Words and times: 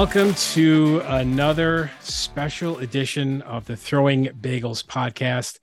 Welcome 0.00 0.32
to 0.54 1.02
another 1.04 1.90
special 2.00 2.78
edition 2.78 3.42
of 3.42 3.66
the 3.66 3.76
Throwing 3.76 4.28
Bagels 4.28 4.82
podcast. 4.82 5.58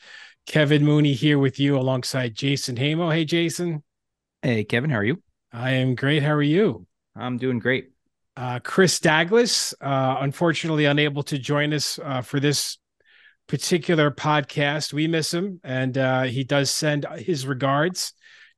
Kevin 0.45 0.85
Mooney 0.85 1.13
here 1.13 1.39
with 1.39 1.59
you 1.59 1.75
alongside 1.75 2.35
Jason 2.35 2.77
Hamo. 2.77 3.09
Hey, 3.09 3.25
Jason. 3.25 3.81
Hey, 4.43 4.63
Kevin. 4.63 4.91
How 4.91 4.97
are 4.97 5.03
you? 5.03 5.23
I 5.51 5.71
am 5.71 5.95
great. 5.95 6.21
How 6.21 6.33
are 6.33 6.43
you? 6.43 6.85
I'm 7.15 7.39
doing 7.39 7.57
great. 7.57 7.89
Uh, 8.35 8.59
Chris 8.59 8.99
Douglas, 8.99 9.73
uh, 9.81 10.17
unfortunately 10.19 10.85
unable 10.85 11.23
to 11.23 11.39
join 11.39 11.73
us 11.73 11.97
uh, 11.97 12.21
for 12.21 12.39
this 12.39 12.77
particular 13.47 14.11
podcast. 14.11 14.93
We 14.93 15.07
miss 15.07 15.33
him, 15.33 15.59
and 15.63 15.97
uh, 15.97 16.23
he 16.23 16.43
does 16.43 16.69
send 16.69 17.07
his 17.17 17.47
regards 17.47 18.13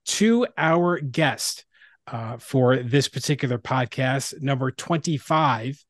to 0.08 0.46
our 0.58 1.00
guest 1.00 1.64
uh, 2.12 2.38
for 2.38 2.78
this 2.78 3.08
particular 3.08 3.58
podcast, 3.58 4.42
number 4.42 4.72
25 4.72 5.84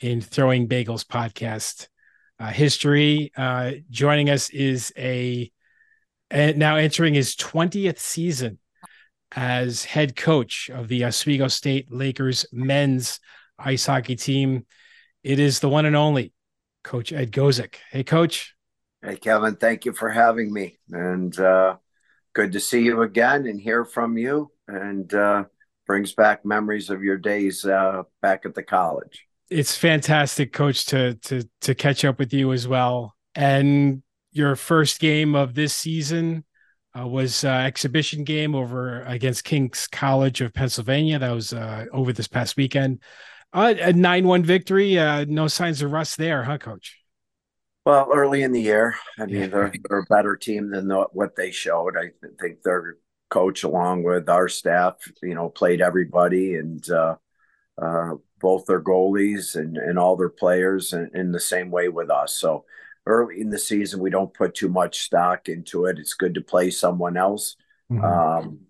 in 0.00 0.20
Throwing 0.20 0.68
Bagels 0.68 1.04
podcast 1.04 1.88
uh, 2.38 2.48
history. 2.48 3.32
Uh, 3.36 3.72
joining 3.90 4.30
us 4.30 4.50
is 4.50 4.92
a, 4.96 5.50
now 6.30 6.76
entering 6.76 7.14
his 7.14 7.36
20th 7.36 7.98
season 7.98 8.58
as 9.32 9.84
head 9.84 10.16
coach 10.16 10.70
of 10.72 10.88
the 10.88 11.04
Oswego 11.04 11.48
State 11.48 11.92
Lakers 11.92 12.46
men's 12.52 13.20
ice 13.58 13.86
hockey 13.86 14.16
team. 14.16 14.66
It 15.22 15.38
is 15.38 15.60
the 15.60 15.68
one 15.68 15.86
and 15.86 15.96
only 15.96 16.32
Coach 16.84 17.12
Ed 17.12 17.32
Gosek. 17.32 17.76
Hey, 17.90 18.04
Coach. 18.04 18.54
Hey, 19.02 19.16
Kevin. 19.16 19.56
Thank 19.56 19.84
you 19.84 19.92
for 19.92 20.08
having 20.08 20.52
me, 20.52 20.78
and 20.90 21.38
uh, 21.38 21.76
good 22.32 22.52
to 22.52 22.60
see 22.60 22.82
you 22.82 23.02
again 23.02 23.46
and 23.46 23.60
hear 23.60 23.84
from 23.84 24.16
you. 24.16 24.50
And 24.68 25.12
uh, 25.12 25.44
brings 25.86 26.14
back 26.14 26.44
memories 26.44 26.90
of 26.90 27.02
your 27.02 27.16
days 27.16 27.64
uh, 27.64 28.02
back 28.22 28.44
at 28.44 28.54
the 28.54 28.62
college. 28.62 29.26
It's 29.48 29.76
fantastic, 29.76 30.52
Coach, 30.52 30.86
to 30.86 31.14
to 31.14 31.48
to 31.62 31.74
catch 31.74 32.04
up 32.04 32.18
with 32.18 32.32
you 32.32 32.52
as 32.52 32.66
well. 32.66 33.14
And 33.34 34.02
your 34.32 34.56
first 34.56 34.98
game 35.00 35.34
of 35.34 35.54
this 35.54 35.74
season 35.74 36.44
uh, 36.98 37.06
was 37.06 37.44
uh, 37.44 37.48
exhibition 37.48 38.24
game 38.24 38.54
over 38.54 39.02
against 39.02 39.44
King's 39.44 39.86
College 39.86 40.40
of 40.40 40.52
Pennsylvania. 40.52 41.18
That 41.18 41.32
was 41.32 41.52
uh, 41.52 41.86
over 41.92 42.12
this 42.12 42.28
past 42.28 42.56
weekend. 42.56 43.00
Uh, 43.52 43.74
a 43.80 43.92
nine-one 43.92 44.42
victory. 44.42 44.98
Uh, 44.98 45.24
no 45.28 45.48
signs 45.48 45.80
of 45.82 45.92
rust 45.92 46.18
there, 46.18 46.44
huh, 46.44 46.58
Coach? 46.58 46.98
Well, 47.84 48.08
early 48.12 48.42
in 48.42 48.50
the 48.50 48.60
year, 48.60 48.96
I 49.18 49.26
mean, 49.26 49.42
yeah. 49.42 49.46
they're, 49.46 49.72
they're, 49.88 50.00
a 50.00 50.06
better 50.10 50.36
team 50.36 50.70
than 50.70 50.88
the, 50.88 51.06
what 51.12 51.36
they 51.36 51.52
showed. 51.52 51.96
I 51.96 52.10
think 52.40 52.62
they're 52.64 52.96
coach 53.28 53.64
along 53.64 54.02
with 54.02 54.28
our 54.28 54.48
staff, 54.48 54.96
you 55.22 55.34
know, 55.34 55.48
played 55.48 55.80
everybody 55.80 56.54
and 56.54 56.88
uh, 56.90 57.16
uh, 57.80 58.12
both 58.40 58.66
their 58.66 58.80
goalies 58.80 59.56
and, 59.56 59.76
and 59.76 59.98
all 59.98 60.16
their 60.16 60.30
players 60.30 60.92
in, 60.92 61.10
in, 61.14 61.32
the 61.32 61.40
same 61.40 61.70
way 61.70 61.88
with 61.88 62.10
us. 62.10 62.36
So 62.36 62.64
early 63.06 63.40
in 63.40 63.50
the 63.50 63.58
season, 63.58 64.00
we 64.00 64.10
don't 64.10 64.32
put 64.32 64.54
too 64.54 64.68
much 64.68 65.02
stock 65.02 65.48
into 65.48 65.86
it. 65.86 65.98
It's 65.98 66.14
good 66.14 66.34
to 66.34 66.40
play 66.40 66.70
someone 66.70 67.16
else, 67.16 67.56
mm-hmm. 67.90 68.04
um, 68.04 68.60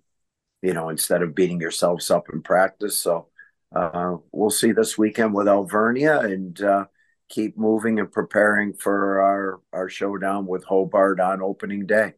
you 0.63 0.73
know, 0.73 0.89
instead 0.89 1.23
of 1.23 1.35
beating 1.35 1.61
yourselves 1.61 2.11
up 2.11 2.29
in 2.33 2.43
practice. 2.43 2.97
So 2.97 3.29
uh, 3.75 4.17
we'll 4.33 4.51
see 4.51 4.73
this 4.73 4.97
weekend 4.97 5.35
with 5.35 5.49
Alvernia 5.49 6.21
and 6.21 6.61
uh, 6.63 6.87
keep 7.29 7.59
moving 7.59 7.99
and 7.99 8.11
preparing 8.11 8.73
for 8.73 9.21
our, 9.21 9.61
our 9.73 9.89
showdown 9.89 10.47
with 10.47 10.65
Hobart 10.65 11.21
on 11.21 11.43
opening 11.43 11.87
day. 11.87 12.15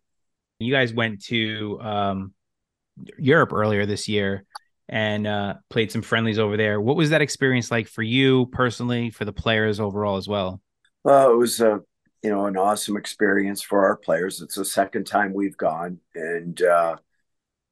You 0.58 0.72
guys 0.72 0.92
went 0.92 1.22
to 1.26 1.78
um, 1.80 2.34
Europe 3.16 3.52
earlier 3.52 3.86
this 3.86 4.08
year 4.08 4.44
and 4.88 5.26
uh, 5.26 5.54
played 5.70 5.92
some 5.92 6.02
friendlies 6.02 6.38
over 6.38 6.56
there. 6.56 6.80
What 6.80 6.96
was 6.96 7.10
that 7.10 7.22
experience 7.22 7.70
like 7.70 7.86
for 7.86 8.02
you 8.02 8.46
personally, 8.46 9.10
for 9.10 9.24
the 9.24 9.32
players 9.32 9.78
overall 9.78 10.16
as 10.16 10.26
well? 10.26 10.60
Well, 11.04 11.30
it 11.30 11.36
was 11.36 11.60
a 11.60 11.80
you 12.22 12.30
know 12.30 12.46
an 12.46 12.56
awesome 12.56 12.96
experience 12.96 13.62
for 13.62 13.84
our 13.84 13.96
players. 13.96 14.40
It's 14.40 14.56
the 14.56 14.64
second 14.64 15.06
time 15.06 15.32
we've 15.32 15.56
gone, 15.56 15.98
and 16.14 16.60
uh, 16.60 16.96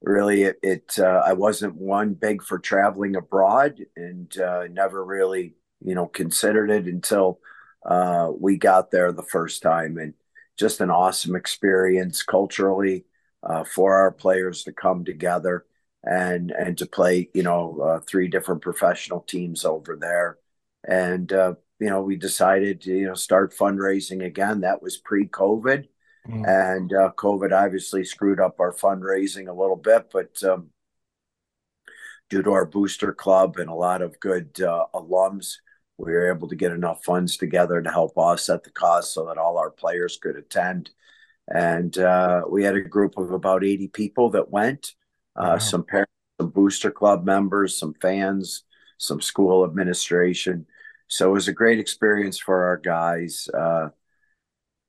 really, 0.03 0.45
it, 0.45 0.59
it 0.63 0.99
uh, 0.99 1.23
I 1.27 1.33
wasn't 1.33 1.75
one 1.75 2.15
big 2.15 2.43
for 2.43 2.59
traveling 2.59 3.17
abroad, 3.17 3.81
and 3.97 4.39
uh, 4.39 4.69
never 4.71 5.05
really 5.05 5.55
you 5.85 5.95
know 5.95 6.07
considered 6.07 6.71
it 6.71 6.87
until 6.87 7.41
uh, 7.85 8.31
we 8.39 8.57
got 8.57 8.91
there 8.91 9.11
the 9.11 9.23
first 9.25 9.63
time, 9.63 9.99
and 9.99 10.15
just 10.57 10.81
an 10.81 10.91
awesome 10.91 11.37
experience 11.37 12.23
culturally 12.23 13.05
uh, 13.43 13.65
for 13.65 13.95
our 13.95 14.11
players 14.11 14.65
to 14.65 14.73
come 14.73 15.05
together 15.05 15.65
and 16.05 16.51
and 16.51 16.79
to 16.79 16.87
play 16.87 17.29
you 17.35 17.43
know 17.43 17.79
uh, 17.81 18.01
three 18.01 18.29
different 18.29 18.63
professional 18.63 19.21
teams 19.21 19.65
over 19.65 19.97
there. 19.97 20.39
And 20.87 21.33
uh, 21.33 21.55
you 21.79 21.91
know 21.91 22.03
we 22.03 22.17
decided 22.17 22.81
to 22.83 22.93
you 22.93 23.07
know 23.07 23.15
start 23.15 23.55
fundraising 23.55 24.25
again. 24.25 24.61
That 24.61 24.83
was 24.83 24.97
pre-covid. 24.97 25.89
Mm. 26.29 26.45
and 26.45 26.93
uh, 26.93 27.13
covid 27.17 27.53
obviously 27.53 28.03
screwed 28.03 28.41
up 28.41 28.59
our 28.59 28.73
fundraising 28.73 29.47
a 29.47 29.53
little 29.53 29.77
bit 29.77 30.11
but 30.13 30.43
um, 30.43 30.71
due 32.29 32.43
to 32.43 32.53
our 32.53 32.67
booster 32.67 33.13
club 33.13 33.59
and 33.59 33.71
a 33.71 33.75
lot 33.75 34.03
of 34.03 34.19
good 34.21 34.61
uh, 34.61 34.87
alums 34.95 35.59
we 35.99 36.13
were 36.13 36.31
able 36.31 36.49
to 36.49 36.57
get 36.57 36.73
enough 36.73 37.05
funds 37.05 37.37
together 37.37 37.81
to 37.81 37.91
help 37.91 38.13
offset 38.17 38.65
the 38.65 38.71
cost 38.71 39.15
so 39.15 39.27
that 39.27 39.39
all 39.39 39.59
our 39.59 39.71
players 39.71 40.19
could 40.21 40.37
attend. 40.37 40.91
And 41.49 41.97
uh, 41.97 42.43
we 42.49 42.65
had 42.65 42.75
a 42.75 42.81
group 42.81 43.17
of 43.17 43.31
about 43.31 43.65
80 43.65 43.89
people 43.89 44.31
that 44.31 44.51
went, 44.51 44.93
uh, 45.37 45.53
wow. 45.53 45.59
some 45.59 45.85
parents, 45.85 46.13
some 46.41 46.51
booster 46.51 46.91
club 46.91 47.25
members, 47.25 47.79
some 47.79 47.95
fans, 47.95 48.65
some 48.99 49.21
school 49.21 49.65
administration. 49.65 50.67
So 51.09 51.31
it 51.31 51.33
was 51.33 51.49
a 51.49 51.53
great 51.53 51.79
experience 51.79 52.39
for 52.39 52.65
our 52.65 52.77
guys 52.77 53.49
uh, 53.55 53.89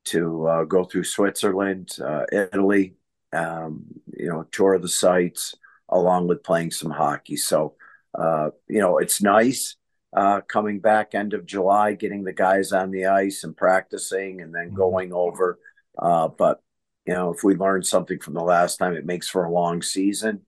to 0.06 0.48
uh, 0.48 0.64
go 0.64 0.84
through 0.84 1.04
Switzerland, 1.04 1.92
uh, 2.04 2.24
Italy, 2.32 2.96
um, 3.34 3.86
you 4.18 4.28
know, 4.28 4.44
tour 4.52 4.80
the 4.80 4.90
sites 4.90 5.56
along 5.90 6.28
with 6.28 6.44
playing 6.44 6.72
some 6.72 6.92
hockey. 6.92 7.38
So, 7.38 7.76
uh, 8.18 8.50
you 8.68 8.80
know, 8.80 8.98
it's 8.98 9.22
nice 9.22 9.76
uh, 10.18 10.42
coming 10.42 10.80
back 10.80 11.14
end 11.14 11.36
of 11.36 11.46
July, 11.46 11.94
getting 11.94 12.24
the 12.24 12.34
guys 12.34 12.72
on 12.72 12.90
the 12.90 13.06
ice 13.06 13.44
and 13.44 13.56
practicing, 13.56 14.42
and 14.42 14.54
then 14.54 14.68
mm-hmm. 14.70 14.76
going 14.76 15.14
over. 15.14 15.60
Uh, 15.98 16.28
but 16.28 16.60
you 17.06 17.14
know, 17.14 17.32
if 17.32 17.44
we 17.44 17.54
learn 17.54 17.84
something 17.84 18.20
from 18.20 18.34
the 18.34 18.42
last 18.44 18.78
time, 18.78 18.96
it 18.96 19.06
makes 19.06 19.30
for 19.30 19.44
a 19.44 19.52
long 19.52 19.84
season, 19.84 20.42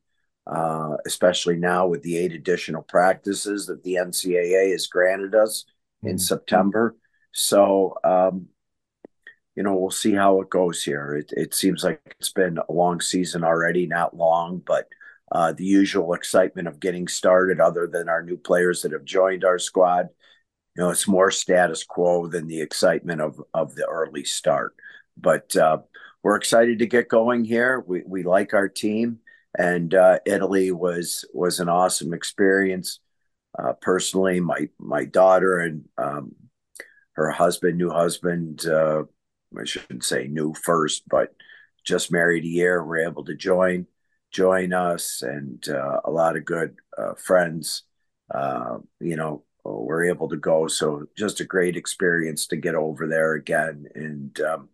uh, 0.48 0.98
especially 1.06 1.56
now 1.56 1.86
with 1.86 2.02
the 2.02 2.18
eight 2.18 2.34
additional 2.34 2.82
practices 2.82 3.68
that 3.68 3.84
the 3.84 3.94
NCAA 3.94 4.72
has 4.72 4.88
granted 4.88 5.36
us 5.36 5.66
in 6.02 6.16
mm-hmm. 6.16 6.18
September. 6.18 6.96
So, 7.32 7.94
um, 8.04 8.48
you 9.56 9.62
know, 9.62 9.76
we'll 9.76 9.92
see 9.92 10.16
how 10.16 10.42
it 10.42 10.50
goes 10.50 10.82
here. 10.84 11.16
It, 11.16 11.32
it 11.38 11.54
seems 11.54 11.84
like 11.84 12.02
it's 12.20 12.32
been 12.32 12.58
a 12.58 12.74
long 12.74 13.02
season 13.02 13.44
already, 13.44 13.86
not 13.86 14.18
long, 14.18 14.64
but 14.66 14.88
uh, 15.32 15.52
the 15.54 15.66
usual 15.66 16.14
excitement 16.14 16.68
of 16.68 16.80
getting 16.80 17.08
started, 17.08 17.60
other 17.60 17.88
than 17.88 18.10
our 18.10 18.24
new 18.24 18.38
players 18.38 18.82
that 18.82 18.92
have 18.92 19.06
joined 19.06 19.44
our 19.44 19.60
squad. 19.60 20.10
You 20.76 20.84
know, 20.84 20.90
it's 20.90 21.08
more 21.08 21.32
status 21.32 21.84
quo 21.84 22.28
than 22.28 22.48
the 22.48 22.62
excitement 22.62 23.22
of 23.22 23.42
of 23.54 23.76
the 23.76 23.86
early 23.86 24.24
start. 24.24 24.76
But 25.18 25.56
uh, 25.56 25.80
we're 26.24 26.38
excited 26.38 26.80
to 26.80 26.88
get 26.88 27.10
going 27.10 27.44
here. 27.46 27.84
We 27.86 28.04
we 28.06 28.24
like 28.24 28.54
our 28.54 28.70
team, 28.70 29.20
and 29.58 29.94
uh, 29.94 30.20
Italy 30.26 30.72
was 30.72 31.26
was 31.34 31.60
an 31.60 31.70
awesome 31.70 32.14
experience. 32.14 33.00
Uh, 33.58 33.74
personally, 33.74 34.40
my 34.40 34.70
my 34.80 35.06
daughter 35.06 35.60
and 35.60 35.86
um, 35.98 36.36
her 37.14 37.32
husband, 37.32 37.78
new 37.78 37.90
husband, 37.90 38.66
uh, 38.66 39.04
I 39.60 39.66
shouldn't 39.66 40.06
say 40.06 40.28
new 40.28 40.54
first, 40.54 41.04
but 41.10 41.34
just 41.86 42.12
married 42.12 42.44
a 42.46 42.48
year, 42.48 42.84
were 42.84 43.00
able 43.00 43.26
to 43.26 43.36
join 43.36 43.88
join 44.32 44.74
us 44.74 45.22
and 45.22 45.68
uh, 45.70 46.02
a 46.06 46.12
lot 46.12 46.38
of 46.38 46.46
good 46.46 46.76
uh, 46.98 47.14
friends 47.16 47.84
uh, 48.34 48.78
you 49.00 49.16
know 49.16 49.44
were 49.64 50.06
able 50.06 50.30
to 50.30 50.38
go. 50.38 50.68
So 50.68 51.06
just 51.18 51.42
a 51.42 51.46
great 51.46 51.76
experience 51.76 52.48
to 52.48 52.56
get 52.56 52.76
over 52.76 53.08
there 53.08 53.34
again. 53.34 53.86
And 53.94 54.40
um, 54.42 54.70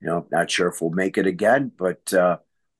you 0.00 0.08
know 0.08 0.26
not 0.30 0.50
sure 0.50 0.68
if 0.68 0.80
we'll 0.80 0.90
make 0.90 1.18
it 1.18 1.26
again 1.26 1.72
but 1.76 2.12
uh, 2.12 2.38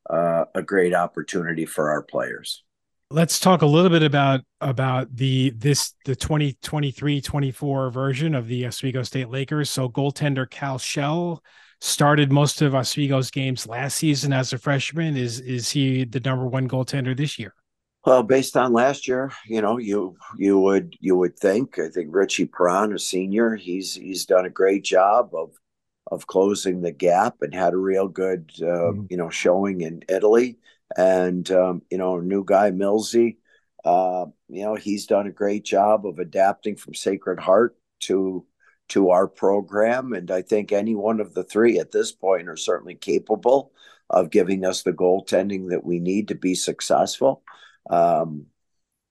uh, 0.09 0.45
a 0.55 0.63
great 0.63 0.95
opportunity 0.95 1.67
for 1.67 1.91
our 1.91 2.03
players. 2.03 2.65
Let's 3.11 3.41
talk 3.41 3.63
a 3.63 3.67
little 3.67 3.91
bit 3.91 4.03
about 4.03 4.43
about 4.61 5.15
the 5.17 5.51
this 5.57 5.95
the 6.05 6.15
2023-24 6.15 7.93
version 7.93 8.35
of 8.35 8.49
the 8.49 8.67
Oswego 8.67 9.03
State 9.03 9.31
Lakers. 9.31 9.71
So 9.71 9.89
goaltender 9.89 10.49
Cal 10.49 10.79
Shell 10.79 11.43
started 11.81 12.33
most 12.33 12.63
of 12.63 12.75
Oswego's 12.75 13.31
games 13.31 13.67
last 13.67 13.97
season 13.97 14.33
as 14.33 14.53
a 14.53 14.59
freshman. 14.59 15.17
Is 15.17 15.41
is 15.41 15.71
he 15.71 16.05
the 16.05 16.21
number 16.21 16.47
one 16.47 16.69
goaltender 16.69 17.17
this 17.17 17.39
year? 17.39 17.55
Well, 18.05 18.23
based 18.23 18.57
on 18.57 18.73
last 18.73 19.07
year, 19.07 19.33
you 19.47 19.61
know, 19.61 19.79
you 19.79 20.17
you 20.37 20.59
would 20.61 20.97
you 21.01 21.17
would 21.17 21.39
think. 21.39 21.79
I 21.79 21.89
think 21.89 22.09
Richie 22.11 22.47
Perron, 22.47 22.95
a 22.95 22.99
senior, 22.99 23.55
he's 23.55 23.95
he's 23.95 24.27
done 24.27 24.47
a 24.47 24.51
great 24.51 24.85
job 24.85 25.31
of 25.35 25.53
of 26.11 26.27
closing 26.27 26.81
the 26.81 26.93
gap 26.93 27.37
and 27.43 27.55
had 27.55 27.75
a 27.75 27.79
real 27.79 28.09
good 28.09 28.51
uh, 28.61 28.65
mm-hmm. 28.65 29.05
you 29.11 29.17
know 29.17 29.31
showing 29.31 29.83
in 29.83 30.03
Italy. 30.09 30.59
And 30.97 31.51
um, 31.51 31.83
you 31.91 31.99
know, 31.99 32.19
new 32.19 32.45
guy 32.45 32.71
Millsy, 32.71 33.37
uh, 33.85 34.27
you 34.49 34.63
know, 34.63 34.75
he's 34.75 35.07
done 35.07 35.27
a 35.27 35.33
great 35.33 35.65
job 35.65 36.07
of 36.07 36.19
adapting 36.19 36.77
from 36.77 36.95
Sacred 36.95 37.39
Heart 37.39 37.77
to 38.01 38.47
to 38.89 39.11
our 39.11 39.29
program, 39.29 40.13
and 40.13 40.31
I 40.31 40.43
think 40.43 40.73
any 40.73 40.95
one 40.95 41.21
of 41.21 41.35
the 41.35 41.45
three 41.45 41.79
at 41.79 41.93
this 41.93 42.13
point 42.13 42.49
are 42.49 42.57
certainly 42.57 42.95
capable 42.95 43.73
of 44.11 44.31
giving 44.31 44.65
us 44.65 44.83
the 44.83 44.93
goaltending 44.93 45.71
that 45.71 45.85
we 45.85 46.01
need 46.01 46.29
to 46.29 46.35
be 46.35 46.55
successful. 46.55 47.43
Um, 47.91 48.47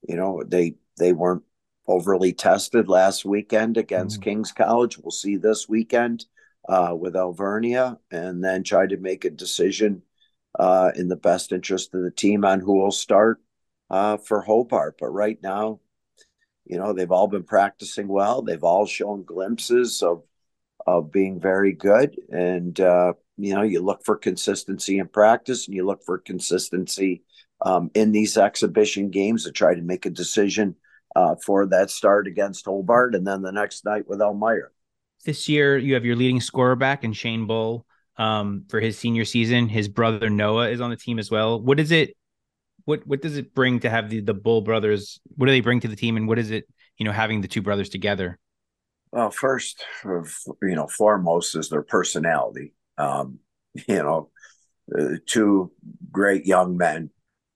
you 0.08 0.16
know, 0.16 0.44
they 0.46 0.76
they 0.98 1.14
weren't 1.14 1.44
overly 1.88 2.34
tested 2.34 2.90
last 2.90 3.24
weekend 3.24 3.78
against 3.78 4.20
mm. 4.20 4.24
King's 4.24 4.52
College. 4.52 4.98
We'll 4.98 5.12
see 5.12 5.38
this 5.38 5.70
weekend 5.70 6.26
uh, 6.68 6.96
with 7.00 7.16
Alvernia, 7.16 7.98
and 8.12 8.44
then 8.44 8.64
try 8.64 8.88
to 8.88 8.98
make 8.98 9.26
a 9.26 9.30
decision 9.30 10.02
uh, 10.60 10.92
in 10.96 11.08
the 11.08 11.16
best 11.16 11.52
interest 11.52 11.94
of 11.94 12.02
the 12.02 12.12
team 12.12 12.44
on 12.44 12.60
who 12.60 12.80
will 12.80 12.92
start 12.92 13.40
uh, 13.90 14.18
for 14.18 14.42
Hobart. 14.42 14.98
But 15.00 15.10
right 15.10 15.42
now, 15.42 15.80
you 16.70 16.78
know, 16.78 16.94
they've 16.94 17.12
all 17.12 17.28
been 17.28 17.44
practicing 17.44 18.08
well. 18.08 18.42
They've 18.42 18.64
all 18.64 18.86
shown 18.86 19.24
glimpses 19.24 20.02
of 20.02 20.24
of 20.86 21.12
being 21.12 21.40
very 21.40 21.74
good, 21.74 22.16
and 22.30 22.80
uh, 22.80 23.14
you 23.38 23.54
know, 23.54 23.62
you 23.62 23.82
look 23.82 24.06
for 24.06 24.16
consistency 24.16 25.00
in 25.00 25.08
practice, 25.08 25.68
and 25.68 25.76
you 25.76 25.86
look 25.86 26.04
for 26.06 26.18
consistency 26.18 27.24
um, 27.62 27.90
in 27.94 28.12
these 28.12 28.38
exhibition 28.38 29.10
games 29.10 29.44
to 29.44 29.52
try 29.52 29.76
to 29.76 29.82
make 29.82 30.06
a 30.06 30.10
decision 30.10 30.76
uh, 31.16 31.36
for 31.46 31.66
that 31.66 31.90
start 31.90 32.28
against 32.28 32.66
Hobart, 32.66 33.16
and 33.16 33.26
then 33.26 33.42
the 33.42 33.52
next 33.52 33.86
night 33.86 34.08
with 34.08 34.22
Elmira. 34.22 34.70
This 35.26 35.50
year, 35.50 35.78
you 35.78 35.94
have 35.96 36.06
your 36.06 36.16
leading 36.16 36.40
scorer 36.40 36.76
back 36.76 37.04
in 37.04 37.12
Shane 37.12 37.48
Bull 37.48 37.86
um, 38.18 38.66
for 38.70 38.80
his 38.80 38.98
senior 38.98 39.26
season. 39.26 39.68
His 39.68 39.88
brother 39.88 40.30
Noah 40.30 40.70
is 40.70 40.80
on 40.80 40.90
the 40.90 40.96
team 40.96 41.20
as 41.20 41.32
well. 41.32 41.60
What 41.60 41.80
is 41.80 41.92
it? 41.92 42.16
What 42.88 43.06
what 43.06 43.22
does 43.22 43.36
it 43.36 43.54
bring 43.54 43.82
to 43.82 43.90
have 43.90 44.10
the 44.10 44.22
the 44.22 44.34
Bull 44.34 44.62
brothers? 44.62 45.20
What 45.36 45.48
do 45.48 45.52
they 45.52 45.60
bring 45.60 45.82
to 45.82 45.90
the 45.90 45.96
team, 45.98 46.16
and 46.16 46.26
what 46.26 46.40
is 46.40 46.52
it? 46.52 46.70
You 46.98 47.04
know, 47.06 47.12
having 47.12 47.42
the 47.42 47.48
two 47.50 47.62
brothers 47.62 47.90
together. 47.90 48.40
Well, 49.12 49.30
first, 49.30 49.84
you 50.06 50.26
know, 50.62 50.88
foremost 50.88 51.56
is 51.58 51.68
their 51.68 51.82
personality. 51.82 52.74
Um, 52.98 53.40
you 53.88 53.98
know, 53.98 54.30
uh, 54.98 55.18
two 55.26 55.74
great 56.10 56.46
young 56.46 56.78
men, 56.78 57.10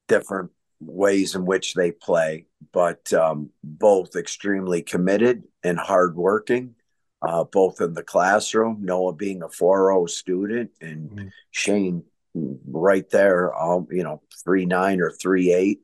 different 0.09 0.51
ways 0.81 1.33
in 1.33 1.45
which 1.45 1.75
they 1.75 1.93
play, 1.93 2.47
but 2.73 3.13
um, 3.13 3.51
both 3.63 4.17
extremely 4.17 4.81
committed 4.81 5.43
and 5.63 5.79
hardworking 5.79 6.75
uh, 7.21 7.43
both 7.43 7.81
in 7.81 7.93
the 7.93 8.03
classroom, 8.03 8.79
Noah 8.81 9.13
being 9.13 9.43
a 9.43 9.47
4.0 9.47 10.09
student 10.09 10.71
and 10.81 11.09
mm-hmm. 11.11 11.27
Shane 11.51 12.03
right 12.33 13.09
there, 13.09 13.53
um, 13.55 13.87
you 13.91 14.03
know, 14.03 14.21
three 14.43 14.65
nine 14.65 15.01
or 15.01 15.11
three 15.11 15.53
eight, 15.53 15.81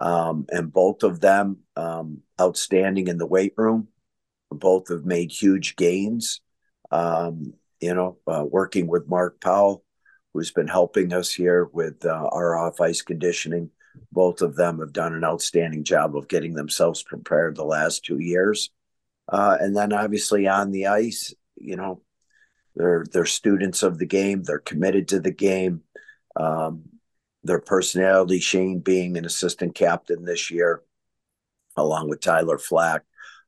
um, 0.00 0.46
and 0.50 0.72
both 0.72 1.02
of 1.02 1.20
them 1.20 1.58
um, 1.76 2.22
outstanding 2.40 3.08
in 3.08 3.18
the 3.18 3.26
weight 3.26 3.54
room. 3.56 3.88
Both 4.50 4.88
have 4.88 5.04
made 5.04 5.30
huge 5.30 5.76
gains. 5.76 6.40
Um, 6.90 7.54
you 7.80 7.94
know, 7.94 8.18
uh, 8.26 8.44
working 8.44 8.86
with 8.86 9.08
Mark 9.08 9.40
Powell, 9.40 9.84
who's 10.32 10.50
been 10.50 10.68
helping 10.68 11.12
us 11.12 11.32
here 11.32 11.64
with 11.72 12.04
uh, 12.04 12.28
our 12.32 12.56
off 12.56 12.80
ice 12.80 13.02
conditioning. 13.02 13.70
Both 14.12 14.42
of 14.42 14.56
them 14.56 14.80
have 14.80 14.92
done 14.92 15.14
an 15.14 15.24
outstanding 15.24 15.84
job 15.84 16.16
of 16.16 16.28
getting 16.28 16.54
themselves 16.54 17.02
prepared 17.02 17.56
the 17.56 17.64
last 17.64 18.04
two 18.04 18.18
years. 18.18 18.70
Uh, 19.28 19.56
and 19.60 19.76
then 19.76 19.92
obviously 19.92 20.46
on 20.48 20.70
the 20.70 20.88
ice, 20.88 21.32
you 21.56 21.76
know, 21.76 22.02
they're 22.80 23.04
they're 23.12 23.26
students 23.26 23.82
of 23.82 23.98
the 23.98 24.06
game. 24.06 24.42
They're 24.42 24.58
committed 24.58 25.08
to 25.08 25.20
the 25.20 25.30
game. 25.30 25.82
Um, 26.36 26.84
their 27.44 27.60
personality, 27.60 28.40
Shane 28.40 28.80
being 28.80 29.16
an 29.16 29.24
assistant 29.24 29.74
captain 29.74 30.24
this 30.24 30.50
year, 30.50 30.82
along 31.76 32.08
with 32.08 32.20
Tyler 32.20 32.58
Flack, 32.58 33.02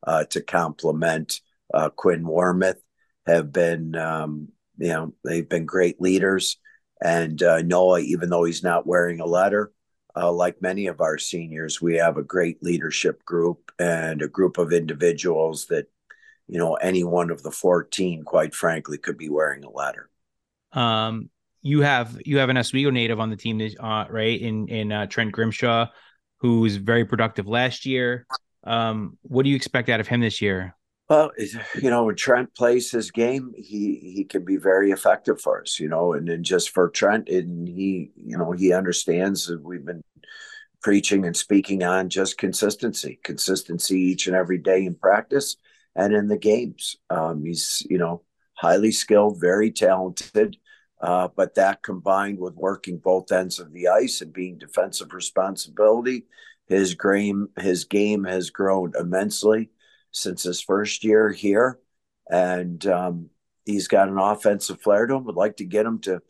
uh, 0.06 0.24
to 0.24 0.42
complement 0.42 1.40
uh, 1.72 1.90
Quinn 1.90 2.26
Warmouth, 2.26 2.80
have 3.26 3.52
been 3.52 3.94
um, 3.96 4.48
you 4.78 4.88
know 4.88 5.14
they've 5.24 5.48
been 5.48 5.66
great 5.66 6.00
leaders. 6.00 6.58
And 7.04 7.42
uh, 7.42 7.62
Noah, 7.62 8.00
even 8.00 8.30
though 8.30 8.44
he's 8.44 8.62
not 8.62 8.86
wearing 8.86 9.18
a 9.18 9.26
letter, 9.26 9.72
uh, 10.14 10.30
like 10.30 10.62
many 10.62 10.86
of 10.86 11.00
our 11.00 11.18
seniors, 11.18 11.82
we 11.82 11.96
have 11.96 12.16
a 12.16 12.22
great 12.22 12.62
leadership 12.62 13.24
group 13.24 13.72
and 13.78 14.22
a 14.22 14.28
group 14.28 14.58
of 14.58 14.72
individuals 14.72 15.66
that, 15.66 15.86
you 16.52 16.58
know, 16.58 16.74
any 16.74 17.02
one 17.02 17.30
of 17.30 17.42
the 17.42 17.50
14, 17.50 18.24
quite 18.24 18.54
frankly, 18.54 18.98
could 18.98 19.16
be 19.16 19.30
wearing 19.30 19.64
a 19.64 19.70
ladder. 19.70 20.10
Um, 20.72 21.30
you 21.62 21.80
have 21.80 22.20
you 22.26 22.36
have 22.38 22.50
an 22.50 22.58
Oswego 22.58 22.90
native 22.90 23.20
on 23.20 23.30
the 23.30 23.36
team, 23.36 23.58
uh, 23.80 24.04
right? 24.10 24.38
In 24.38 24.68
in 24.68 24.92
uh, 24.92 25.06
Trent 25.06 25.32
Grimshaw, 25.32 25.86
who's 26.40 26.76
very 26.76 27.06
productive 27.06 27.48
last 27.48 27.86
year. 27.86 28.26
Um, 28.64 29.16
what 29.22 29.44
do 29.44 29.48
you 29.48 29.56
expect 29.56 29.88
out 29.88 30.00
of 30.00 30.08
him 30.08 30.20
this 30.20 30.42
year? 30.42 30.76
Well, 31.08 31.30
you 31.38 31.88
know, 31.88 32.04
when 32.04 32.16
Trent 32.16 32.54
plays 32.54 32.90
his 32.90 33.10
game, 33.10 33.54
he 33.56 34.12
he 34.14 34.24
can 34.24 34.44
be 34.44 34.58
very 34.58 34.90
effective 34.90 35.40
for 35.40 35.62
us. 35.62 35.80
You 35.80 35.88
know, 35.88 36.12
and 36.12 36.28
then 36.28 36.42
just 36.42 36.68
for 36.68 36.90
Trent, 36.90 37.30
and 37.30 37.66
he, 37.66 38.12
you 38.14 38.36
know, 38.36 38.52
he 38.52 38.74
understands 38.74 39.46
that 39.46 39.62
we've 39.62 39.86
been 39.86 40.02
preaching 40.82 41.24
and 41.24 41.36
speaking 41.36 41.82
on 41.82 42.10
just 42.10 42.36
consistency, 42.36 43.20
consistency 43.24 43.98
each 43.98 44.26
and 44.26 44.36
every 44.36 44.58
day 44.58 44.84
in 44.84 44.94
practice 44.96 45.56
and 45.94 46.14
in 46.14 46.28
the 46.28 46.38
games. 46.38 46.96
Um, 47.10 47.44
he's, 47.44 47.86
you 47.88 47.98
know, 47.98 48.22
highly 48.54 48.92
skilled, 48.92 49.40
very 49.40 49.70
talented. 49.70 50.56
Uh, 51.00 51.28
but 51.34 51.56
that 51.56 51.82
combined 51.82 52.38
with 52.38 52.54
working 52.54 52.96
both 52.96 53.32
ends 53.32 53.58
of 53.58 53.72
the 53.72 53.88
ice 53.88 54.20
and 54.20 54.32
being 54.32 54.56
defensive 54.56 55.12
responsibility, 55.12 56.26
his 56.68 56.94
game 56.94 57.48
his 57.58 57.84
game 57.84 58.22
has 58.22 58.50
grown 58.50 58.92
immensely 58.98 59.70
since 60.12 60.44
his 60.44 60.60
first 60.60 61.02
year 61.02 61.32
here, 61.32 61.80
and 62.30 62.86
um, 62.86 63.30
he's 63.64 63.88
got 63.88 64.08
an 64.08 64.18
offensive 64.18 64.80
flair 64.80 65.06
to 65.06 65.14
him. 65.14 65.24
Would 65.24 65.34
like 65.34 65.56
to 65.56 65.64
get 65.64 65.84
him 65.84 65.98
to 66.02 66.22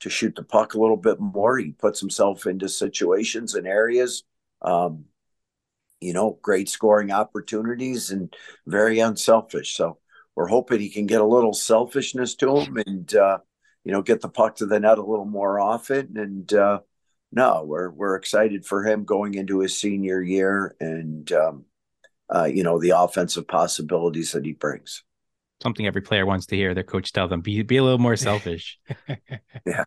to 0.00 0.08
shoot 0.10 0.36
the 0.36 0.44
puck 0.44 0.74
a 0.74 0.80
little 0.80 0.96
bit 0.96 1.18
more. 1.18 1.58
He 1.58 1.72
puts 1.72 1.98
himself 1.98 2.46
into 2.46 2.68
situations 2.68 3.56
and 3.56 3.66
areas, 3.66 4.22
um, 4.62 5.06
you 6.00 6.12
know, 6.12 6.38
great 6.42 6.68
scoring 6.68 7.10
opportunities 7.10 8.10
and 8.10 8.34
very 8.66 9.00
unselfish. 9.00 9.76
So 9.76 9.98
we're 10.34 10.48
hoping 10.48 10.80
he 10.80 10.90
can 10.90 11.06
get 11.06 11.20
a 11.20 11.26
little 11.26 11.52
selfishness 11.52 12.34
to 12.36 12.58
him 12.58 12.76
and 12.86 13.14
uh, 13.14 13.38
you 13.84 13.92
know 13.92 14.02
get 14.02 14.20
the 14.20 14.28
puck 14.28 14.56
to 14.56 14.66
the 14.66 14.80
net 14.80 14.98
a 14.98 15.04
little 15.04 15.26
more 15.26 15.60
often. 15.60 16.16
And 16.16 16.52
uh, 16.52 16.80
no, 17.32 17.64
we're 17.66 17.90
we're 17.90 18.16
excited 18.16 18.64
for 18.64 18.86
him 18.86 19.04
going 19.04 19.34
into 19.34 19.60
his 19.60 19.78
senior 19.78 20.20
year 20.22 20.76
and. 20.80 21.30
Um, 21.32 21.64
uh, 22.32 22.44
you 22.44 22.62
know 22.62 22.78
the 22.78 22.90
offensive 22.90 23.46
possibilities 23.48 24.32
that 24.32 24.44
he 24.44 24.52
brings. 24.52 25.02
Something 25.62 25.86
every 25.86 26.00
player 26.00 26.24
wants 26.24 26.46
to 26.46 26.56
hear 26.56 26.74
their 26.74 26.84
coach 26.84 27.12
tell 27.12 27.28
them: 27.28 27.40
be 27.40 27.62
be 27.62 27.76
a 27.76 27.82
little 27.82 27.98
more 27.98 28.16
selfish. 28.16 28.78
yeah. 29.66 29.84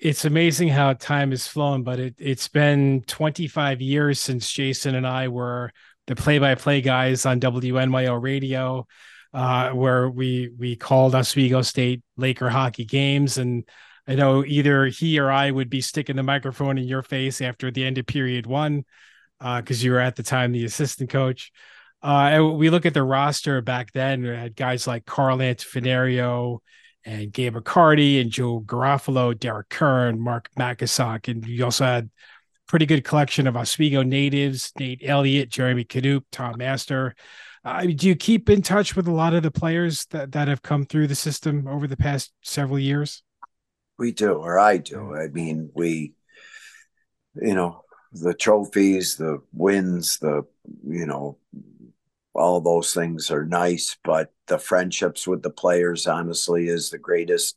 It's 0.00 0.24
amazing 0.24 0.68
how 0.68 0.92
time 0.92 1.30
has 1.30 1.48
flown, 1.48 1.82
but 1.82 1.98
it, 1.98 2.14
it's 2.18 2.46
been 2.46 3.02
25 3.08 3.80
years 3.80 4.20
since 4.20 4.50
Jason 4.50 4.94
and 4.94 5.06
I 5.06 5.26
were 5.26 5.72
the 6.06 6.14
play-by-play 6.14 6.82
guys 6.82 7.26
on 7.26 7.40
WNYO 7.40 8.22
radio, 8.22 8.86
uh, 9.34 9.70
where 9.70 10.08
we 10.08 10.50
we 10.56 10.76
called 10.76 11.16
Oswego 11.16 11.62
State 11.62 12.02
Laker 12.16 12.48
hockey 12.48 12.84
games, 12.84 13.38
and 13.38 13.64
I 14.06 14.14
know 14.14 14.44
either 14.44 14.86
he 14.86 15.18
or 15.18 15.32
I 15.32 15.50
would 15.50 15.68
be 15.68 15.80
sticking 15.80 16.16
the 16.16 16.22
microphone 16.22 16.78
in 16.78 16.84
your 16.84 17.02
face 17.02 17.40
after 17.40 17.72
the 17.72 17.84
end 17.84 17.98
of 17.98 18.06
period 18.06 18.46
one, 18.46 18.84
because 19.40 19.82
uh, 19.82 19.84
you 19.84 19.90
were 19.90 20.00
at 20.00 20.14
the 20.14 20.22
time 20.22 20.52
the 20.52 20.64
assistant 20.64 21.10
coach. 21.10 21.50
Uh, 22.04 22.30
and 22.32 22.56
we 22.56 22.70
look 22.70 22.86
at 22.86 22.94
the 22.94 23.02
roster 23.02 23.60
back 23.60 23.90
then, 23.92 24.22
we 24.22 24.28
had 24.28 24.54
guys 24.54 24.86
like 24.86 25.04
Carl 25.04 25.38
Antofinerio 25.38 26.60
and 27.04 27.32
Gabe 27.32 27.56
McCarty 27.56 28.20
and 28.20 28.30
Joe 28.30 28.60
Garofalo, 28.60 29.38
Derek 29.38 29.68
Kern, 29.68 30.20
Mark 30.20 30.50
Makasak, 30.58 31.28
and 31.28 31.46
you 31.46 31.64
also 31.64 31.84
had 31.84 32.10
pretty 32.66 32.86
good 32.86 33.04
collection 33.04 33.46
of 33.46 33.56
Oswego 33.56 34.02
natives, 34.02 34.72
Nate 34.78 35.00
Elliott, 35.04 35.48
Jeremy 35.48 35.84
Canup, 35.84 36.24
Tom 36.30 36.56
Master. 36.58 37.14
Uh, 37.64 37.82
do 37.82 38.08
you 38.08 38.14
keep 38.14 38.48
in 38.48 38.62
touch 38.62 38.94
with 38.94 39.08
a 39.08 39.12
lot 39.12 39.34
of 39.34 39.42
the 39.42 39.50
players 39.50 40.06
that, 40.06 40.32
that 40.32 40.48
have 40.48 40.62
come 40.62 40.84
through 40.84 41.06
the 41.06 41.14
system 41.14 41.66
over 41.66 41.86
the 41.86 41.96
past 41.96 42.32
several 42.42 42.78
years? 42.78 43.22
We 43.98 44.12
do, 44.12 44.34
or 44.34 44.58
I 44.58 44.76
do. 44.76 45.14
I 45.16 45.28
mean, 45.28 45.70
we, 45.74 46.12
you 47.34 47.54
know, 47.54 47.84
the 48.12 48.32
trophies, 48.32 49.16
the 49.16 49.42
wins, 49.52 50.18
the 50.18 50.44
you 50.86 51.06
know, 51.06 51.38
all 52.38 52.60
those 52.60 52.94
things 52.94 53.30
are 53.30 53.44
nice, 53.46 53.96
but 54.04 54.32
the 54.46 54.58
friendships 54.58 55.26
with 55.26 55.42
the 55.42 55.50
players, 55.50 56.06
honestly, 56.06 56.68
is 56.68 56.90
the 56.90 56.98
greatest 56.98 57.56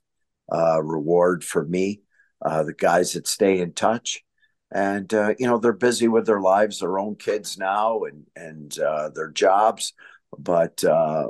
uh, 0.52 0.82
reward 0.84 1.44
for 1.44 1.66
me. 1.66 2.02
Uh, 2.44 2.64
the 2.64 2.74
guys 2.74 3.14
that 3.14 3.28
stay 3.28 3.60
in 3.62 3.74
touch, 3.74 4.24
and 4.72 5.14
uh, 5.14 5.34
you 5.40 5.48
know, 5.48 5.60
they're 5.60 5.74
busy 5.74 6.08
with 6.08 6.26
their 6.26 6.42
lives, 6.42 6.80
their 6.80 6.98
own 7.00 7.16
kids 7.16 7.58
now, 7.58 8.04
and 8.04 8.26
and 8.36 8.80
uh, 8.80 9.10
their 9.10 9.30
jobs. 9.30 9.94
But 10.38 10.84
uh, 10.84 11.30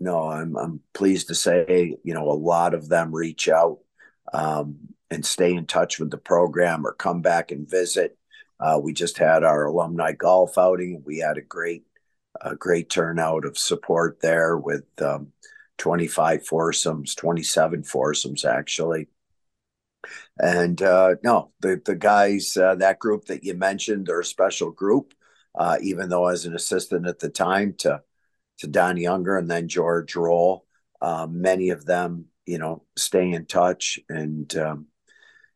no, 0.00 0.28
I'm 0.30 0.56
I'm 0.56 0.80
pleased 0.94 1.28
to 1.28 1.34
say, 1.34 1.96
you 2.04 2.14
know, 2.14 2.30
a 2.30 2.42
lot 2.54 2.74
of 2.74 2.88
them 2.88 3.14
reach 3.14 3.48
out 3.48 3.78
um, 4.32 4.76
and 5.10 5.24
stay 5.24 5.54
in 5.54 5.66
touch 5.66 5.98
with 5.98 6.10
the 6.10 6.18
program 6.18 6.86
or 6.86 6.92
come 6.94 7.22
back 7.22 7.50
and 7.52 7.68
visit 7.68 8.16
Uh, 8.58 8.78
we 8.82 8.92
just 8.92 9.18
had 9.18 9.44
our 9.44 9.66
alumni 9.66 10.12
golf 10.12 10.56
outing. 10.58 11.02
We 11.04 11.18
had 11.18 11.36
a 11.38 11.42
great, 11.42 11.84
a 12.40 12.56
great 12.56 12.90
turnout 12.90 13.44
of 13.44 13.58
support 13.58 14.20
there 14.20 14.56
with 14.56 14.84
um, 15.00 15.32
25 15.78 16.46
foursomes, 16.46 17.14
27 17.14 17.82
foursomes 17.82 18.44
actually. 18.44 19.08
And 20.38 20.80
uh, 20.82 21.16
no, 21.22 21.52
the 21.60 21.80
the 21.84 21.96
guys, 21.96 22.56
uh, 22.56 22.76
that 22.76 22.98
group 22.98 23.26
that 23.26 23.44
you 23.44 23.54
mentioned, 23.54 24.06
they're 24.06 24.20
a 24.20 24.24
special 24.24 24.70
group. 24.70 25.14
Uh, 25.54 25.78
even 25.80 26.10
though 26.10 26.26
as 26.26 26.44
an 26.44 26.54
assistant 26.54 27.06
at 27.06 27.18
the 27.18 27.30
time 27.30 27.74
to 27.78 28.02
to 28.58 28.66
Don 28.66 28.96
Younger 28.96 29.36
and 29.36 29.50
then 29.50 29.68
George 29.68 30.14
Roll, 30.16 30.66
uh, 31.00 31.26
many 31.28 31.70
of 31.70 31.84
them, 31.84 32.26
you 32.46 32.58
know, 32.58 32.84
stay 32.96 33.30
in 33.30 33.46
touch. 33.46 33.98
And 34.08 34.54
um, 34.56 34.86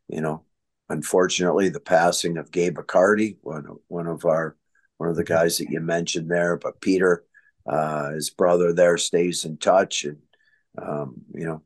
you 0.08 0.20
know, 0.20 0.44
unfortunately, 0.88 1.68
the 1.68 1.80
passing 1.80 2.38
of 2.38 2.50
Gabe 2.50 2.78
Accardi, 2.78 3.36
one 3.42 3.66
one 3.88 4.06
of 4.06 4.24
our 4.24 4.56
one 5.00 5.08
of 5.08 5.16
the 5.16 5.24
guys 5.24 5.56
that 5.56 5.70
you 5.70 5.80
mentioned 5.80 6.30
there, 6.30 6.58
but 6.58 6.82
Peter, 6.82 7.24
uh, 7.66 8.10
his 8.10 8.28
brother 8.28 8.74
there, 8.74 8.98
stays 8.98 9.46
in 9.46 9.56
touch, 9.56 10.04
and 10.04 10.18
um, 10.76 11.22
you 11.34 11.46
know, 11.46 11.62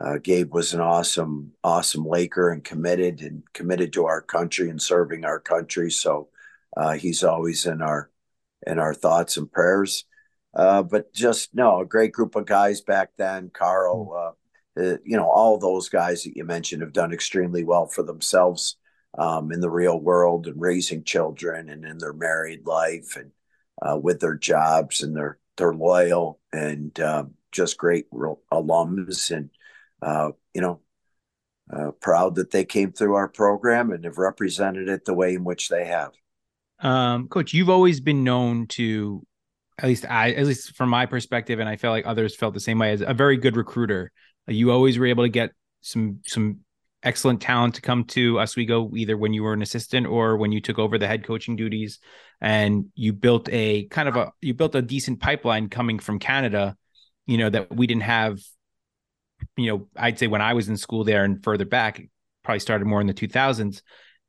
uh, 0.00 0.18
Gabe 0.18 0.54
was 0.54 0.72
an 0.72 0.80
awesome, 0.80 1.50
awesome 1.64 2.06
Laker 2.06 2.50
and 2.50 2.62
committed 2.62 3.20
and 3.20 3.42
committed 3.52 3.92
to 3.94 4.06
our 4.06 4.22
country 4.22 4.70
and 4.70 4.80
serving 4.80 5.24
our 5.24 5.40
country. 5.40 5.90
So 5.90 6.28
uh, 6.76 6.92
he's 6.92 7.24
always 7.24 7.66
in 7.66 7.82
our 7.82 8.10
in 8.64 8.78
our 8.78 8.94
thoughts 8.94 9.36
and 9.36 9.50
prayers. 9.50 10.04
Uh, 10.54 10.84
but 10.84 11.12
just 11.12 11.52
no, 11.52 11.80
a 11.80 11.84
great 11.84 12.12
group 12.12 12.36
of 12.36 12.46
guys 12.46 12.80
back 12.80 13.10
then. 13.18 13.50
Carl, 13.52 14.04
hmm. 14.76 14.80
uh, 14.80 14.90
uh, 14.92 14.96
you 15.04 15.16
know, 15.16 15.28
all 15.28 15.58
those 15.58 15.88
guys 15.88 16.22
that 16.22 16.36
you 16.36 16.44
mentioned 16.44 16.82
have 16.82 16.92
done 16.92 17.12
extremely 17.12 17.64
well 17.64 17.86
for 17.86 18.04
themselves 18.04 18.76
um, 19.18 19.52
in 19.52 19.60
the 19.60 19.70
real 19.70 19.98
world 19.98 20.46
and 20.46 20.60
raising 20.60 21.04
children 21.04 21.68
and 21.68 21.84
in 21.84 21.98
their 21.98 22.12
married 22.12 22.66
life 22.66 23.16
and 23.16 23.32
uh, 23.82 23.98
with 23.98 24.20
their 24.20 24.36
jobs 24.36 25.02
and 25.02 25.16
they're 25.16 25.38
they're 25.56 25.74
loyal 25.74 26.40
and 26.52 26.98
um, 27.00 27.34
just 27.52 27.76
great 27.76 28.10
alums 28.10 29.30
and 29.30 29.50
uh, 30.02 30.30
you 30.54 30.60
know, 30.60 30.80
uh, 31.72 31.92
proud 32.00 32.34
that 32.36 32.50
they 32.50 32.64
came 32.64 32.92
through 32.92 33.14
our 33.14 33.28
program 33.28 33.92
and 33.92 34.04
have 34.04 34.18
represented 34.18 34.88
it 34.88 35.04
the 35.04 35.14
way 35.14 35.34
in 35.34 35.44
which 35.44 35.68
they 35.68 35.84
have. 35.84 36.12
Um, 36.80 37.28
Coach, 37.28 37.52
you've 37.52 37.70
always 37.70 38.00
been 38.00 38.24
known 38.24 38.66
to, 38.68 39.24
at 39.78 39.86
least 39.86 40.04
I, 40.08 40.32
at 40.32 40.46
least 40.46 40.74
from 40.74 40.88
my 40.88 41.06
perspective, 41.06 41.58
and 41.60 41.68
I 41.68 41.76
feel 41.76 41.90
like 41.90 42.06
others 42.06 42.34
felt 42.34 42.54
the 42.54 42.60
same 42.60 42.78
way 42.78 42.92
as 42.92 43.02
a 43.02 43.14
very 43.14 43.36
good 43.36 43.56
recruiter. 43.56 44.10
You 44.46 44.72
always 44.72 44.98
were 44.98 45.06
able 45.06 45.24
to 45.24 45.28
get 45.28 45.50
some 45.82 46.20
some 46.26 46.60
excellent 47.02 47.40
talent 47.40 47.74
to 47.76 47.80
come 47.80 48.04
to 48.04 48.40
Oswego, 48.40 48.90
either 48.94 49.16
when 49.16 49.32
you 49.32 49.42
were 49.42 49.52
an 49.52 49.62
assistant 49.62 50.06
or 50.06 50.36
when 50.36 50.52
you 50.52 50.60
took 50.60 50.78
over 50.78 50.98
the 50.98 51.06
head 51.06 51.24
coaching 51.24 51.56
duties, 51.56 51.98
and 52.40 52.86
you 52.94 53.12
built 53.12 53.48
a 53.50 53.86
kind 53.86 54.08
of 54.08 54.16
a 54.16 54.32
you 54.40 54.54
built 54.54 54.74
a 54.74 54.82
decent 54.82 55.20
pipeline 55.20 55.68
coming 55.68 55.98
from 55.98 56.18
Canada. 56.18 56.76
You 57.26 57.38
know 57.38 57.50
that 57.50 57.74
we 57.74 57.86
didn't 57.86 58.02
have 58.02 58.40
you 59.56 59.70
know, 59.70 59.86
I'd 59.96 60.18
say 60.18 60.26
when 60.26 60.42
I 60.42 60.54
was 60.54 60.68
in 60.68 60.76
school 60.76 61.04
there 61.04 61.24
and 61.24 61.42
further 61.42 61.64
back, 61.64 62.02
probably 62.42 62.60
started 62.60 62.86
more 62.86 63.00
in 63.00 63.06
the 63.06 63.14
2000s. 63.14 63.82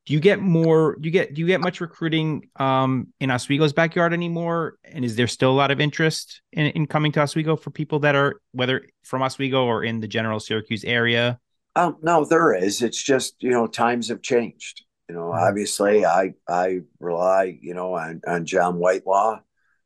Do 0.05 0.13
you 0.13 0.19
get 0.19 0.39
more? 0.39 0.95
Do 0.99 1.07
you 1.07 1.11
get 1.11 1.35
do 1.35 1.41
you 1.41 1.47
get 1.47 1.61
much 1.61 1.79
recruiting 1.79 2.49
um, 2.55 3.09
in 3.19 3.29
Oswego's 3.29 3.71
backyard 3.71 4.13
anymore? 4.13 4.75
And 4.83 5.05
is 5.05 5.15
there 5.15 5.27
still 5.27 5.51
a 5.51 5.53
lot 5.53 5.69
of 5.69 5.79
interest 5.79 6.41
in, 6.51 6.67
in 6.67 6.87
coming 6.87 7.11
to 7.11 7.21
Oswego 7.21 7.55
for 7.55 7.69
people 7.69 7.99
that 7.99 8.15
are 8.15 8.41
whether 8.51 8.81
from 9.03 9.21
Oswego 9.21 9.63
or 9.63 9.83
in 9.83 9.99
the 9.99 10.07
general 10.07 10.39
Syracuse 10.39 10.83
area? 10.83 11.39
Um, 11.75 11.97
no, 12.01 12.25
there 12.25 12.53
is. 12.53 12.81
It's 12.81 13.01
just 13.01 13.41
you 13.41 13.51
know 13.51 13.67
times 13.67 14.09
have 14.09 14.21
changed. 14.21 14.83
You 15.09 15.15
know, 15.15 15.21
mm-hmm. 15.25 15.43
obviously, 15.47 16.05
I 16.05 16.33
I 16.47 16.81
rely 16.99 17.57
you 17.61 17.73
know 17.73 17.95
on 17.95 18.21
on 18.27 18.45
John 18.45 18.77
Whitelaw. 18.77 19.39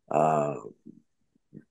Uh, 0.10 0.56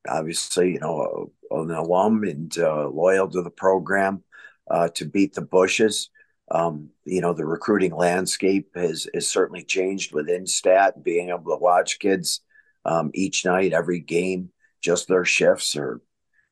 obviously, 0.08 0.72
you 0.72 0.80
know, 0.80 1.32
an 1.50 1.70
alum 1.70 2.24
and 2.24 2.56
uh, 2.58 2.88
loyal 2.88 3.28
to 3.28 3.42
the 3.42 3.50
program 3.50 4.22
uh, 4.70 4.88
to 4.88 5.04
beat 5.04 5.34
the 5.34 5.42
bushes. 5.42 6.10
Um, 6.50 6.90
you 7.04 7.20
know, 7.20 7.32
the 7.32 7.46
recruiting 7.46 7.94
landscape 7.94 8.70
has, 8.74 9.08
has 9.14 9.26
certainly 9.26 9.64
changed 9.64 10.12
with 10.12 10.28
InStat, 10.28 11.02
being 11.02 11.30
able 11.30 11.56
to 11.56 11.56
watch 11.56 11.98
kids 11.98 12.40
um, 12.84 13.10
each 13.14 13.44
night, 13.44 13.72
every 13.72 14.00
game, 14.00 14.50
just 14.82 15.08
their 15.08 15.24
shifts 15.24 15.74
or 15.74 16.02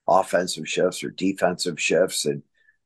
offensive 0.09 0.69
shifts 0.69 1.05
or 1.05 1.11
defensive 1.11 1.81
shifts. 1.81 2.25
And 2.25 2.43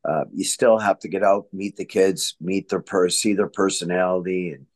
uh, 0.07 0.25
you 0.33 0.45
still 0.45 0.79
have 0.79 0.99
to 1.01 1.09
get 1.09 1.23
out, 1.25 1.47
meet 1.53 1.77
the 1.77 1.85
kids, 1.85 2.37
meet 2.41 2.69
their 2.69 2.81
per, 2.81 3.09
see 3.09 3.35
their 3.35 3.49
personality 3.49 4.51
and, 4.51 4.67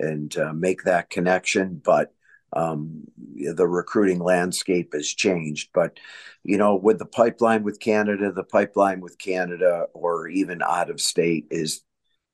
and 0.00 0.36
uh, 0.38 0.52
make 0.52 0.82
that 0.82 1.10
connection. 1.10 1.80
But 1.82 2.12
um, 2.52 3.04
the 3.36 3.68
recruiting 3.68 4.18
landscape 4.18 4.92
has 4.94 5.06
changed. 5.06 5.70
But, 5.72 5.98
you 6.42 6.58
know, 6.58 6.74
with 6.74 6.98
the 6.98 7.06
pipeline 7.06 7.62
with 7.62 7.78
Canada, 7.78 8.32
the 8.32 8.42
pipeline 8.42 9.00
with 9.00 9.18
Canada 9.18 9.86
or 9.94 10.26
even 10.26 10.60
out 10.60 10.90
of 10.90 11.00
state 11.00 11.46
is, 11.50 11.82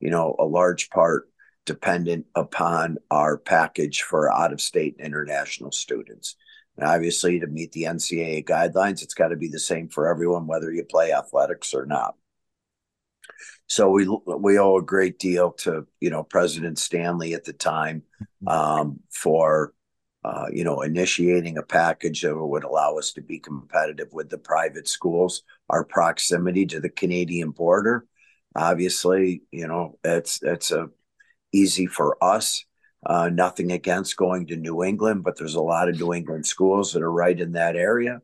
you 0.01 0.11
know, 0.11 0.35
a 0.39 0.45
large 0.45 0.89
part 0.89 1.29
dependent 1.67 2.25
upon 2.35 2.97
our 3.11 3.37
package 3.37 4.03
for 4.03 4.33
out 4.33 4.53
of 4.53 4.61
state 4.61 4.97
and 4.99 5.07
international 5.07 5.73
students. 5.73 6.37
And 6.79 6.87
obviously, 6.87 7.41
to 7.41 7.47
meet 7.47 7.73
the 7.73 7.85
NCAA 7.85 8.45
guidelines, 8.47 9.03
it's 9.03 9.15
got 9.15 9.29
to 9.29 9.37
be 9.37 9.49
the 9.49 9.59
same 9.59 9.89
for 9.89 10.09
everyone, 10.09 10.47
whether 10.47 10.73
you 10.73 10.85
play 10.85 11.13
athletics 11.13 11.75
or 11.75 11.85
not. 11.85 12.15
So 13.69 13.91
we 13.91 14.07
we 14.27 14.59
owe 14.59 14.77
a 14.77 14.83
great 14.83 15.19
deal 15.19 15.53
to 15.53 15.87
you 16.01 16.11
know 16.11 16.23
President 16.23 16.79
Stanley 16.79 17.35
at 17.35 17.45
the 17.45 17.53
time 17.53 18.03
mm-hmm. 18.21 18.49
um, 18.49 19.01
for 19.11 19.73
uh, 20.27 20.47
you 20.51 20.65
know, 20.65 20.81
initiating 20.83 21.57
a 21.57 21.63
package 21.63 22.23
that 22.23 22.37
would 22.37 22.65
allow 22.65 22.97
us 22.99 23.13
to 23.13 23.21
be 23.21 23.39
competitive 23.39 24.09
with 24.13 24.29
the 24.29 24.37
private 24.37 24.89
schools, 24.89 25.45
our 25.71 25.85
proximity 25.85 26.67
to 26.67 26.81
the 26.81 26.89
Canadian 26.89 27.53
border. 27.53 28.05
Obviously, 28.57 29.43
you 29.53 29.69
know, 29.69 29.97
it's 30.03 30.43
it's 30.43 30.73
a 30.73 30.89
easy 31.53 31.87
for 31.87 32.17
us. 32.21 32.65
Uh, 33.05 33.29
nothing 33.29 33.71
against 33.71 34.17
going 34.17 34.49
to 34.49 34.57
New 34.57 34.83
England, 34.83 35.23
but 35.23 35.39
there's 35.39 35.55
a 35.55 35.61
lot 35.61 35.89
of 35.89 36.01
New 36.01 36.13
England 36.13 36.45
schools 36.45 36.93
that 36.93 37.05
are 37.05 37.13
right 37.13 37.39
in 37.39 37.53
that 37.53 37.77
area. 37.77 38.21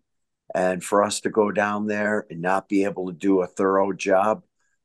And 0.57 0.83
for 0.83 1.05
us 1.05 1.21
to 1.21 1.31
go 1.31 1.53
down 1.53 1.87
there 1.87 2.27
and 2.29 2.43
not 2.43 2.69
be 2.69 2.83
able 2.83 3.07
to 3.07 3.13
do 3.13 3.43
a 3.43 3.47
thorough 3.47 3.93
job 3.93 4.43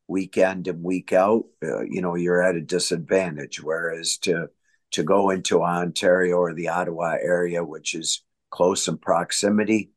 weekend 0.08 0.68
and 0.68 0.84
week 0.84 1.14
out, 1.14 1.46
uh, 1.64 1.84
you 1.84 2.02
know, 2.02 2.16
you're 2.16 2.42
at 2.42 2.56
a 2.56 2.62
disadvantage. 2.62 3.62
Whereas 3.62 4.18
to 4.20 4.50
to 4.92 5.04
go 5.04 5.30
into 5.32 5.64
Ontario 5.64 6.38
or 6.38 6.54
the 6.54 6.70
Ottawa 6.70 7.18
area, 7.22 7.64
which 7.64 7.94
is 7.94 8.24
close 8.50 8.88
in 8.88 8.98
proximity. 8.98 9.92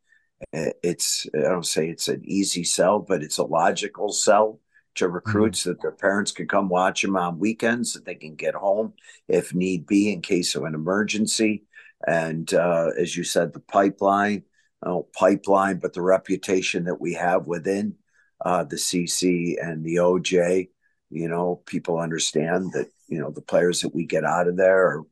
It's, 0.52 1.26
I 1.34 1.42
don't 1.42 1.66
say 1.66 1.88
it's 1.88 2.08
an 2.08 2.22
easy 2.24 2.64
sell, 2.64 2.98
but 2.98 3.22
it's 3.22 3.38
a 3.38 3.44
logical 3.44 4.10
sell 4.10 4.58
to 4.96 5.08
recruits 5.08 5.60
mm-hmm. 5.60 5.70
that 5.70 5.82
their 5.82 5.92
parents 5.92 6.32
can 6.32 6.48
come 6.48 6.68
watch 6.68 7.02
them 7.02 7.16
on 7.16 7.38
weekends, 7.38 7.92
that 7.92 8.04
they 8.04 8.14
can 8.14 8.34
get 8.34 8.54
home 8.54 8.94
if 9.28 9.54
need 9.54 9.86
be 9.86 10.12
in 10.12 10.22
case 10.22 10.54
of 10.54 10.64
an 10.64 10.74
emergency. 10.74 11.64
And 12.06 12.52
uh, 12.54 12.88
as 12.98 13.16
you 13.16 13.22
said, 13.22 13.52
the 13.52 13.60
pipeline, 13.60 14.44
oh, 14.84 15.06
pipeline, 15.14 15.78
but 15.78 15.92
the 15.92 16.02
reputation 16.02 16.84
that 16.84 17.00
we 17.00 17.14
have 17.14 17.46
within 17.46 17.94
uh, 18.40 18.64
the 18.64 18.76
CC 18.76 19.56
and 19.62 19.84
the 19.84 19.96
OJ, 19.96 20.68
you 21.10 21.28
know, 21.28 21.62
people 21.66 21.98
understand 21.98 22.72
that 22.72 22.90
you 23.10 23.18
know 23.18 23.30
the 23.30 23.42
players 23.42 23.82
that 23.82 23.94
we 23.94 24.06
get 24.06 24.24
out 24.24 24.48
of 24.48 24.56
there 24.56 24.86
are, 24.86 25.04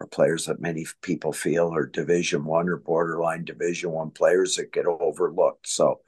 are 0.00 0.06
players 0.08 0.46
that 0.46 0.60
many 0.60 0.84
people 1.00 1.32
feel 1.32 1.72
are 1.72 1.86
division 1.86 2.44
one 2.44 2.68
or 2.68 2.76
borderline 2.76 3.44
division 3.44 3.90
one 3.92 4.10
players 4.10 4.56
that 4.56 4.72
get 4.72 4.86
overlooked 4.86 5.66
so 5.66 6.00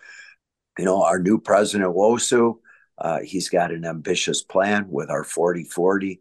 you 0.76 0.85
know 0.85 1.02
our 1.04 1.18
new 1.18 1.38
president 1.38 1.95
Nwosu 1.95 2.56
uh, 2.99 3.21
he's 3.21 3.49
got 3.49 3.73
an 3.73 3.85
ambitious 3.85 4.42
plan 4.42 4.88
with 4.90 5.09
our 5.09 5.25
4040 5.25 6.21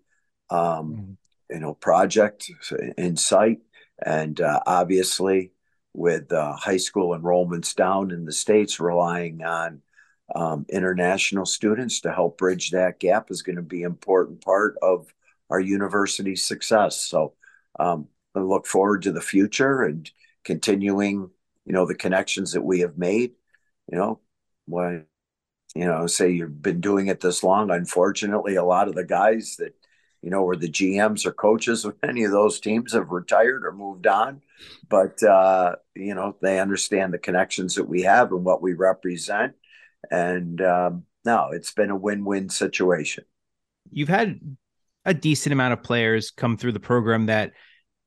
um, 0.52 0.60
mm-hmm. 0.60 1.12
you 1.50 1.60
know 1.60 1.74
project 1.74 2.50
in 2.98 3.18
sight 3.18 3.60
and 4.06 4.40
uh, 4.40 4.60
obviously 4.66 5.52
with 5.94 6.32
uh, 6.32 6.54
high 6.54 6.78
school 6.78 7.18
enrollments 7.18 7.74
down 7.74 8.12
in 8.12 8.26
the 8.26 8.32
states 8.32 8.80
relying 8.80 9.44
on 9.44 9.82
um, 10.34 10.66
international 10.70 11.46
students 11.46 12.02
to 12.02 12.12
help 12.12 12.38
bridge 12.38 12.72
that 12.72 13.00
gap 13.00 13.30
is 13.30 13.42
going 13.42 13.58
to 13.58 13.62
be 13.62 13.84
an 13.84 13.92
important 13.92 14.42
part 14.42 14.76
of 14.82 15.14
our 15.50 15.60
university's 15.60 16.46
success. 16.46 17.00
So 17.02 17.34
um, 17.80 18.08
I 18.34 18.40
look 18.40 18.66
forward 18.66 19.04
to 19.04 19.12
the 19.12 19.22
future 19.22 19.84
and 19.84 20.10
continuing, 20.44 21.30
you 21.66 21.74
know, 21.74 21.86
the 21.86 21.96
connections 21.96 22.54
that 22.54 22.64
we 22.64 22.80
have 22.80 22.98
made. 22.98 23.34
You 23.92 24.00
know, 24.00 24.20
when 24.66 25.06
you 25.76 25.86
know, 25.86 26.08
say 26.08 26.32
you've 26.32 26.62
been 26.62 26.80
doing 26.80 27.08
it 27.08 27.20
this 27.20 27.44
long. 27.44 27.70
Unfortunately, 27.70 28.56
a 28.56 28.64
lot 28.64 28.88
of 28.88 28.96
the 28.96 29.04
guys 29.04 29.58
that 29.58 29.76
you 30.22 30.30
know 30.30 30.42
were 30.42 30.56
the 30.56 30.70
GMs 30.72 31.26
or 31.26 31.34
coaches 31.34 31.86
of 31.86 31.96
any 32.02 32.24
of 32.24 32.32
those 32.32 32.60
teams 32.60 32.94
have 32.94 33.12
retired 33.12 33.66
or 33.66 33.74
moved 33.74 34.08
on. 34.08 34.42
But 34.90 35.22
uh, 35.22 35.76
you 35.94 36.16
know, 36.16 36.38
they 36.42 36.60
understand 36.60 37.14
the 37.14 37.20
connections 37.20 37.76
that 37.76 37.90
we 37.90 38.04
have 38.04 38.32
and 38.32 38.46
what 38.46 38.62
we 38.62 38.74
represent. 38.74 39.54
And 40.12 40.62
um, 40.62 41.04
no, 41.24 41.50
it's 41.52 41.74
been 41.74 41.90
a 41.90 41.96
win-win 41.96 42.50
situation. 42.50 43.26
You've 43.92 44.10
had 44.10 44.40
a 45.06 45.14
decent 45.14 45.54
amount 45.54 45.74
of 45.74 45.84
players 45.84 46.32
come 46.32 46.58
through 46.58 46.72
the 46.72 46.80
program 46.80 47.28
that 47.28 47.54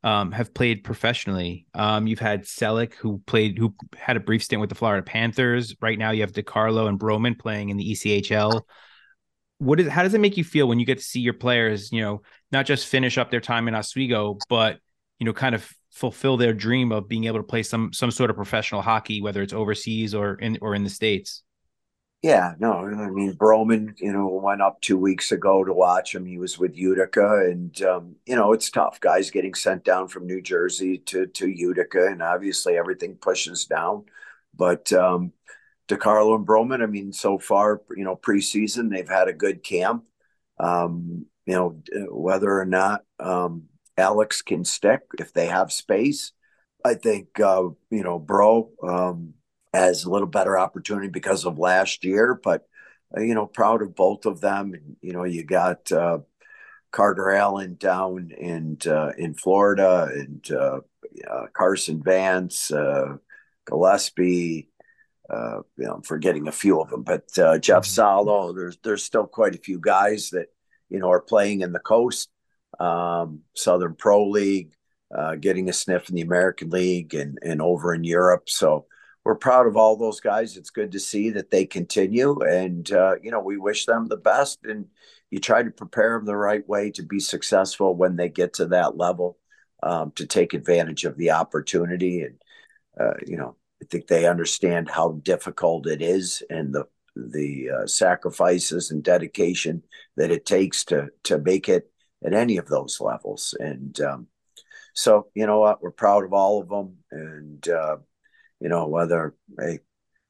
um, 0.03 0.33
have 0.33 0.55
played 0.55 0.85
professionally. 0.85 1.67
Um, 1.75 2.07
you've 2.07 2.19
had 2.19 2.45
Celek, 2.45 2.95
who 2.95 3.21
played, 3.27 3.59
who 3.59 3.75
had 3.97 4.17
a 4.17 4.21
brief 4.21 4.45
stint 4.45 4.61
with 4.61 4.69
the 4.69 4.77
Florida 4.77 5.03
Panthers. 5.03 5.75
Right 5.81 5.99
now, 5.99 6.11
you 6.11 6.21
have 6.23 6.33
DeCarlo 6.33 6.89
and 6.89 6.99
Broman 6.99 7.39
playing 7.39 7.71
in 7.71 7.77
the 7.77 7.93
ECHL. 7.93 8.63
What 9.59 9.81
is? 9.81 9.89
How 9.89 10.05
does 10.05 10.15
it 10.15 10.21
make 10.21 10.37
you 10.37 10.45
feel 10.45 10.69
when 10.69 10.79
you 10.79 10.87
get 10.87 10.99
to 10.99 11.05
see 11.05 11.21
your 11.21 11.35
players, 11.35 11.91
you 11.91 12.01
know, 12.01 12.23
not 12.53 12.65
just 12.65 12.87
finish 12.87 13.19
up 13.19 13.31
their 13.31 13.41
time 13.41 13.67
in 13.67 13.75
Oswego, 13.75 14.39
but 14.49 14.79
you 15.19 15.27
know, 15.27 15.33
kind 15.33 15.55
of 15.55 15.69
fulfill 15.93 16.37
their 16.37 16.53
dream 16.53 16.93
of 16.93 17.09
being 17.09 17.25
able 17.25 17.39
to 17.39 17.45
play 17.45 17.65
some 17.65 17.93
some 17.93 18.13
sort 18.13 18.31
of 18.31 18.37
professional 18.37 18.83
hockey, 18.83 19.21
whether 19.21 19.43
it's 19.43 19.53
overseas 19.53 20.15
or 20.15 20.35
in 20.35 20.59
or 20.63 20.77
in 20.77 20.85
the 20.85 20.91
states? 20.91 21.43
Yeah, 22.23 22.55
no, 22.59 22.73
I 22.85 23.11
mean 23.11 23.35
Broman, 23.35 23.95
you 24.01 24.13
know, 24.13 24.27
went 24.27 24.61
up 24.61 24.81
two 24.81 24.99
weeks 24.99 25.31
ago 25.31 25.63
to 25.63 25.73
watch 25.73 26.13
him. 26.15 26.27
He 26.27 26.37
was 26.37 26.59
with 26.59 26.77
Utica, 26.77 27.45
and 27.49 27.81
um, 27.83 28.17
you 28.27 28.35
know, 28.35 28.53
it's 28.53 28.71
tough. 28.71 28.99
Guys 29.01 29.31
getting 29.31 29.55
sent 29.55 29.85
down 29.85 30.09
from 30.09 30.27
New 30.27 30.43
Jersey 30.43 30.99
to 31.07 31.27
to 31.29 31.49
Utica, 31.49 32.07
and 32.07 32.21
obviously 32.21 32.77
everything 32.77 33.15
pushes 33.15 33.67
down. 33.67 34.07
But 34.53 34.93
um, 34.93 35.33
DeCarlo 35.89 36.37
and 36.37 36.47
Broman, 36.47 36.83
I 36.83 36.87
mean, 36.87 37.13
so 37.13 37.39
far, 37.39 37.83
you 37.97 38.05
know, 38.05 38.17
preseason 38.17 38.91
they've 38.91 39.09
had 39.09 39.29
a 39.29 39.33
good 39.35 39.63
camp. 39.65 40.05
Um, 40.59 41.27
you 41.47 41.55
know, 41.55 41.83
whether 42.11 42.51
or 42.61 42.67
not 42.67 43.05
um, 43.21 43.65
Alex 43.97 44.43
can 44.43 44.65
stick 44.65 45.03
if 45.19 45.33
they 45.33 45.47
have 45.47 45.73
space, 45.73 46.33
I 46.85 46.95
think 46.95 47.39
uh, 47.41 47.69
you 47.91 48.03
know, 48.05 48.19
Bro. 48.19 48.71
Um, 48.83 49.35
has 49.79 50.05
a 50.05 50.11
little 50.11 50.29
better 50.29 50.59
opportunity 50.59 51.09
because 51.09 51.45
of 51.45 51.59
last 51.59 52.05
year. 52.05 52.39
But 52.43 52.67
uh, 53.17 53.21
you 53.21 53.35
know, 53.35 53.47
proud 53.47 53.83
of 53.83 53.95
both 53.95 54.27
of 54.27 54.41
them. 54.41 54.75
You 55.01 55.13
know, 55.13 55.25
you 55.25 55.45
got 55.45 55.91
uh, 55.91 56.19
Carter 56.93 57.31
Allen 57.31 57.77
down 57.79 58.31
in 58.37 58.79
uh, 58.87 59.13
in 59.17 59.35
Florida, 59.35 60.09
and 60.13 60.51
uh, 60.51 60.81
Carson 61.55 62.03
Vance, 62.03 62.71
uh, 62.71 63.17
Gillespie. 63.67 64.69
Uh, 65.31 65.61
you 65.77 65.85
know, 65.85 65.95
I'm 65.95 66.03
forgetting 66.03 66.49
a 66.49 66.53
few 66.53 66.81
of 66.81 66.89
them, 66.89 67.03
but 67.03 67.29
Jeff 67.35 67.53
mm-hmm. 67.53 67.83
Salo. 67.83 68.53
There's 68.53 68.79
there's 68.83 69.05
still 69.05 69.27
quite 69.27 69.55
a 69.55 69.59
few 69.59 69.79
guys 69.81 70.31
that 70.31 70.47
you 70.89 70.99
know 70.99 71.11
are 71.11 71.21
playing 71.21 71.63
in 71.63 71.73
the 71.73 71.79
coast, 71.79 72.31
um, 72.79 73.41
Southern 73.55 73.95
Pro 73.95 74.29
League, 74.29 74.73
getting 75.41 75.69
a 75.69 75.73
sniff 75.73 76.09
in 76.11 76.15
the 76.15 76.23
American 76.23 76.71
League, 76.71 77.15
and 77.15 77.39
and 77.43 77.63
over 77.63 77.95
in 77.95 78.05
Europe. 78.05 78.51
So 78.51 78.87
we're 79.29 79.35
proud 79.35 79.67
of 79.67 79.77
all 79.77 79.95
those 79.95 80.21
guys. 80.21 80.57
It's 80.57 80.71
good 80.71 80.93
to 80.93 80.99
see 80.99 81.29
that 81.33 81.51
they 81.51 81.67
continue, 81.67 82.41
and 82.41 82.91
uh, 82.91 83.17
you 83.23 83.31
know 83.31 83.41
we 83.41 83.59
wish 83.59 83.85
them 83.85 84.07
the 84.07 84.17
best. 84.17 84.61
And 84.65 84.87
you 85.31 85.39
try 85.39 85.63
to 85.63 85.71
prepare 85.71 86.17
them 86.17 86.25
the 86.25 86.35
right 86.35 86.67
way 86.67 86.91
to 86.93 87.03
be 87.03 87.21
successful 87.21 87.95
when 87.95 88.17
they 88.17 88.31
get 88.31 88.55
to 88.55 88.65
that 88.69 88.97
level, 88.97 89.37
um, 89.83 90.13
to 90.13 90.27
take 90.27 90.55
advantage 90.55 91.05
of 91.05 91.19
the 91.19 91.33
opportunity. 91.33 92.23
And 92.23 92.37
uh, 92.99 93.17
you 93.27 93.37
know, 93.37 93.57
I 93.83 93.85
think 93.91 94.07
they 94.07 94.27
understand 94.27 94.89
how 94.89 95.21
difficult 95.23 95.87
it 95.87 96.01
is 96.01 96.43
and 96.49 96.75
the 96.75 96.87
the 97.15 97.69
uh, 97.71 97.87
sacrifices 97.87 98.91
and 98.91 99.05
dedication 99.05 99.83
that 100.17 100.31
it 100.31 100.47
takes 100.47 100.87
to 100.87 101.09
to 101.25 101.37
make 101.37 101.69
it 101.69 101.93
at 102.25 102.33
any 102.33 102.57
of 102.57 102.69
those 102.69 102.99
levels. 102.99 103.55
And 103.61 104.01
um, 104.01 104.29
so, 104.95 105.27
you 105.35 105.47
know 105.47 105.59
what, 105.59 105.83
we're 105.83 105.91
proud 105.91 106.25
of 106.25 106.33
all 106.33 106.63
of 106.63 106.71
them, 106.71 106.97
and 107.13 107.69
uh, 107.69 107.99
you 108.61 108.69
know, 108.69 108.87
whether 108.87 109.35
a 109.61 109.79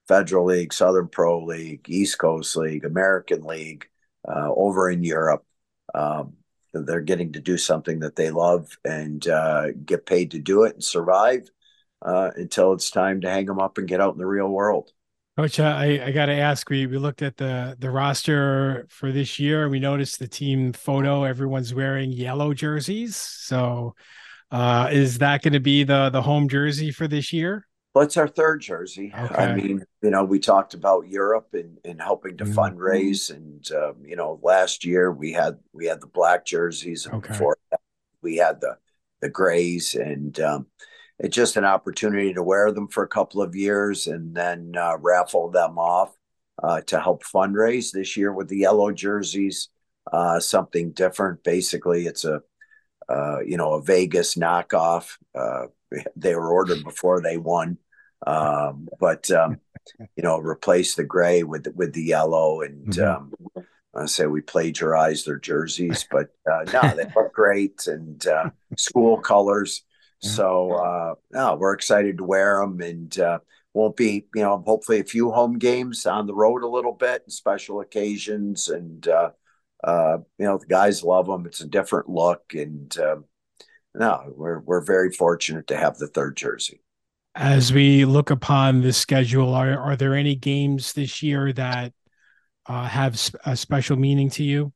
Federal 0.06 0.46
League, 0.46 0.72
Southern 0.72 1.08
Pro 1.08 1.44
League, 1.44 1.88
East 1.88 2.18
Coast 2.18 2.56
League, 2.56 2.84
American 2.84 3.42
League, 3.44 3.86
uh, 4.26 4.50
over 4.54 4.90
in 4.90 5.04
Europe. 5.04 5.44
Um, 5.94 6.34
they're 6.72 7.00
getting 7.00 7.32
to 7.32 7.40
do 7.40 7.56
something 7.56 8.00
that 8.00 8.16
they 8.16 8.30
love 8.30 8.68
and 8.84 9.26
uh, 9.28 9.72
get 9.84 10.06
paid 10.06 10.32
to 10.32 10.38
do 10.38 10.64
it 10.64 10.74
and 10.74 10.84
survive 10.84 11.48
uh, 12.02 12.30
until 12.36 12.72
it's 12.72 12.90
time 12.90 13.20
to 13.22 13.30
hang 13.30 13.46
them 13.46 13.58
up 13.58 13.78
and 13.78 13.88
get 13.88 14.00
out 14.00 14.12
in 14.12 14.18
the 14.18 14.26
real 14.26 14.48
world. 14.48 14.90
Coach, 15.36 15.60
I, 15.60 16.04
I 16.04 16.10
got 16.10 16.26
to 16.26 16.32
ask. 16.32 16.68
We 16.68 16.86
we 16.86 16.98
looked 16.98 17.22
at 17.22 17.36
the 17.36 17.76
the 17.78 17.90
roster 17.90 18.86
for 18.88 19.12
this 19.12 19.38
year, 19.38 19.68
we 19.68 19.78
noticed 19.78 20.18
the 20.18 20.26
team 20.26 20.72
photo. 20.72 21.22
Everyone's 21.22 21.72
wearing 21.72 22.10
yellow 22.10 22.52
jerseys. 22.52 23.14
So, 23.14 23.94
uh, 24.50 24.88
is 24.90 25.18
that 25.18 25.42
going 25.42 25.52
to 25.52 25.60
be 25.60 25.84
the 25.84 26.10
the 26.10 26.22
home 26.22 26.48
jersey 26.48 26.90
for 26.90 27.06
this 27.06 27.32
year? 27.32 27.67
Well, 27.98 28.06
it's 28.06 28.16
our 28.16 28.28
third 28.28 28.60
jersey. 28.60 29.12
Okay. 29.12 29.34
I 29.34 29.56
mean, 29.56 29.84
you 30.02 30.10
know, 30.10 30.22
we 30.22 30.38
talked 30.38 30.72
about 30.72 31.08
Europe 31.08 31.48
and, 31.52 31.78
and 31.84 32.00
helping 32.00 32.36
to 32.36 32.44
mm-hmm. 32.44 32.56
fundraise, 32.56 33.34
and 33.34 33.68
um, 33.72 33.96
you 34.06 34.14
know, 34.14 34.38
last 34.40 34.84
year 34.84 35.10
we 35.10 35.32
had 35.32 35.58
we 35.72 35.86
had 35.86 36.00
the 36.00 36.06
black 36.06 36.46
jerseys, 36.46 37.06
and 37.06 37.16
okay. 37.16 37.32
before 37.32 37.58
that, 37.72 37.80
we 38.22 38.36
had 38.36 38.60
the 38.60 38.76
the 39.20 39.28
grays, 39.28 39.96
and 39.96 40.38
um, 40.38 40.66
it's 41.18 41.34
just 41.34 41.56
an 41.56 41.64
opportunity 41.64 42.32
to 42.34 42.40
wear 42.40 42.70
them 42.70 42.86
for 42.86 43.02
a 43.02 43.08
couple 43.08 43.42
of 43.42 43.56
years 43.56 44.06
and 44.06 44.32
then 44.32 44.74
uh, 44.78 44.96
raffle 44.98 45.50
them 45.50 45.76
off 45.76 46.16
uh, 46.62 46.80
to 46.82 47.00
help 47.00 47.24
fundraise. 47.24 47.90
This 47.90 48.16
year 48.16 48.32
with 48.32 48.46
the 48.46 48.58
yellow 48.58 48.92
jerseys, 48.92 49.70
uh, 50.12 50.38
something 50.38 50.92
different. 50.92 51.42
Basically, 51.42 52.06
it's 52.06 52.24
a 52.24 52.42
uh, 53.08 53.40
you 53.40 53.56
know 53.56 53.72
a 53.72 53.82
Vegas 53.82 54.36
knockoff 54.36 55.16
uh, 55.34 55.66
they 56.14 56.36
were 56.36 56.52
ordered 56.52 56.84
before 56.84 57.20
they 57.20 57.38
won. 57.38 57.76
Um, 58.26 58.88
but 58.98 59.30
um, 59.30 59.60
you 60.16 60.22
know, 60.22 60.38
replace 60.38 60.94
the 60.94 61.04
gray 61.04 61.42
with 61.42 61.66
with 61.74 61.92
the 61.92 62.02
yellow, 62.02 62.62
and 62.62 62.88
mm-hmm. 62.88 63.58
um, 63.58 63.66
I 63.94 64.06
say 64.06 64.26
we 64.26 64.40
plagiarized 64.40 65.26
their 65.26 65.38
jerseys, 65.38 66.06
but 66.10 66.28
uh, 66.50 66.64
no, 66.72 66.94
they 66.94 67.04
look 67.16 67.32
great 67.32 67.86
and 67.86 68.24
uh, 68.26 68.50
school 68.76 69.18
colors. 69.18 69.82
So 70.20 70.72
uh, 70.72 71.14
no, 71.30 71.56
we're 71.56 71.74
excited 71.74 72.18
to 72.18 72.24
wear 72.24 72.60
them, 72.60 72.80
and 72.80 73.18
uh, 73.18 73.38
won't 73.72 73.96
be 73.96 74.26
you 74.34 74.42
know 74.42 74.62
hopefully 74.66 75.00
a 75.00 75.04
few 75.04 75.30
home 75.30 75.58
games 75.58 76.06
on 76.06 76.26
the 76.26 76.34
road 76.34 76.62
a 76.62 76.68
little 76.68 76.92
bit, 76.92 77.22
and 77.22 77.32
special 77.32 77.80
occasions, 77.80 78.68
and 78.68 79.06
uh, 79.06 79.30
uh, 79.84 80.18
you 80.38 80.44
know 80.44 80.58
the 80.58 80.66
guys 80.66 81.04
love 81.04 81.26
them. 81.26 81.46
It's 81.46 81.60
a 81.60 81.68
different 81.68 82.08
look, 82.08 82.52
and 82.52 82.96
um, 82.98 83.24
no, 83.94 84.32
we're 84.36 84.58
we're 84.58 84.84
very 84.84 85.12
fortunate 85.12 85.68
to 85.68 85.76
have 85.76 85.98
the 85.98 86.08
third 86.08 86.36
jersey. 86.36 86.82
As 87.40 87.72
we 87.72 88.04
look 88.04 88.30
upon 88.30 88.80
the 88.80 88.92
schedule, 88.92 89.54
are 89.54 89.78
are 89.78 89.94
there 89.94 90.16
any 90.16 90.34
games 90.34 90.92
this 90.92 91.22
year 91.22 91.52
that 91.52 91.92
uh, 92.66 92.88
have 92.88 93.16
a 93.46 93.56
special 93.56 93.96
meaning 93.96 94.28
to 94.30 94.42
you? 94.42 94.72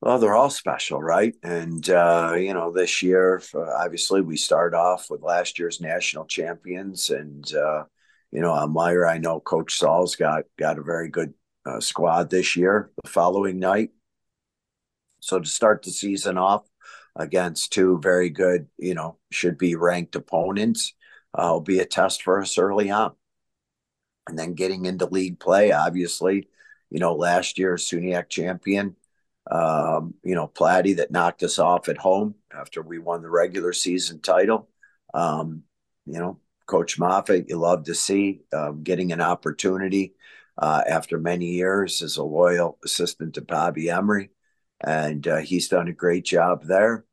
Well, 0.00 0.18
they're 0.18 0.34
all 0.34 0.50
special, 0.50 1.00
right? 1.00 1.36
And 1.44 1.88
uh, 1.88 2.34
you 2.36 2.52
know, 2.52 2.72
this 2.72 3.00
year, 3.00 3.40
obviously, 3.54 4.22
we 4.22 4.36
start 4.36 4.74
off 4.74 5.06
with 5.08 5.22
last 5.22 5.60
year's 5.60 5.80
national 5.80 6.24
champions, 6.24 7.10
and 7.10 7.48
uh, 7.54 7.84
you 8.32 8.40
know, 8.40 8.56
Elmira, 8.56 9.08
I 9.08 9.18
know 9.18 9.38
Coach 9.38 9.76
Saul's 9.76 10.16
got 10.16 10.42
got 10.58 10.80
a 10.80 10.82
very 10.82 11.10
good 11.10 11.32
uh, 11.64 11.78
squad 11.78 12.28
this 12.28 12.56
year. 12.56 12.90
The 13.04 13.08
following 13.08 13.60
night, 13.60 13.90
so 15.20 15.38
to 15.38 15.48
start 15.48 15.84
the 15.84 15.92
season 15.92 16.38
off, 16.38 16.66
against 17.14 17.72
two 17.72 18.00
very 18.02 18.30
good, 18.30 18.66
you 18.78 18.94
know, 18.94 19.18
should 19.30 19.58
be 19.58 19.76
ranked 19.76 20.16
opponents 20.16 20.94
uh, 21.34 21.48
will 21.52 21.60
be 21.60 21.78
a 21.78 21.84
test 21.84 22.22
for 22.22 22.40
us 22.40 22.58
early 22.58 22.90
on. 22.90 23.12
And 24.28 24.38
then 24.38 24.54
getting 24.54 24.86
into 24.86 25.06
league 25.06 25.40
play, 25.40 25.72
obviously, 25.72 26.48
you 26.90 27.00
know, 27.00 27.14
last 27.14 27.58
year 27.58 27.74
SUNYAC 27.74 28.28
champion, 28.28 28.96
um, 29.50 30.14
you 30.22 30.34
know, 30.34 30.46
Platte 30.46 30.96
that 30.98 31.10
knocked 31.10 31.42
us 31.42 31.58
off 31.58 31.88
at 31.88 31.98
home 31.98 32.36
after 32.54 32.82
we 32.82 32.98
won 32.98 33.22
the 33.22 33.30
regular 33.30 33.72
season 33.72 34.20
title. 34.20 34.68
Um, 35.12 35.64
you 36.06 36.18
know, 36.18 36.38
Coach 36.66 36.98
Moffat, 36.98 37.48
you 37.48 37.56
love 37.56 37.84
to 37.84 37.94
see 37.94 38.42
um, 38.52 38.82
getting 38.82 39.12
an 39.12 39.20
opportunity 39.20 40.14
uh, 40.58 40.82
after 40.88 41.18
many 41.18 41.46
years 41.46 42.02
as 42.02 42.16
a 42.16 42.22
loyal 42.22 42.78
assistant 42.84 43.34
to 43.34 43.40
Bobby 43.42 43.90
Emery 43.90 44.30
and 44.82 45.26
uh, 45.28 45.38
he's 45.38 45.68
done 45.68 45.88
a 45.88 45.92
great 45.92 46.24
job 46.24 46.64
there. 46.64 47.04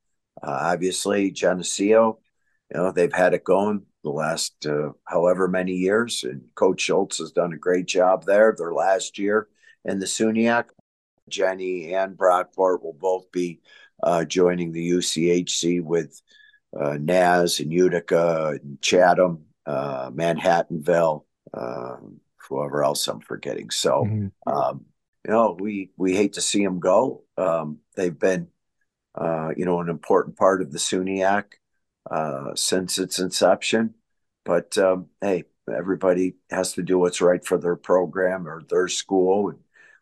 Uh, 0.42 0.58
obviously, 0.62 1.32
Geneseo, 1.32 2.20
you 2.72 2.78
know, 2.78 2.92
they've 2.92 3.14
had 3.14 3.34
it 3.34 3.44
going 3.44 3.84
the 4.04 4.10
last 4.10 4.66
uh, 4.66 4.92
however 5.06 5.48
many 5.48 5.74
years, 5.74 6.24
and 6.24 6.42
Coach 6.56 6.82
Schultz 6.82 7.18
has 7.18 7.32
done 7.32 7.54
a 7.54 7.58
great 7.58 7.86
job 7.86 8.26
there. 8.26 8.56
Their 8.58 8.74
last 8.74 9.18
year 9.18 9.48
in 9.86 10.00
the 10.00 10.06
SUNYAC, 10.06 10.66
Jenny 11.28 11.94
and 11.94 12.18
Brockport 12.18 12.82
will 12.82 12.98
both 13.00 13.32
be 13.32 13.62
uh, 14.02 14.26
joining 14.26 14.72
the 14.72 14.92
UCHC 14.92 15.84
with 15.84 16.22
uh, 16.80 16.98
Naz 17.00 17.60
and 17.60 17.72
Utica 17.72 18.60
and 18.62 18.82
Chatham, 18.82 19.46
uh, 19.66 20.10
Manhattanville, 20.12 21.26
um, 21.54 22.20
whoever 22.48 22.84
else 22.84 23.08
I'm 23.08 23.20
forgetting. 23.20 23.70
So, 23.70 24.04
mm-hmm. 24.06 24.52
um, 24.52 24.86
you 25.26 25.32
know, 25.32 25.58
we 25.60 25.92
we 25.98 26.16
hate 26.16 26.34
to 26.34 26.42
see 26.42 26.64
them 26.64 26.80
go. 26.80 27.24
Um, 27.38 27.80
they've 27.96 28.18
been, 28.18 28.48
uh, 29.16 29.50
you 29.58 29.66
know, 29.66 29.82
an 29.82 29.90
important 29.90 30.38
part 30.38 30.62
of 30.62 30.72
the 30.72 30.80
SUNYAC 30.80 31.44
uh, 32.10 32.56
since 32.56 32.98
its 33.00 33.20
inception. 33.20 33.96
But 34.46 34.78
um, 34.78 35.08
hey, 35.22 35.46
everybody 35.72 36.36
has 36.50 36.74
to 36.74 36.84
do 36.84 37.00
what's 37.00 37.22
right 37.22 37.46
for 37.46 37.58
their 37.58 37.76
program 37.76 38.48
or 38.48 38.64
their 38.64 38.88
school, 38.88 39.50
and 39.50 39.60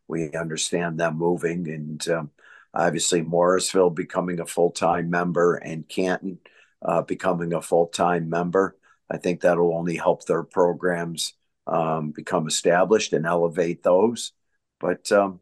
we 0.08 0.32
understand 0.34 1.00
them 1.00 1.18
moving. 1.18 1.68
And 1.70 2.08
um, 2.10 2.32
Obviously, 2.78 3.24
Morrisville 3.24 3.90
becoming 3.90 4.40
a 4.40 4.46
full 4.46 4.70
time 4.70 5.10
member 5.10 5.56
and 5.56 5.88
Canton 5.90 6.40
uh, 6.84 7.02
becoming 7.02 7.54
a 7.54 7.62
full 7.62 7.88
time 7.88 8.30
member. 8.30 8.78
I 9.10 9.18
think 9.18 9.42
that'll 9.42 9.74
only 9.74 9.96
help 9.98 10.26
their 10.26 10.44
programs 10.44 11.34
um, 11.66 12.12
become 12.12 12.48
established 12.48 13.14
and 13.14 13.26
elevate 13.26 13.82
those. 13.82 14.34
But 14.80 15.12
um, 15.12 15.40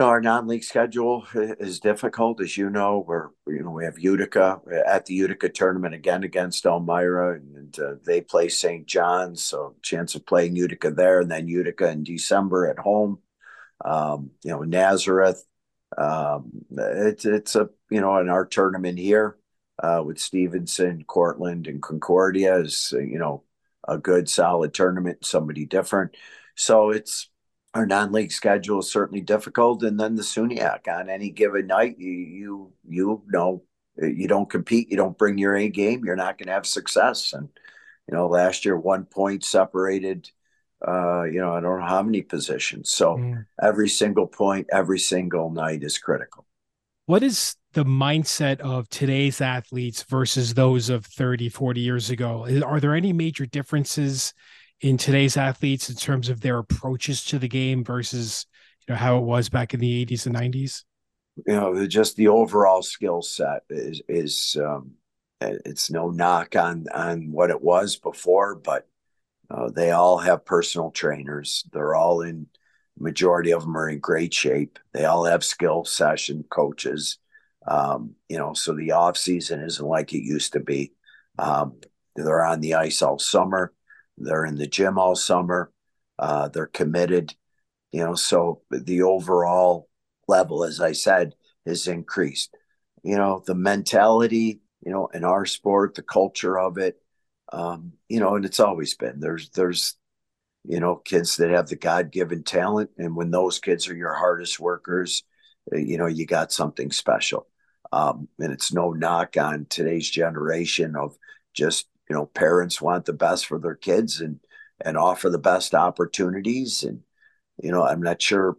our 0.00 0.20
non-league 0.20 0.64
schedule 0.64 1.24
is 1.34 1.80
difficult, 1.80 2.40
as 2.40 2.56
you 2.56 2.68
know. 2.70 3.04
We're 3.06 3.28
you 3.46 3.62
know 3.62 3.70
we 3.70 3.84
have 3.84 3.98
Utica 3.98 4.60
at 4.86 5.06
the 5.06 5.14
Utica 5.14 5.48
tournament 5.48 5.94
again 5.94 6.24
against 6.24 6.66
Elmira, 6.66 7.34
and 7.34 7.78
uh, 7.78 7.94
they 8.04 8.20
play 8.20 8.48
St. 8.48 8.86
John's, 8.86 9.42
so 9.42 9.76
chance 9.82 10.14
of 10.14 10.26
playing 10.26 10.56
Utica 10.56 10.90
there, 10.90 11.20
and 11.20 11.30
then 11.30 11.48
Utica 11.48 11.90
in 11.90 12.02
December 12.02 12.66
at 12.68 12.78
home. 12.78 13.18
Um, 13.84 14.30
you 14.42 14.50
know 14.50 14.62
Nazareth. 14.62 15.44
Um, 15.96 16.50
it's 16.70 17.24
it's 17.24 17.54
a 17.54 17.68
you 17.90 18.00
know 18.00 18.18
in 18.18 18.28
our 18.28 18.46
tournament 18.46 18.98
here 18.98 19.38
uh, 19.82 20.02
with 20.04 20.18
Stevenson, 20.18 21.04
Cortland, 21.04 21.66
and 21.68 21.80
Concordia 21.80 22.56
is 22.56 22.92
you 22.96 23.18
know 23.18 23.44
a 23.86 23.98
good 23.98 24.28
solid 24.28 24.74
tournament, 24.74 25.24
somebody 25.24 25.66
different. 25.66 26.16
So 26.56 26.90
it's 26.90 27.28
our 27.74 27.86
non-league 27.86 28.32
schedule 28.32 28.78
is 28.80 28.90
certainly 28.90 29.20
difficult, 29.20 29.82
and 29.82 29.98
then 29.98 30.14
the 30.14 30.22
SUNYAC 30.22 30.88
on 30.88 31.10
any 31.10 31.30
given 31.30 31.66
night, 31.66 31.98
you 31.98 32.10
you 32.10 32.72
you 32.88 33.22
know 33.28 33.62
you 33.96 34.28
don't 34.28 34.48
compete, 34.48 34.90
you 34.90 34.96
don't 34.96 35.18
bring 35.18 35.38
your 35.38 35.56
A 35.56 35.68
game, 35.68 36.04
you're 36.04 36.16
not 36.16 36.38
going 36.38 36.46
to 36.46 36.52
have 36.52 36.66
success. 36.66 37.32
And 37.32 37.48
you 38.08 38.14
know, 38.14 38.28
last 38.28 38.64
year 38.64 38.76
one 38.76 39.04
point 39.04 39.44
separated, 39.44 40.30
uh, 40.86 41.24
you 41.24 41.40
know, 41.40 41.54
I 41.54 41.60
don't 41.60 41.80
know 41.80 41.86
how 41.86 42.02
many 42.02 42.22
positions. 42.22 42.90
So 42.90 43.16
mm. 43.16 43.44
every 43.60 43.88
single 43.88 44.26
point, 44.26 44.68
every 44.70 44.98
single 44.98 45.50
night 45.50 45.82
is 45.82 45.98
critical. 45.98 46.46
What 47.06 47.22
is 47.22 47.56
the 47.72 47.84
mindset 47.84 48.60
of 48.60 48.88
today's 48.88 49.40
athletes 49.40 50.04
versus 50.04 50.54
those 50.54 50.88
of 50.88 51.04
30, 51.04 51.48
40 51.50 51.80
years 51.80 52.10
ago? 52.10 52.46
Are 52.64 52.80
there 52.80 52.94
any 52.94 53.12
major 53.12 53.46
differences 53.46 54.32
in 54.84 54.98
today's 54.98 55.38
athletes 55.38 55.88
in 55.88 55.96
terms 55.96 56.28
of 56.28 56.42
their 56.42 56.58
approaches 56.58 57.24
to 57.24 57.38
the 57.38 57.48
game 57.48 57.82
versus 57.82 58.44
you 58.86 58.92
know 58.92 58.98
how 58.98 59.16
it 59.16 59.22
was 59.22 59.48
back 59.48 59.72
in 59.72 59.80
the 59.80 60.04
80s 60.04 60.26
and 60.26 60.36
90s? 60.36 60.84
You 61.46 61.54
know, 61.54 61.86
just 61.86 62.16
the 62.16 62.28
overall 62.28 62.82
skill 62.82 63.22
set 63.22 63.62
is 63.70 64.02
is 64.10 64.58
um, 64.62 64.92
it's 65.40 65.90
no 65.90 66.10
knock 66.10 66.54
on 66.54 66.84
on 66.94 67.32
what 67.32 67.48
it 67.48 67.62
was 67.62 67.96
before, 67.96 68.56
but 68.56 68.86
uh, 69.50 69.70
they 69.70 69.90
all 69.90 70.18
have 70.18 70.44
personal 70.44 70.90
trainers. 70.90 71.64
They're 71.72 71.94
all 71.94 72.20
in 72.20 72.46
majority 72.98 73.52
of 73.52 73.62
them 73.62 73.76
are 73.78 73.88
in 73.88 74.00
great 74.00 74.34
shape. 74.34 74.78
They 74.92 75.06
all 75.06 75.24
have 75.24 75.42
skill 75.42 75.86
session 75.86 76.44
coaches. 76.50 77.18
Um, 77.66 78.16
you 78.28 78.36
know, 78.36 78.52
so 78.52 78.74
the 78.74 78.92
off 78.92 79.16
season 79.16 79.62
isn't 79.62 79.84
like 79.84 80.12
it 80.12 80.22
used 80.22 80.52
to 80.52 80.60
be. 80.60 80.92
Um, 81.38 81.80
they're 82.14 82.44
on 82.44 82.60
the 82.60 82.74
ice 82.74 83.00
all 83.00 83.18
summer. 83.18 83.72
They're 84.18 84.44
in 84.44 84.56
the 84.56 84.66
gym 84.66 84.98
all 84.98 85.16
summer. 85.16 85.70
Uh, 86.18 86.48
they're 86.48 86.66
committed. 86.66 87.34
You 87.92 88.04
know, 88.04 88.14
so 88.14 88.62
the 88.70 89.02
overall 89.02 89.88
level, 90.26 90.64
as 90.64 90.80
I 90.80 90.92
said, 90.92 91.34
has 91.66 91.86
increased. 91.86 92.56
You 93.02 93.16
know, 93.16 93.42
the 93.46 93.54
mentality, 93.54 94.60
you 94.84 94.92
know, 94.92 95.08
in 95.08 95.24
our 95.24 95.46
sport, 95.46 95.94
the 95.94 96.02
culture 96.02 96.58
of 96.58 96.78
it, 96.78 97.00
um, 97.52 97.92
you 98.08 98.20
know, 98.20 98.36
and 98.36 98.44
it's 98.44 98.60
always 98.60 98.94
been 98.94 99.20
there's 99.20 99.50
there's 99.50 99.96
you 100.64 100.80
know 100.80 100.96
kids 100.96 101.36
that 101.36 101.50
have 101.50 101.68
the 101.68 101.76
god-given 101.76 102.42
talent 102.42 102.90
and 102.98 103.14
when 103.14 103.30
those 103.30 103.58
kids 103.58 103.88
are 103.88 103.94
your 103.94 104.14
hardest 104.14 104.58
workers 104.58 105.22
uh, 105.72 105.76
you 105.76 105.98
know 105.98 106.06
you 106.06 106.26
got 106.26 106.52
something 106.52 106.90
special 106.90 107.46
um, 107.92 108.28
and 108.40 108.52
it's 108.52 108.72
no 108.72 108.92
knock 108.92 109.36
on 109.36 109.66
today's 109.68 110.08
generation 110.08 110.96
of 110.96 111.16
just 111.52 111.86
you 112.08 112.14
know 112.14 112.26
parents 112.26 112.80
want 112.80 113.04
the 113.04 113.12
best 113.12 113.46
for 113.46 113.58
their 113.58 113.74
kids 113.74 114.20
and 114.20 114.40
and 114.84 114.96
offer 114.96 115.30
the 115.30 115.38
best 115.38 115.74
opportunities 115.74 116.82
and 116.82 117.00
you 117.62 117.70
know 117.70 117.84
i'm 117.84 118.02
not 118.02 118.20
sure 118.20 118.56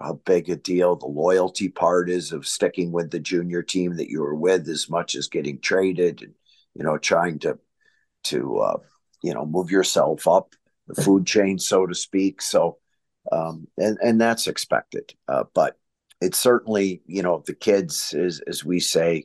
how 0.00 0.14
big 0.24 0.48
a 0.50 0.56
deal 0.56 0.96
the 0.96 1.06
loyalty 1.06 1.68
part 1.68 2.10
is 2.10 2.32
of 2.32 2.46
sticking 2.46 2.92
with 2.92 3.10
the 3.10 3.20
junior 3.20 3.62
team 3.62 3.96
that 3.96 4.10
you 4.10 4.20
were 4.20 4.34
with 4.34 4.68
as 4.68 4.90
much 4.90 5.14
as 5.14 5.28
getting 5.28 5.60
traded 5.60 6.22
and 6.22 6.34
you 6.74 6.82
know 6.82 6.98
trying 6.98 7.38
to 7.38 7.58
to 8.24 8.58
uh, 8.58 8.76
you 9.22 9.32
know 9.32 9.46
move 9.46 9.70
yourself 9.70 10.26
up 10.26 10.54
the 10.88 11.02
food 11.02 11.26
chain 11.26 11.58
so 11.58 11.86
to 11.86 11.94
speak. 11.94 12.42
So 12.42 12.78
um, 13.30 13.68
and 13.78 13.98
and 14.02 14.20
that's 14.20 14.46
expected. 14.46 15.14
Uh, 15.28 15.44
but 15.54 15.76
it's 16.20 16.38
certainly 16.38 17.02
you 17.06 17.22
know 17.22 17.42
the 17.46 17.54
kids 17.54 18.14
as 18.14 18.40
as 18.46 18.64
we 18.64 18.80
say 18.80 19.24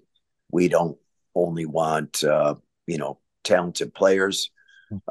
we 0.52 0.68
don't 0.68 0.98
only 1.36 1.66
want 1.66 2.24
uh, 2.24 2.56
you 2.86 2.98
know 2.98 3.20
talented 3.48 3.94
players. 3.94 4.52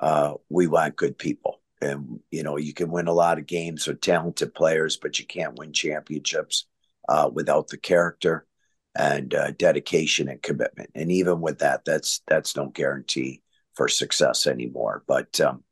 Uh, 0.00 0.34
we 0.48 0.66
want 0.66 0.96
good 0.96 1.18
people. 1.18 1.60
And, 1.80 2.20
you 2.30 2.42
know, 2.42 2.56
you 2.56 2.72
can 2.72 2.90
win 2.90 3.08
a 3.08 3.12
lot 3.12 3.38
of 3.38 3.46
games 3.46 3.86
with 3.86 4.00
talented 4.00 4.54
players, 4.54 4.96
but 4.96 5.18
you 5.18 5.26
can't 5.26 5.58
win 5.58 5.72
championships 5.72 6.66
uh, 7.08 7.28
without 7.32 7.68
the 7.68 7.76
character 7.76 8.46
and 8.94 9.34
uh, 9.34 9.50
dedication 9.50 10.28
and 10.28 10.40
commitment. 10.40 10.90
And 10.94 11.10
even 11.12 11.40
with 11.40 11.58
that, 11.58 11.84
that's 11.84 12.22
that's 12.26 12.56
no 12.56 12.68
guarantee 12.68 13.42
for 13.74 13.88
success 13.88 14.46
anymore. 14.46 15.02
But 15.06 15.38
um, 15.40 15.64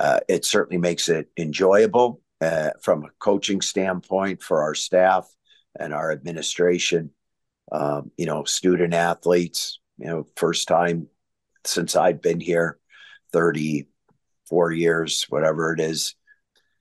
uh, 0.00 0.20
it 0.28 0.44
certainly 0.46 0.78
makes 0.78 1.08
it 1.08 1.26
enjoyable 1.36 2.22
uh, 2.40 2.70
from 2.80 3.04
a 3.04 3.10
coaching 3.18 3.60
standpoint 3.60 4.42
for 4.42 4.62
our 4.62 4.74
staff 4.74 5.28
and 5.78 5.92
our 5.92 6.10
administration. 6.10 7.10
Um, 7.70 8.10
you 8.16 8.26
know, 8.26 8.44
student 8.44 8.94
athletes. 8.94 9.80
You 9.98 10.06
know, 10.06 10.26
first 10.36 10.68
time 10.68 11.08
since 11.64 11.96
I've 11.96 12.22
been 12.22 12.40
here, 12.40 12.78
34 13.32 14.72
years, 14.72 15.26
whatever 15.28 15.72
it 15.72 15.80
is. 15.80 16.14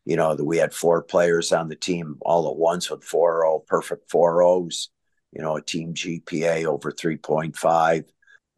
You 0.06 0.16
know, 0.16 0.36
that 0.36 0.44
we 0.44 0.58
had 0.58 0.74
four 0.74 1.04
players 1.04 1.52
on 1.52 1.68
the 1.70 1.76
team 1.76 2.18
all 2.22 2.50
at 2.50 2.58
once 2.58 2.90
with 2.90 3.04
four 3.04 3.46
oh 3.46 3.60
perfect 3.60 4.10
four 4.10 4.42
O's, 4.42 4.90
you 5.32 5.42
know, 5.42 5.58
a 5.58 5.62
team 5.62 5.94
GPA 5.94 6.66
over 6.66 6.92
3.5. 6.92 8.06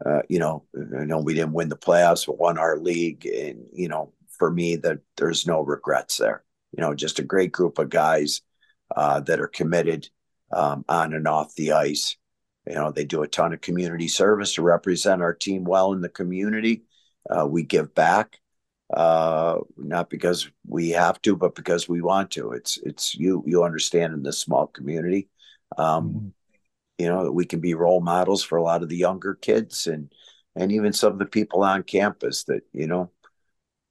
Uh, 0.05 0.21
you 0.29 0.39
know, 0.39 0.63
I 0.97 1.05
know 1.05 1.19
we 1.19 1.33
didn't 1.33 1.53
win 1.53 1.69
the 1.69 1.77
playoffs, 1.77 2.25
but 2.25 2.39
won 2.39 2.57
our 2.57 2.77
league. 2.77 3.25
And, 3.25 3.65
you 3.73 3.89
know, 3.89 4.13
for 4.37 4.49
me, 4.51 4.77
that 4.77 4.99
there's 5.17 5.45
no 5.45 5.61
regrets 5.61 6.17
there. 6.17 6.43
You 6.75 6.81
know, 6.81 6.93
just 6.93 7.19
a 7.19 7.23
great 7.23 7.51
group 7.51 7.77
of 7.77 7.89
guys 7.89 8.41
uh, 8.95 9.19
that 9.21 9.39
are 9.39 9.47
committed 9.47 10.09
um, 10.51 10.85
on 10.89 11.13
and 11.13 11.27
off 11.27 11.55
the 11.55 11.73
ice. 11.73 12.15
You 12.67 12.75
know, 12.75 12.91
they 12.91 13.05
do 13.05 13.23
a 13.23 13.27
ton 13.27 13.53
of 13.53 13.61
community 13.61 14.07
service 14.07 14.53
to 14.53 14.61
represent 14.61 15.21
our 15.21 15.33
team 15.33 15.63
well 15.63 15.93
in 15.93 16.01
the 16.01 16.09
community. 16.09 16.83
Uh, 17.29 17.45
we 17.45 17.63
give 17.63 17.93
back, 17.93 18.39
uh, 18.93 19.59
not 19.77 20.09
because 20.09 20.49
we 20.65 20.89
have 20.91 21.21
to, 21.23 21.35
but 21.35 21.55
because 21.55 21.89
we 21.89 22.01
want 22.01 22.31
to. 22.31 22.51
It's 22.51 22.77
it's 22.77 23.15
you 23.15 23.43
you 23.45 23.63
understand 23.63 24.13
in 24.13 24.23
this 24.23 24.39
small 24.39 24.67
community, 24.67 25.29
um, 25.77 26.09
mm-hmm. 26.09 26.27
you 26.99 27.07
know, 27.07 27.31
we 27.31 27.45
can 27.45 27.59
be 27.59 27.73
role 27.73 28.01
models 28.01 28.43
for 28.43 28.57
a 28.57 28.63
lot 28.63 28.83
of 28.83 28.89
the 28.89 28.97
younger 28.97 29.35
kids 29.35 29.87
and 29.87 30.13
and 30.55 30.71
even 30.71 30.93
some 30.93 31.13
of 31.13 31.19
the 31.19 31.25
people 31.25 31.63
on 31.63 31.83
campus 31.83 32.43
that 32.45 32.61
you 32.71 32.87
know, 32.87 33.11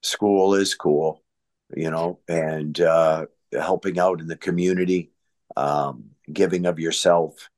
school 0.03 0.55
is 0.55 0.75
cool, 0.75 1.23
you 1.77 1.91
know, 1.91 2.21
and 2.29 2.81
uh, 2.81 3.27
helping 3.53 3.99
out 3.99 4.21
in 4.21 4.29
the 4.29 4.37
community, 4.37 5.11
um, 5.57 6.05
giving 6.33 6.65
of 6.65 6.79
yourself 6.79 7.51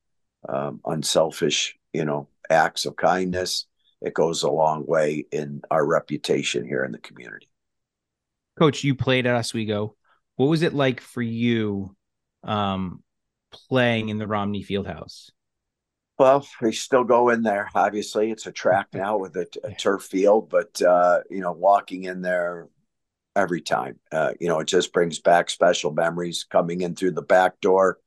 um, 0.49 0.81
unselfish, 0.85 1.77
you 1.93 2.05
know, 2.05 2.29
acts 2.51 2.87
of 2.87 2.97
kindness, 2.97 3.67
it 4.01 4.15
goes 4.15 4.43
a 4.43 4.51
long 4.51 4.85
way 4.87 5.25
in 5.33 5.63
our 5.71 5.85
reputation 5.85 6.67
here 6.67 6.85
in 6.85 6.93
the 6.93 6.99
community. 6.99 7.49
Coach, 8.59 8.85
you 8.85 8.95
played 8.95 9.27
at 9.27 9.35
Oswego. 9.35 9.97
What 10.37 10.47
was 10.47 10.63
it 10.63 10.75
like 10.75 11.01
for 11.01 11.23
you 11.23 11.97
um, 12.43 13.03
playing 13.51 14.11
in 14.11 14.19
the 14.19 14.27
Romney 14.27 14.63
Fieldhouse? 14.63 15.31
Well, 16.19 16.47
we 16.61 16.73
still 16.73 17.03
go 17.03 17.31
in 17.31 17.43
there. 17.43 17.69
Obviously, 17.75 18.31
it's 18.31 18.47
a 18.47 18.53
track 18.53 18.89
now 18.93 19.19
with 19.19 19.37
a, 19.37 19.47
a 19.65 19.73
turf 19.75 20.03
field, 20.03 20.51
but 20.51 20.81
uh, 20.83 21.21
you 21.31 21.41
know, 21.41 21.53
walking 21.53 22.05
in 22.05 22.23
there 22.23 22.69
every 23.37 23.61
time, 23.61 23.99
uh, 24.13 24.33
you 24.39 24.47
know, 24.47 24.61
it 24.61 24.69
just 24.69 24.93
brings 24.93 25.19
back 25.19 25.51
special 25.51 25.93
memories. 25.93 26.45
Coming 26.49 26.83
in 26.83 26.95
through 26.95 27.13
the 27.13 27.23
back 27.23 27.61
door 27.61 27.99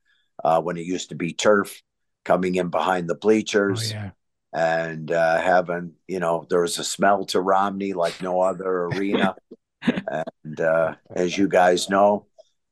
uh, 0.44 0.62
when 0.62 0.78
it 0.78 0.86
used 0.86 1.10
to 1.10 1.16
be 1.16 1.34
turf, 1.34 1.82
coming 2.28 2.56
in 2.56 2.68
behind 2.68 3.10
the 3.10 3.16
bleachers. 3.16 3.94
Oh, 3.94 3.96
yeah. 3.96 4.12
And 4.54 5.12
uh, 5.12 5.40
having, 5.40 5.94
you 6.08 6.20
know, 6.20 6.46
there 6.50 6.62
was 6.62 6.78
a 6.78 6.84
smell 6.84 7.26
to 7.28 7.40
Romney 7.40 7.94
like 7.94 8.22
no 8.22 8.42
other 8.42 8.86
arena. 8.88 9.36
and 9.82 10.62
uh, 10.62 10.96
as 11.16 11.38
you 11.38 11.48
guys 11.48 11.90
know, 11.90 12.28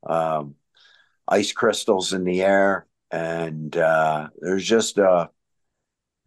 um, 0.06 0.56
ice 1.26 1.52
crystals 1.52 2.12
in 2.12 2.24
the 2.24 2.42
air, 2.42 2.86
and 3.10 3.74
uh, 3.76 4.28
there's 4.40 4.64
just 4.64 4.98
a 4.98 5.08
uh, 5.08 5.26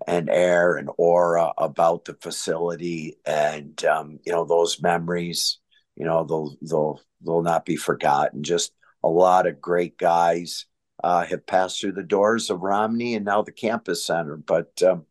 an 0.08 0.30
air 0.30 0.78
and 0.78 0.90
aura 0.98 1.52
about 1.58 2.06
the 2.06 2.14
facility, 2.16 3.18
and 3.26 3.84
um, 3.86 4.20
you 4.26 4.32
know 4.32 4.46
those 4.46 4.82
memories. 4.82 5.60
You 5.96 6.06
know 6.06 6.24
they'll 6.24 6.56
they'll 6.62 7.02
they'll 7.22 7.42
not 7.42 7.66
be 7.66 7.76
forgotten. 7.76 8.44
Just 8.44 8.72
a 9.04 9.10
lot 9.10 9.46
of 9.46 9.62
great 9.62 9.98
guys 9.98 10.66
uh, 11.04 11.26
have 11.26 11.46
passed 11.46 11.80
through 11.80 11.94
the 11.94 12.04
doors 12.04 12.50
of 12.50 12.62
Romney 12.62 13.16
and 13.16 13.26
now 13.26 13.42
the 13.42 13.52
campus 13.52 14.06
center. 14.06 14.36
But 14.36 14.82
um, 14.84 15.06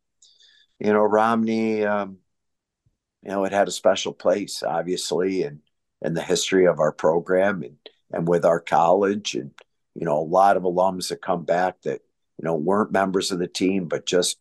you 0.79 0.93
know, 0.93 1.03
Romney, 1.03 1.85
um, 1.85 2.19
you 3.23 3.31
know, 3.31 3.45
it 3.45 3.53
had 3.53 3.69
a 3.69 3.73
special 3.73 4.13
place, 4.13 4.63
obviously, 4.63 5.43
in 5.43 5.61
in 6.03 6.15
the 6.15 6.23
history 6.23 6.67
of 6.67 6.81
our 6.81 6.93
program 6.93 7.63
and 7.63 7.77
and 8.13 8.27
with 8.29 8.45
our 8.45 8.61
college, 8.61 9.35
and 9.35 9.51
you 9.95 10.05
know, 10.05 10.19
a 10.19 10.23
lot 10.23 10.57
of 10.57 10.63
alums 10.63 11.09
that 11.09 11.23
come 11.23 11.45
back 11.45 11.83
that 11.83 12.01
you 12.39 12.45
know 12.45 12.55
weren't 12.55 12.93
members 12.93 13.33
of 13.33 13.39
the 13.39 13.49
team, 13.49 13.87
but 13.87 14.07
just 14.07 14.39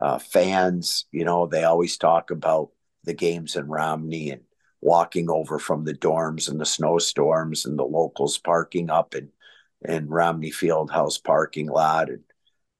uh, 0.00 0.18
fans. 0.18 1.06
You 1.12 1.24
know, 1.24 1.46
they 1.46 1.64
always 1.64 1.96
talk 1.96 2.30
about 2.30 2.70
the 3.04 3.14
games 3.14 3.56
in 3.56 3.66
Romney 3.66 4.30
and 4.30 4.42
walking 4.80 5.28
over 5.30 5.58
from 5.58 5.84
the 5.84 5.94
dorms 5.94 6.48
and 6.48 6.60
the 6.60 6.66
snowstorms 6.66 7.66
and 7.66 7.78
the 7.78 7.84
locals 7.84 8.38
parking 8.38 8.90
up 8.90 9.14
in 9.14 9.30
in 9.82 10.08
Romney 10.08 10.50
Fieldhouse 10.50 11.22
parking 11.22 11.68
lot 11.68 12.10
and 12.10 12.22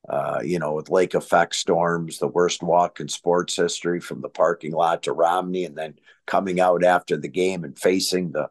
uh, 0.09 0.41
you 0.43 0.59
know, 0.59 0.73
with 0.73 0.91
lake 0.91 1.15
effect 1.15 1.55
storms, 1.55 2.19
the 2.19 2.27
worst 2.27 2.63
walk 2.63 3.01
in 3.01 3.09
sports 3.09 3.57
history 3.57 4.01
from 4.01 4.21
the 4.21 4.29
parking 4.29 4.73
lot 4.73 5.05
to 5.05 5.13
Romney, 5.13 5.65
and 5.65 5.77
then 5.77 5.95
coming 6.27 6.59
out 6.59 6.83
after 6.83 7.17
the 7.17 7.29
game 7.29 7.65
and 7.65 7.79
facing 7.79 8.33
the, 8.33 8.49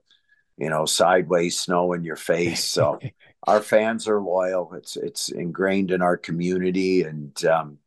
you 0.57 0.69
know, 0.69 0.85
sideways 0.85 1.59
snow 1.59 1.93
in 1.93 2.03
your 2.03 2.15
face. 2.15 2.63
So 2.63 2.99
our 3.47 3.61
fans 3.61 4.07
are 4.07 4.21
loyal. 4.21 4.73
It's 4.73 4.95
it's 4.95 5.29
ingrained 5.29 5.91
in 5.91 6.01
our 6.01 6.17
community, 6.17 7.01
and 7.01 7.43
um, 7.45 7.79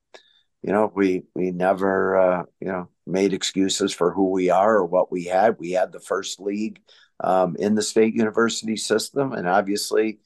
you 0.62 0.72
know, 0.72 0.92
we 0.94 1.22
we 1.34 1.50
never 1.50 2.18
uh, 2.18 2.42
you 2.60 2.68
know 2.68 2.88
made 3.06 3.32
excuses 3.32 3.94
for 3.94 4.12
who 4.12 4.30
we 4.30 4.50
are 4.50 4.76
or 4.76 4.84
what 4.84 5.10
we 5.10 5.24
had. 5.24 5.58
We 5.58 5.70
had 5.70 5.92
the 5.92 6.00
first 6.00 6.40
league 6.40 6.80
um, 7.20 7.56
in 7.58 7.74
the 7.74 7.82
state 7.82 8.14
university 8.14 8.76
system, 8.76 9.32
and 9.32 9.48
obviously, 9.48 10.18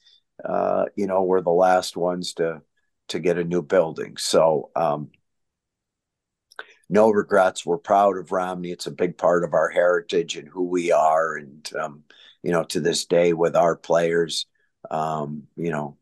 uh, 0.43 0.85
you 0.95 1.07
know, 1.07 1.23
we're 1.23 1.41
the 1.41 1.49
last 1.49 1.97
ones 1.97 2.33
to 2.35 2.61
to 3.09 3.19
get 3.19 3.37
a 3.37 3.43
new 3.43 3.61
building. 3.61 4.17
So, 4.17 4.69
um, 4.75 5.09
no 6.89 7.09
regrets. 7.09 7.65
We're 7.65 7.77
proud 7.77 8.17
of 8.17 8.31
Romney. 8.31 8.71
It's 8.71 8.87
a 8.87 8.91
big 8.91 9.17
part 9.17 9.43
of 9.43 9.53
our 9.53 9.69
heritage 9.69 10.37
and 10.37 10.47
who 10.47 10.63
we 10.63 10.91
are. 10.91 11.35
And, 11.35 11.69
um, 11.79 12.03
you 12.43 12.51
know, 12.51 12.63
to 12.65 12.79
this 12.79 13.05
day 13.05 13.33
with 13.33 13.55
our 13.55 13.75
players, 13.75 14.45
um, 14.89 15.43
you 15.55 15.71
know, 15.71 15.97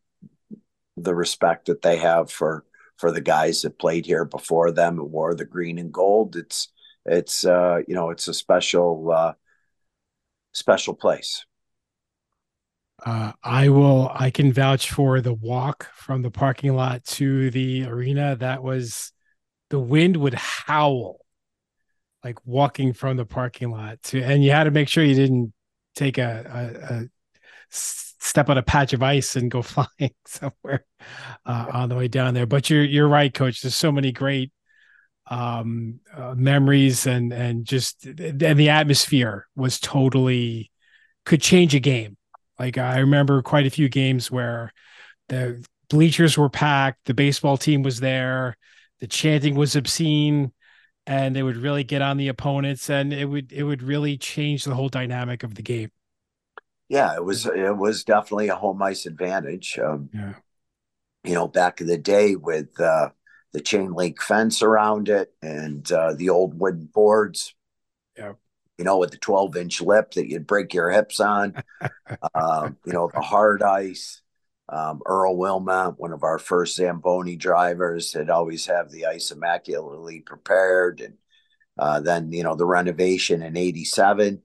the 0.98 1.15
respect 1.15 1.67
that 1.67 1.82
they 1.82 1.98
have 1.98 2.32
for, 2.32 2.65
for 2.98 3.12
the 3.12 3.21
guys 3.21 3.63
that 3.63 3.80
played 3.80 4.06
here 4.06 4.26
before 4.26 4.71
them 4.71 5.00
and 5.00 5.12
wore 5.12 5.34
the 5.34 5.45
green 5.45 5.80
and 5.80 5.91
gold. 5.91 6.36
It's, 6.36 6.69
it's, 7.06 7.45
uh, 7.45 7.80
you 7.88 7.95
know, 7.95 8.12
it's 8.12 8.28
a 8.28 8.34
special, 8.34 9.12
uh, 9.12 9.34
special 10.54 10.93
place. 10.93 11.45
Uh, 13.03 13.34
I 13.43 13.69
will. 13.69 14.10
I 14.13 14.29
can 14.29 14.53
vouch 14.53 14.91
for 14.91 15.21
the 15.21 15.34
walk 15.34 15.89
from 15.95 16.21
the 16.21 16.31
parking 16.31 16.75
lot 16.75 17.03
to 17.05 17.51
the 17.51 17.86
arena. 17.86 18.36
That 18.36 18.63
was 18.63 19.12
the 19.69 19.79
wind 19.79 20.17
would 20.17 20.34
howl, 20.34 21.19
like 22.23 22.45
walking 22.45 22.93
from 22.93 23.17
the 23.17 23.25
parking 23.25 23.71
lot 23.71 24.01
to, 24.03 24.21
and 24.21 24.43
you 24.43 24.51
had 24.51 24.63
to 24.63 24.71
make 24.71 24.88
sure 24.88 25.03
you 25.03 25.15
didn't 25.15 25.53
take 25.95 26.17
a, 26.17 26.79
a, 26.89 26.95
a 26.95 27.10
step 27.69 28.49
on 28.49 28.58
a 28.58 28.63
patch 28.63 28.93
of 28.93 29.03
ice 29.03 29.36
and 29.36 29.51
go 29.51 29.62
flying 29.62 30.13
somewhere 30.25 30.86
uh, 31.45 31.65
on 31.71 31.89
the 31.89 31.95
way 31.95 32.08
down 32.08 32.34
there. 32.34 32.45
But 32.45 32.69
you're 32.69 32.84
you're 32.84 33.08
right, 33.08 33.34
coach. 33.34 33.62
There's 33.62 33.75
so 33.75 33.91
many 33.91 34.12
great 34.12 34.51
um, 35.27 35.99
uh, 36.15 36.36
memories 36.36 37.08
and 37.08 37.34
and 37.34 37.65
just 37.65 38.05
and 38.05 38.39
the 38.60 38.69
atmosphere 38.69 39.47
was 39.55 39.79
totally 39.79 40.71
could 41.25 41.41
change 41.41 41.73
a 41.75 41.79
game 41.79 42.17
like 42.60 42.78
I 42.78 43.00
remember 43.00 43.41
quite 43.41 43.65
a 43.68 43.70
few 43.72 43.89
games 43.89 44.32
where 44.32 44.72
the 45.30 45.65
bleachers 45.89 46.38
were 46.38 46.50
packed, 46.50 47.06
the 47.06 47.13
baseball 47.13 47.58
team 47.58 47.84
was 47.84 48.00
there, 48.00 48.58
the 49.00 49.08
chanting 49.08 49.56
was 49.56 49.76
obscene, 49.76 50.52
and 51.08 51.36
they 51.36 51.44
would 51.44 51.58
really 51.58 51.84
get 51.84 52.02
on 52.02 52.18
the 52.18 52.30
opponents, 52.30 52.89
and 52.89 53.13
it 53.13 53.26
would 53.26 53.52
it 53.54 53.63
would 53.63 53.84
really 53.84 54.18
change 54.18 54.65
the 54.65 54.76
whole 54.76 54.89
dynamic 54.89 55.44
of 55.44 55.56
the 55.56 55.63
game. 55.63 55.91
Yeah, 56.88 57.15
it 57.15 57.24
was 57.24 57.46
it 57.48 57.78
was 57.78 58.04
definitely 58.04 58.50
a 58.50 58.56
home 58.56 58.82
ice 58.82 59.06
advantage. 59.06 59.80
Um, 59.80 60.12
yeah, 60.13 60.34
you 61.24 61.34
know, 61.34 61.48
back 61.48 61.82
in 61.82 61.88
the 61.88 61.98
day 61.98 62.36
with 62.36 62.80
uh, 62.80 63.10
the 63.52 63.62
chain 63.62 63.94
link 63.94 64.22
fence 64.22 64.62
around 64.62 65.10
it 65.10 65.34
and 65.41 65.89
uh, 65.91 66.13
the 66.13 66.30
old 66.30 66.60
wooden 66.60 66.86
boards. 66.86 67.56
Yeah 68.18 68.34
you 68.78 68.84
know, 68.84 68.98
with 68.98 69.12
the 69.12 69.18
12 69.18 69.56
inch 69.58 69.82
lip 69.82 70.12
that 70.12 70.30
you'd 70.30 70.48
break 70.48 70.74
your 70.74 70.90
hips 70.90 71.20
on, 71.20 71.56
um, 72.34 72.78
you 72.86 72.94
know, 72.94 73.10
the 73.14 73.22
hard 73.22 73.62
ice. 73.64 74.22
Um, 74.68 75.02
Earl 75.06 75.38
Wilmot, 75.38 76.00
one 76.00 76.12
of 76.12 76.24
our 76.24 76.40
first 76.40 76.76
Zamboni 76.76 77.36
drivers, 77.36 78.12
had 78.12 78.32
always 78.32 78.66
have 78.66 78.90
the 78.90 79.06
ice 79.06 79.30
immaculately 79.32 80.22
prepared. 80.22 81.02
And 81.02 81.14
uh, 81.78 82.00
then, 82.00 82.32
you 82.32 82.44
know, 82.44 82.56
the 82.56 82.66
renovation 82.66 83.44
in 83.44 83.56
87, 83.56 84.42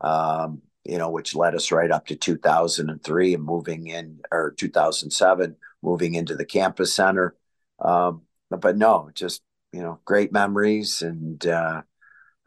um, 0.00 0.62
you 0.84 0.98
know, 0.98 1.10
which 1.10 1.36
led 1.36 1.54
us 1.54 1.70
right 1.70 1.90
up 1.90 2.06
to 2.06 2.16
2003 2.16 3.34
and 3.34 3.44
moving 3.44 3.86
in, 3.86 4.18
or 4.32 4.54
2007, 4.58 5.56
moving 5.82 6.14
into 6.14 6.34
the 6.34 6.44
campus 6.44 6.92
center. 6.92 7.36
Um, 7.78 8.22
but 8.50 8.76
no, 8.76 9.10
just, 9.14 9.40
you 9.72 9.82
know, 9.82 10.00
great 10.04 10.32
memories 10.32 11.00
and, 11.02 11.46
uh, 11.46 11.82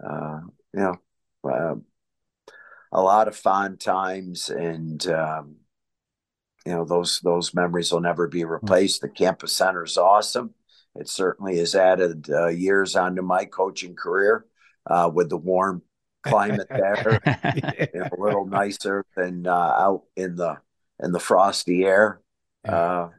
uh, 0.05 0.39
you 0.73 0.79
know, 0.79 0.97
uh, 1.43 1.75
a 2.91 3.01
lot 3.01 3.27
of 3.27 3.35
fond 3.35 3.79
times, 3.79 4.49
and 4.49 5.05
um, 5.07 5.55
you 6.65 6.71
know 6.71 6.85
those 6.85 7.19
those 7.21 7.53
memories 7.53 7.91
will 7.91 8.01
never 8.01 8.27
be 8.27 8.45
replaced. 8.45 9.01
The 9.01 9.09
campus 9.09 9.55
center 9.55 9.83
is 9.83 9.97
awesome. 9.97 10.53
It 10.95 11.09
certainly 11.09 11.57
has 11.57 11.75
added 11.75 12.29
uh, 12.29 12.47
years 12.47 12.95
onto 12.95 13.21
my 13.23 13.45
coaching 13.45 13.95
career 13.95 14.45
uh, 14.85 15.09
with 15.13 15.29
the 15.29 15.37
warm 15.37 15.81
climate 16.21 16.67
there, 16.69 17.19
you 17.93 17.99
know, 17.99 18.09
a 18.11 18.21
little 18.21 18.45
nicer 18.45 19.03
than 19.15 19.47
uh, 19.47 19.51
out 19.51 20.03
in 20.15 20.35
the 20.35 20.59
in 21.01 21.11
the 21.11 21.19
frosty 21.19 21.83
air. 21.83 22.21
Uh, 22.65 23.09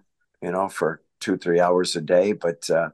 you 0.41 0.51
know, 0.51 0.69
for 0.69 1.03
two 1.21 1.37
three 1.37 1.61
hours 1.61 1.97
a 1.97 2.01
day, 2.01 2.33
but 2.33 2.69
uh, 2.71 2.91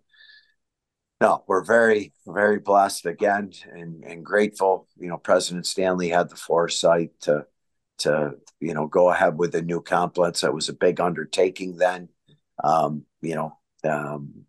no, 1.20 1.44
we're 1.46 1.64
very, 1.64 2.12
very 2.26 2.58
blessed 2.58 3.06
again 3.06 3.52
and, 3.70 4.02
and 4.04 4.24
grateful. 4.24 4.88
You 4.98 5.08
know, 5.08 5.18
President 5.18 5.66
Stanley 5.66 6.08
had 6.08 6.30
the 6.30 6.36
foresight 6.36 7.10
to 7.22 7.46
to 7.98 8.32
you 8.60 8.72
know 8.72 8.86
go 8.86 9.10
ahead 9.10 9.36
with 9.36 9.52
the 9.52 9.62
new 9.62 9.82
complex. 9.82 10.40
That 10.40 10.54
was 10.54 10.68
a 10.68 10.74
big 10.74 11.00
undertaking 11.00 11.76
then. 11.76 12.08
Um, 12.64 13.04
you 13.20 13.34
know, 13.34 13.58
um, 13.84 14.46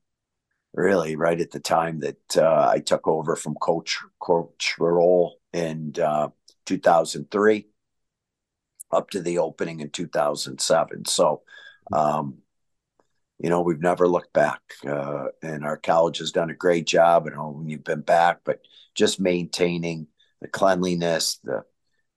really 0.73 1.15
right 1.17 1.39
at 1.39 1.51
the 1.51 1.59
time 1.59 1.99
that 1.99 2.37
uh, 2.37 2.69
I 2.73 2.79
took 2.79 3.07
over 3.07 3.35
from 3.35 3.55
coach 3.55 3.99
coach 4.19 4.75
Roll 4.79 5.39
in 5.51 5.93
uh, 6.01 6.29
2003 6.65 7.67
up 8.91 9.09
to 9.09 9.21
the 9.21 9.37
opening 9.37 9.79
in 9.79 9.89
2007. 9.89 11.05
So 11.05 11.41
um, 11.91 12.40
you 13.41 13.49
know, 13.49 13.61
we've 13.61 13.81
never 13.81 14.07
looked 14.07 14.33
back. 14.33 14.61
Uh, 14.87 15.25
and 15.41 15.65
our 15.65 15.77
college 15.77 16.19
has 16.19 16.31
done 16.31 16.51
a 16.51 16.55
great 16.55 16.85
job. 16.85 17.25
Know 17.25 17.49
when 17.49 17.67
you've 17.67 17.83
been 17.83 18.01
back, 18.01 18.41
but 18.45 18.61
just 18.93 19.19
maintaining 19.19 20.07
the 20.41 20.47
cleanliness, 20.47 21.39
the 21.43 21.63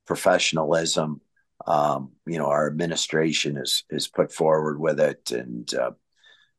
professionalism. 0.06 1.22
Um, 1.66 2.12
you 2.26 2.36
know, 2.36 2.46
our 2.46 2.66
administration 2.66 3.56
is 3.56 3.84
is 3.88 4.06
put 4.06 4.32
forward 4.32 4.78
with 4.78 5.00
it, 5.00 5.30
and 5.30 5.72
uh, 5.72 5.92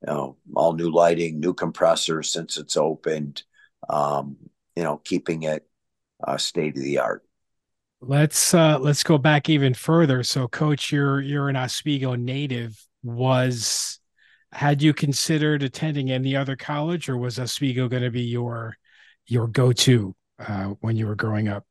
you 0.02 0.08
know, 0.08 0.38
all 0.56 0.74
new 0.74 0.90
lighting, 0.90 1.40
new 1.40 1.54
compressors 1.54 2.34
since 2.34 2.58
it's 2.58 2.76
opened. 2.76 3.44
Um, 3.88 4.38
you 4.76 4.82
know, 4.82 5.00
keeping 5.04 5.44
it 5.44 5.68
uh, 6.24 6.38
state 6.38 6.76
of 6.76 6.82
the 6.82 6.98
art. 6.98 7.22
Let's 8.02 8.54
uh, 8.56 8.80
let's 8.80 9.04
go 9.04 9.20
back 9.20 9.48
even 9.48 9.76
further. 9.76 10.24
So, 10.24 10.48
Coach, 10.48 10.92
you're 10.92 11.22
you're 11.22 11.50
an 11.50 11.56
Oswego 11.56 12.16
native. 12.16 12.84
Was 13.04 14.00
had 14.56 14.82
you 14.82 14.94
considered 14.94 15.64
attending 15.64 16.12
any 16.12 16.34
other 16.34 16.56
college, 16.56 17.10
or 17.10 17.18
was 17.18 17.38
Oswego 17.38 17.90
going 17.90 18.04
to 18.04 18.10
be 18.10 18.22
your 18.22 18.78
your 19.28 19.48
go 19.48 19.74
to 19.74 20.16
uh, 20.40 20.68
when 20.80 20.96
you 20.96 21.08
were 21.08 21.16
growing 21.16 21.50
up? 21.50 21.66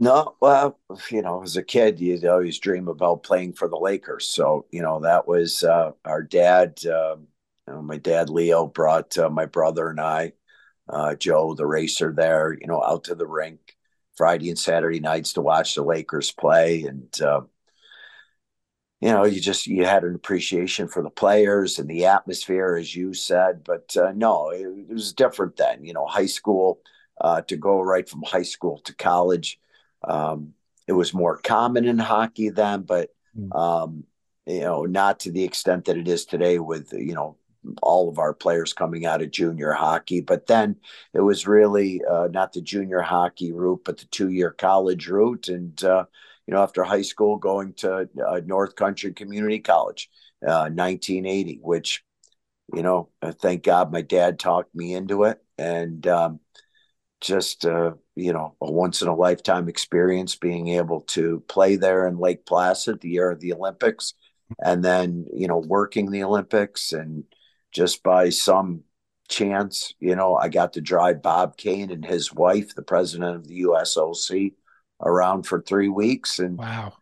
No, 0.00 0.34
well, 0.40 0.80
you 1.10 1.22
know, 1.22 1.44
as 1.44 1.56
a 1.56 1.62
kid, 1.62 2.00
you'd 2.00 2.24
always 2.24 2.58
dream 2.58 2.88
about 2.88 3.22
playing 3.22 3.52
for 3.52 3.68
the 3.68 3.76
Lakers. 3.76 4.26
So, 4.26 4.66
you 4.72 4.82
know, 4.82 4.98
that 5.00 5.28
was 5.28 5.62
uh, 5.62 5.92
our 6.04 6.22
dad. 6.24 6.80
Uh, 6.84 7.16
you 7.68 7.72
know, 7.72 7.82
my 7.82 7.98
dad 7.98 8.28
Leo 8.28 8.66
brought 8.66 9.16
uh, 9.16 9.30
my 9.30 9.46
brother 9.46 9.88
and 9.88 10.00
I, 10.00 10.32
uh, 10.88 11.14
Joe, 11.14 11.54
the 11.54 11.66
racer, 11.66 12.12
there. 12.12 12.52
You 12.52 12.66
know, 12.66 12.82
out 12.82 13.04
to 13.04 13.14
the 13.14 13.28
rink 13.28 13.60
Friday 14.16 14.48
and 14.48 14.58
Saturday 14.58 14.98
nights 14.98 15.34
to 15.34 15.40
watch 15.40 15.76
the 15.76 15.84
Lakers 15.84 16.32
play, 16.32 16.82
and 16.82 17.20
uh, 17.22 17.42
you 19.04 19.12
know, 19.12 19.24
you 19.24 19.38
just 19.38 19.66
you 19.66 19.84
had 19.84 20.02
an 20.02 20.14
appreciation 20.14 20.88
for 20.88 21.02
the 21.02 21.10
players 21.10 21.78
and 21.78 21.90
the 21.90 22.06
atmosphere, 22.06 22.76
as 22.76 22.96
you 22.96 23.12
said. 23.12 23.62
But 23.62 23.94
uh, 23.98 24.12
no, 24.16 24.48
it, 24.48 24.62
it, 24.62 24.88
was 24.88 25.12
different 25.12 25.58
then. 25.58 25.84
You 25.84 25.92
know, 25.92 26.06
high 26.06 26.24
school 26.24 26.80
uh, 27.20 27.42
to 27.42 27.56
go 27.58 27.82
right 27.82 28.08
from 28.08 28.22
high 28.22 28.44
school 28.44 28.78
to 28.84 28.94
college. 28.94 29.60
Um, 30.02 30.54
it 30.88 30.94
was 30.94 31.12
more 31.12 31.36
common 31.36 31.84
in 31.84 31.98
hockey 31.98 32.48
then, 32.48 32.80
but 32.80 33.10
hmm. 33.36 33.52
um, 33.52 34.04
you 34.46 34.60
know, 34.60 34.86
not 34.86 35.20
to 35.20 35.30
the 35.30 35.44
extent 35.44 35.84
that 35.84 35.98
it 35.98 36.08
is 36.08 36.24
today 36.24 36.58
with, 36.58 36.90
you 36.94 37.12
know, 37.12 37.36
all 37.82 38.08
of 38.08 38.18
our 38.18 38.32
players 38.32 38.72
coming 38.72 39.04
out 39.04 39.20
of 39.20 39.30
junior 39.30 39.72
hockey. 39.72 40.22
But 40.22 40.46
then 40.46 40.76
it 41.12 41.20
was 41.20 41.46
really 41.46 42.02
uh, 42.10 42.28
not 42.28 42.54
the 42.54 42.62
junior 42.62 43.02
hockey 43.02 43.52
route, 43.52 43.82
but 43.84 43.98
the 43.98 44.06
two 44.06 44.30
year 44.30 44.50
college 44.50 45.08
route. 45.08 45.48
And, 45.48 45.84
uh, 45.84 46.06
you 46.46 46.54
know, 46.54 46.62
after 46.62 46.84
high 46.84 47.02
school, 47.02 47.36
going 47.36 47.74
to 47.74 48.08
uh, 48.26 48.40
North 48.44 48.76
Country 48.76 49.12
Community 49.12 49.60
College, 49.60 50.10
1980, 50.40 51.56
uh, 51.56 51.66
which, 51.66 52.04
you 52.74 52.82
know, 52.82 53.08
uh, 53.22 53.32
thank 53.32 53.62
God 53.62 53.92
my 53.92 54.02
dad 54.02 54.38
talked 54.38 54.74
me 54.74 54.94
into 54.94 55.24
it. 55.24 55.42
And 55.58 56.06
um, 56.06 56.40
just, 57.20 57.64
uh, 57.64 57.92
you 58.14 58.32
know, 58.32 58.56
a 58.60 58.70
once 58.70 59.02
in 59.02 59.08
a 59.08 59.14
lifetime 59.14 59.68
experience 59.68 60.36
being 60.36 60.68
able 60.68 61.00
to 61.02 61.42
play 61.48 61.76
there 61.76 62.06
in 62.06 62.18
Lake 62.18 62.44
Placid 62.44 63.00
the 63.00 63.10
year 63.10 63.30
of 63.30 63.40
the 63.40 63.52
Olympics 63.52 64.14
and 64.62 64.84
then 64.84 65.26
you 65.32 65.46
know 65.46 65.58
working 65.58 66.10
the 66.10 66.24
olympics 66.24 66.92
and 66.92 67.24
just 67.72 68.02
by 68.02 68.28
some 68.28 68.82
chance 69.28 69.94
you 70.00 70.14
know 70.14 70.36
i 70.36 70.48
got 70.48 70.74
to 70.74 70.80
drive 70.80 71.22
bob 71.22 71.56
kane 71.56 71.90
and 71.90 72.04
his 72.04 72.32
wife 72.32 72.74
the 72.74 72.82
president 72.82 73.34
of 73.34 73.48
the 73.48 73.62
usoc 73.62 74.52
around 75.04 75.44
for 75.44 75.60
three 75.60 75.88
weeks 75.88 76.38
and 76.38 76.58
wow 76.58 76.92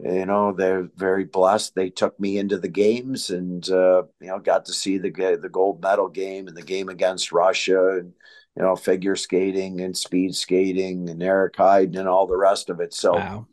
you 0.00 0.26
know 0.26 0.52
they're 0.52 0.88
very 0.96 1.24
blessed 1.24 1.74
they 1.74 1.90
took 1.90 2.18
me 2.20 2.38
into 2.38 2.56
the 2.56 2.68
games 2.68 3.30
and 3.30 3.68
uh, 3.70 4.02
you 4.20 4.28
know 4.28 4.38
got 4.38 4.64
to 4.64 4.72
see 4.72 4.96
the 4.96 5.10
the 5.40 5.48
gold 5.48 5.82
medal 5.82 6.08
game 6.08 6.46
and 6.46 6.56
the 6.56 6.62
game 6.62 6.88
against 6.88 7.32
russia 7.32 7.98
and 7.98 8.12
you 8.56 8.62
know 8.62 8.76
figure 8.76 9.16
skating 9.16 9.80
and 9.80 9.96
speed 9.96 10.34
skating 10.34 11.10
and 11.10 11.22
eric 11.22 11.54
Heiden 11.54 11.98
and 11.98 12.08
all 12.08 12.26
the 12.26 12.36
rest 12.36 12.70
of 12.70 12.80
it 12.80 12.94
so 12.94 13.14
wow. 13.14 13.46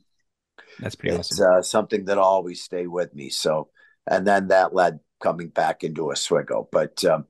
That's 0.79 0.95
pretty 0.95 1.15
it's, 1.15 1.31
awesome. 1.39 1.53
Uh, 1.53 1.61
something 1.61 2.05
that 2.05 2.17
always 2.17 2.63
stay 2.63 2.87
with 2.87 3.13
me. 3.13 3.29
So, 3.29 3.69
and 4.07 4.25
then 4.25 4.49
that 4.49 4.73
led 4.73 4.99
coming 5.21 5.49
back 5.49 5.83
into 5.83 6.11
Oswego. 6.11 6.67
But 6.71 7.03
um, 7.05 7.25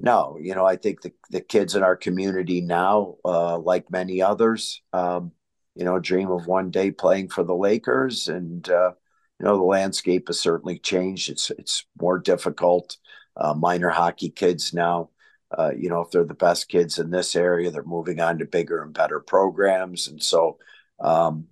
no, 0.00 0.38
you 0.40 0.54
know, 0.54 0.64
I 0.64 0.76
think 0.76 1.02
the, 1.02 1.12
the 1.30 1.40
kids 1.40 1.74
in 1.74 1.82
our 1.82 1.96
community 1.96 2.60
now, 2.60 3.16
uh, 3.24 3.58
like 3.58 3.90
many 3.90 4.22
others, 4.22 4.82
um, 4.92 5.32
you 5.78 5.84
know, 5.84 5.98
dream 5.98 6.30
of 6.30 6.46
one 6.46 6.70
day 6.70 6.90
playing 6.90 7.28
for 7.28 7.44
the 7.44 7.54
Lakers. 7.54 8.28
And, 8.28 8.68
uh, 8.68 8.92
you 9.38 9.46
know, 9.46 9.56
the 9.56 9.62
landscape 9.62 10.26
has 10.26 10.40
certainly 10.40 10.78
changed. 10.78 11.30
It's, 11.30 11.50
it's 11.50 11.86
more 12.00 12.18
difficult. 12.18 12.96
Uh, 13.36 13.54
minor 13.54 13.88
hockey 13.88 14.30
kids 14.30 14.74
now, 14.74 15.10
uh, 15.56 15.70
you 15.76 15.88
know, 15.88 16.00
if 16.00 16.10
they're 16.10 16.24
the 16.24 16.34
best 16.34 16.68
kids 16.68 16.98
in 16.98 17.10
this 17.10 17.36
area, 17.36 17.70
they're 17.70 17.84
moving 17.84 18.20
on 18.20 18.38
to 18.38 18.44
bigger 18.44 18.82
and 18.82 18.92
better 18.92 19.20
programs. 19.20 20.08
And 20.08 20.22
so, 20.22 20.58
um, 21.00 21.46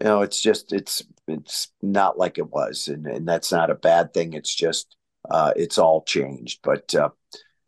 you 0.00 0.04
know 0.04 0.22
it's 0.22 0.40
just 0.40 0.72
it's 0.72 1.02
it's 1.26 1.68
not 1.82 2.18
like 2.18 2.38
it 2.38 2.50
was 2.50 2.88
and, 2.88 3.06
and 3.06 3.26
that's 3.26 3.52
not 3.52 3.70
a 3.70 3.74
bad 3.74 4.12
thing 4.12 4.32
it's 4.32 4.54
just 4.54 4.96
uh, 5.30 5.52
it's 5.56 5.78
all 5.78 6.02
changed 6.04 6.60
but 6.62 6.94
uh, 6.94 7.08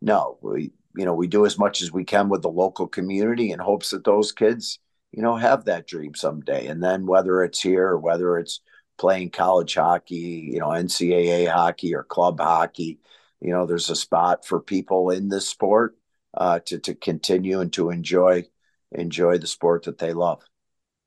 no 0.01 0.37
we 0.41 0.71
you 0.95 1.05
know 1.05 1.13
we 1.13 1.27
do 1.27 1.45
as 1.45 1.57
much 1.57 1.81
as 1.81 1.91
we 1.91 2.03
can 2.03 2.29
with 2.29 2.41
the 2.41 2.49
local 2.49 2.87
community 2.87 3.51
in 3.51 3.59
hopes 3.59 3.89
that 3.89 4.03
those 4.03 4.31
kids 4.31 4.79
you 5.11 5.21
know 5.21 5.35
have 5.35 5.65
that 5.65 5.87
dream 5.87 6.13
someday 6.15 6.67
and 6.67 6.83
then 6.83 7.05
whether 7.05 7.43
it's 7.43 7.61
here 7.61 7.87
or 7.87 7.99
whether 7.99 8.37
it's 8.37 8.61
playing 8.97 9.29
college 9.29 9.75
hockey 9.75 10.49
you 10.53 10.59
know 10.59 10.67
ncaa 10.67 11.47
hockey 11.47 11.95
or 11.95 12.03
club 12.03 12.39
hockey 12.39 12.99
you 13.41 13.51
know 13.51 13.65
there's 13.65 13.89
a 13.89 13.95
spot 13.95 14.45
for 14.45 14.59
people 14.59 15.09
in 15.09 15.29
this 15.29 15.47
sport 15.47 15.95
uh, 16.35 16.59
to 16.59 16.77
to 16.79 16.93
continue 16.93 17.59
and 17.59 17.73
to 17.73 17.89
enjoy 17.89 18.43
enjoy 18.91 19.37
the 19.37 19.47
sport 19.47 19.83
that 19.83 19.97
they 19.97 20.13
love 20.13 20.43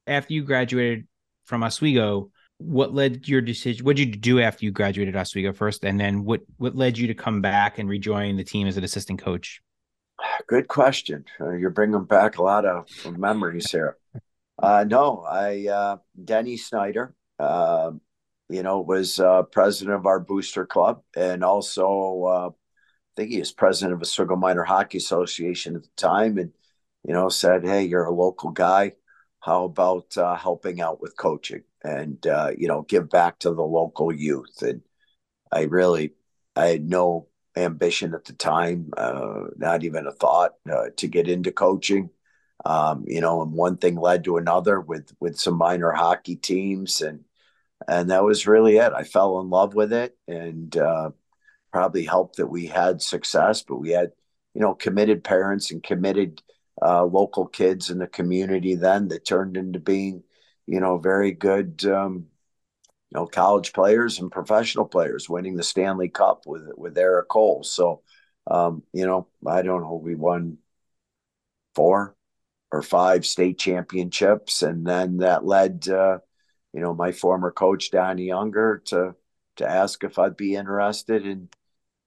after 0.06 0.34
you 0.34 0.42
graduated 0.42 1.06
from 1.44 1.62
Oswego, 1.62 2.30
what 2.58 2.94
led 2.94 3.28
your 3.28 3.40
decision? 3.40 3.84
What 3.84 3.96
did 3.96 4.14
you 4.14 4.20
do 4.20 4.40
after 4.40 4.64
you 4.64 4.70
graduated 4.70 5.16
Oswego 5.16 5.52
first, 5.52 5.84
and 5.84 5.98
then 5.98 6.24
what 6.24 6.40
what 6.58 6.76
led 6.76 6.98
you 6.98 7.08
to 7.08 7.14
come 7.14 7.40
back 7.40 7.78
and 7.78 7.88
rejoin 7.88 8.36
the 8.36 8.44
team 8.44 8.66
as 8.66 8.76
an 8.76 8.84
assistant 8.84 9.20
coach? 9.20 9.60
Good 10.46 10.68
question. 10.68 11.24
Uh, 11.40 11.50
you're 11.52 11.70
bringing 11.70 12.04
back 12.04 12.38
a 12.38 12.42
lot 12.42 12.64
of 12.64 12.88
memories 13.18 13.70
here. 13.70 13.96
Uh, 14.58 14.84
no, 14.86 15.24
I 15.28 15.66
uh, 15.68 15.96
Denny 16.24 16.56
Snyder, 16.56 17.14
uh, 17.38 17.92
you 18.48 18.62
know, 18.62 18.80
was 18.80 19.18
uh, 19.18 19.42
president 19.44 19.96
of 19.96 20.06
our 20.06 20.20
booster 20.20 20.66
club, 20.66 21.02
and 21.16 21.42
also 21.42 22.22
uh, 22.24 22.48
I 22.48 23.12
think 23.16 23.30
he 23.30 23.38
was 23.38 23.52
president 23.52 23.94
of 23.94 24.02
a 24.02 24.06
Circle 24.06 24.36
Minor 24.36 24.64
Hockey 24.64 24.98
Association 24.98 25.76
at 25.76 25.82
the 25.82 25.88
time, 25.96 26.38
and 26.38 26.52
you 27.04 27.12
know, 27.14 27.28
said, 27.28 27.64
"Hey, 27.64 27.84
you're 27.84 28.04
a 28.04 28.14
local 28.14 28.50
guy 28.50 28.92
how 29.40 29.64
about 29.64 30.14
helping 30.14 30.80
out 30.80 31.00
with 31.00 31.16
coaching 31.16 31.62
and 31.82 32.24
you 32.56 32.68
know 32.68 32.82
give 32.82 33.10
back 33.10 33.40
to 33.40 33.52
the 33.52 33.62
local 33.62 34.12
youth 34.12 34.62
and 34.62 34.82
i 35.50 35.62
really 35.62 36.12
i 36.54 36.66
had 36.66 36.88
no 36.88 37.26
ambition 37.56 38.14
at 38.14 38.24
the 38.24 38.32
time 38.32 38.90
uh, 38.96 39.44
not 39.56 39.84
even 39.84 40.06
a 40.06 40.12
thought 40.12 40.52
uh, 40.70 40.86
to 40.96 41.08
get 41.08 41.28
into 41.28 41.52
coaching. 41.52 42.10
Um, 42.64 43.04
you 43.08 43.20
know 43.20 43.42
and 43.42 43.52
one 43.52 43.76
thing 43.76 43.96
led 43.96 44.24
to 44.24 44.36
another 44.36 44.80
with 44.80 45.12
with 45.20 45.38
some 45.38 45.56
minor 45.58 45.90
hockey 45.90 46.36
teams 46.36 47.00
and 47.00 47.24
and 47.88 48.10
that 48.10 48.22
was 48.22 48.46
really 48.46 48.76
it. 48.76 48.92
I 48.92 49.02
fell 49.04 49.40
in 49.40 49.50
love 49.50 49.74
with 49.74 49.92
it 49.92 50.16
and 50.28 50.76
uh, 50.76 51.10
probably 51.72 52.04
helped 52.04 52.36
that 52.36 52.46
we 52.46 52.66
had 52.66 53.02
success 53.02 53.62
but 53.62 53.78
we 53.78 53.90
had 53.90 54.12
you 54.54 54.60
know 54.60 54.74
committed 54.74 55.24
parents 55.24 55.72
and 55.72 55.82
committed 55.82 56.40
uh, 56.80 57.04
local 57.04 57.46
kids 57.46 57.90
in 57.90 57.98
the 57.98 58.06
community 58.06 58.74
then 58.74 59.08
that 59.08 59.26
turned 59.26 59.56
into 59.56 59.78
being, 59.78 60.22
you 60.66 60.80
know, 60.80 60.98
very 60.98 61.32
good, 61.32 61.84
um, 61.86 62.26
you 63.12 63.20
know, 63.20 63.26
college 63.26 63.74
players 63.74 64.20
and 64.20 64.32
professional 64.32 64.86
players 64.86 65.28
winning 65.28 65.54
the 65.54 65.62
Stanley 65.62 66.08
Cup 66.08 66.44
with 66.46 66.62
with 66.76 66.96
Eric 66.96 67.28
Cole. 67.28 67.62
So, 67.62 68.00
um, 68.46 68.82
you 68.94 69.06
know, 69.06 69.28
I 69.46 69.60
don't 69.60 69.82
know, 69.82 70.00
we 70.02 70.14
won 70.14 70.58
four 71.74 72.16
or 72.70 72.80
five 72.80 73.26
state 73.26 73.58
championships, 73.58 74.62
and 74.62 74.86
then 74.86 75.18
that 75.18 75.44
led, 75.44 75.86
uh, 75.88 76.18
you 76.72 76.80
know, 76.80 76.94
my 76.94 77.12
former 77.12 77.50
coach 77.50 77.90
Donnie 77.90 78.32
Unger 78.32 78.82
to 78.86 79.14
to 79.56 79.68
ask 79.68 80.02
if 80.04 80.18
I'd 80.18 80.36
be 80.36 80.54
interested 80.54 81.26
in 81.26 81.50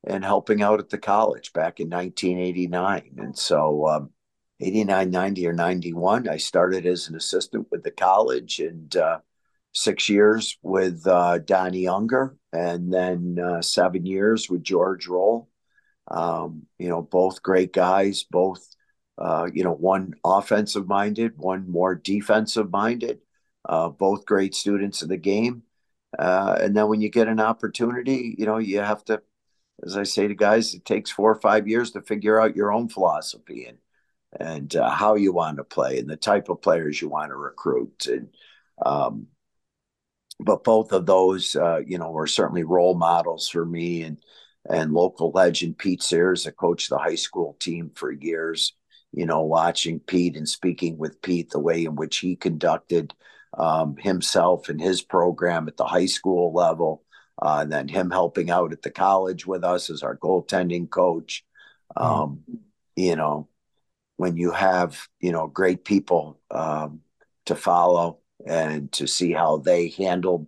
in 0.07 0.23
helping 0.23 0.63
out 0.63 0.79
at 0.79 0.89
the 0.89 0.97
college 0.97 1.53
back 1.53 1.79
in 1.79 1.89
1989, 1.89 3.15
and 3.17 3.37
so. 3.37 3.87
Um, 3.87 4.09
89, 4.61 5.11
90, 5.11 5.47
or 5.47 5.51
91. 5.51 6.29
I 6.29 6.37
started 6.37 6.85
as 6.85 7.09
an 7.09 7.15
assistant 7.15 7.67
with 7.71 7.83
the 7.83 7.91
college 7.91 8.61
and 8.61 8.95
uh, 8.95 9.19
six 9.75 10.07
years 10.09 10.57
with 10.63 11.05
uh, 11.05 11.37
Donnie 11.39 11.87
Unger, 11.87 12.35
and 12.53 12.91
then 12.91 13.37
uh, 13.37 13.61
seven 13.61 14.05
years 14.05 14.49
with 14.49 14.63
George 14.63 15.07
Roll. 15.07 15.49
Um, 16.09 16.63
you 16.79 16.87
know, 16.87 17.01
both 17.01 17.43
great 17.43 17.73
guys, 17.73 18.23
both, 18.23 18.65
uh, 19.17 19.47
you 19.53 19.63
know, 19.63 19.73
one 19.73 20.13
offensive 20.23 20.87
minded, 20.87 21.33
one 21.37 21.69
more 21.69 21.93
defensive 21.93 22.71
minded, 22.71 23.19
uh, 23.67 23.89
both 23.89 24.25
great 24.25 24.55
students 24.55 25.01
of 25.01 25.09
the 25.09 25.17
game. 25.17 25.63
Uh, 26.17 26.57
and 26.61 26.75
then 26.75 26.87
when 26.87 27.01
you 27.01 27.09
get 27.09 27.27
an 27.27 27.41
opportunity, 27.41 28.35
you 28.37 28.45
know, 28.45 28.57
you 28.57 28.79
have 28.79 29.03
to, 29.05 29.21
as 29.83 29.97
I 29.97 30.03
say 30.03 30.27
to 30.27 30.35
guys, 30.35 30.73
it 30.73 30.85
takes 30.85 31.11
four 31.11 31.31
or 31.31 31.41
five 31.41 31.67
years 31.67 31.91
to 31.91 32.01
figure 32.01 32.39
out 32.39 32.55
your 32.55 32.71
own 32.71 32.87
philosophy. 32.87 33.65
And 33.65 33.77
and 34.37 34.75
uh, 34.75 34.89
how 34.89 35.15
you 35.15 35.31
want 35.31 35.57
to 35.57 35.63
play 35.63 35.97
and 35.97 36.09
the 36.09 36.17
type 36.17 36.49
of 36.49 36.61
players 36.61 37.01
you 37.01 37.07
want 37.07 37.29
to 37.29 37.35
recruit. 37.37 38.07
And 38.07 38.27
um, 38.85 39.27
but 40.39 40.63
both 40.63 40.91
of 40.91 41.05
those, 41.05 41.55
uh, 41.55 41.79
you 41.85 41.97
know, 41.97 42.11
were 42.11 42.27
certainly 42.27 42.63
role 42.63 42.95
models 42.95 43.47
for 43.47 43.65
me 43.65 44.03
and 44.03 44.19
and 44.67 44.93
local 44.93 45.31
legend 45.31 45.77
Pete 45.77 46.01
Sears, 46.01 46.43
that 46.43 46.57
coached 46.57 46.89
the 46.89 46.97
high 46.97 47.15
school 47.15 47.55
team 47.59 47.91
for 47.93 48.11
years. 48.11 48.73
You 49.11 49.25
know, 49.25 49.41
watching 49.41 49.99
Pete 49.99 50.35
and 50.35 50.49
speaking 50.49 50.97
with 50.97 51.21
Pete, 51.21 51.51
the 51.51 51.59
way 51.59 51.85
in 51.85 51.95
which 51.95 52.17
he 52.17 52.35
conducted 52.35 53.13
um, 53.57 53.95
himself 53.97 54.67
and 54.67 54.81
his 54.81 55.01
program 55.01 55.67
at 55.67 55.77
the 55.77 55.85
high 55.85 56.07
school 56.07 56.51
level, 56.51 57.03
uh, 57.41 57.59
and 57.61 57.71
then 57.71 57.87
him 57.87 58.09
helping 58.09 58.49
out 58.49 58.73
at 58.73 58.81
the 58.81 58.91
college 58.91 59.45
with 59.45 59.63
us 59.63 59.89
as 59.89 60.03
our 60.03 60.17
goaltending 60.17 60.89
coach. 60.89 61.45
Mm-hmm. 61.95 62.11
Um, 62.11 62.39
mm-hmm. 62.49 62.55
You 62.97 63.15
know, 63.15 63.47
when 64.17 64.35
you 64.35 64.51
have 64.51 65.07
you 65.19 65.31
know 65.31 65.47
great 65.47 65.85
people 65.85 66.39
um, 66.51 67.01
to 67.45 67.55
follow 67.55 68.19
and 68.45 68.91
to 68.91 69.07
see 69.07 69.31
how 69.31 69.57
they 69.57 69.89
handled 69.89 70.47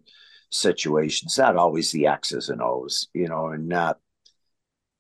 situations 0.49 1.37
not 1.37 1.57
always 1.57 1.91
the 1.91 2.07
x's 2.07 2.49
and 2.49 2.61
o's 2.61 3.07
you 3.13 3.27
know 3.27 3.47
and 3.47 3.67
not 3.67 3.99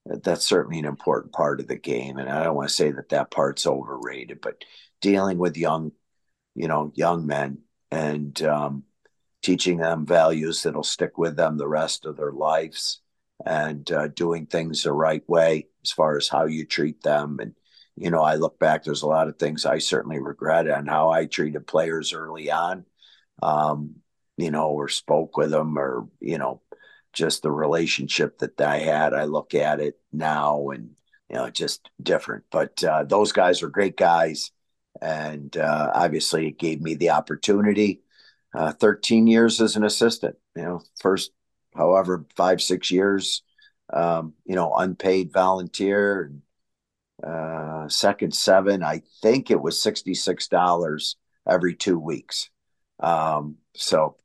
that's 0.05 0.45
certainly 0.45 0.79
an 0.79 0.85
important 0.85 1.31
part 1.33 1.59
of 1.59 1.67
the 1.67 1.77
game 1.77 2.17
and 2.17 2.29
i 2.29 2.43
don't 2.43 2.55
want 2.55 2.67
to 2.67 2.73
say 2.73 2.91
that 2.91 3.09
that 3.09 3.31
part's 3.31 3.65
overrated 3.65 4.39
but 4.41 4.63
dealing 5.01 5.37
with 5.37 5.55
young 5.55 5.91
you 6.55 6.67
know 6.67 6.91
young 6.95 7.25
men 7.25 7.59
and 7.91 8.41
um, 8.43 8.83
teaching 9.41 9.77
them 9.77 10.05
values 10.05 10.63
that'll 10.63 10.83
stick 10.83 11.17
with 11.17 11.37
them 11.37 11.57
the 11.57 11.67
rest 11.67 12.05
of 12.05 12.17
their 12.17 12.31
lives 12.33 12.99
and 13.45 13.91
uh, 13.91 14.07
doing 14.07 14.45
things 14.45 14.83
the 14.83 14.91
right 14.91 15.27
way 15.29 15.67
as 15.85 15.91
far 15.91 16.17
as 16.17 16.27
how 16.27 16.45
you 16.45 16.65
treat 16.65 17.01
them 17.03 17.37
and 17.39 17.53
you 17.97 18.11
know, 18.11 18.21
I 18.21 18.35
look 18.35 18.59
back, 18.59 18.83
there's 18.83 19.01
a 19.01 19.07
lot 19.07 19.27
of 19.27 19.37
things 19.37 19.65
I 19.65 19.79
certainly 19.79 20.19
regret 20.19 20.69
on 20.69 20.87
how 20.87 21.09
I 21.09 21.25
treated 21.25 21.67
players 21.67 22.13
early 22.13 22.51
on, 22.51 22.85
um, 23.41 23.95
you 24.37 24.51
know, 24.51 24.69
or 24.69 24.87
spoke 24.87 25.35
with 25.37 25.51
them 25.51 25.77
or, 25.77 26.07
you 26.19 26.37
know, 26.37 26.61
just 27.13 27.41
the 27.41 27.51
relationship 27.51 28.37
that 28.39 28.61
I 28.61 28.77
had. 28.77 29.13
I 29.13 29.25
look 29.25 29.55
at 29.55 29.79
it 29.79 29.99
now 30.13 30.69
and 30.69 30.91
you 31.29 31.35
know 31.35 31.49
just 31.49 31.89
different. 32.01 32.43
But 32.51 32.83
uh, 32.83 33.03
those 33.03 33.31
guys 33.31 33.63
are 33.63 33.69
great 33.69 33.97
guys, 33.97 34.51
and 35.01 35.55
uh, 35.57 35.91
obviously 35.93 36.47
it 36.47 36.59
gave 36.59 36.81
me 36.81 36.95
the 36.95 37.11
opportunity. 37.11 38.01
Uh, 38.53 38.71
13 38.71 39.27
years 39.27 39.61
as 39.61 39.75
an 39.75 39.83
assistant. 39.83 40.35
You 40.55 40.63
know, 40.63 40.81
first, 40.99 41.31
however, 41.75 42.25
five 42.35 42.61
six 42.61 42.91
years. 42.91 43.43
Um, 43.91 44.33
you 44.45 44.55
know, 44.55 44.73
unpaid 44.75 45.31
volunteer. 45.31 46.31
Uh, 47.25 47.87
second 47.87 48.33
seven, 48.33 48.83
I 48.83 49.01
think 49.21 49.49
it 49.49 49.61
was 49.61 49.81
sixty 49.81 50.13
six 50.13 50.47
dollars 50.47 51.15
every 51.47 51.75
two 51.75 51.97
weeks. 51.99 52.49
Um, 52.99 53.57
so 53.75 54.17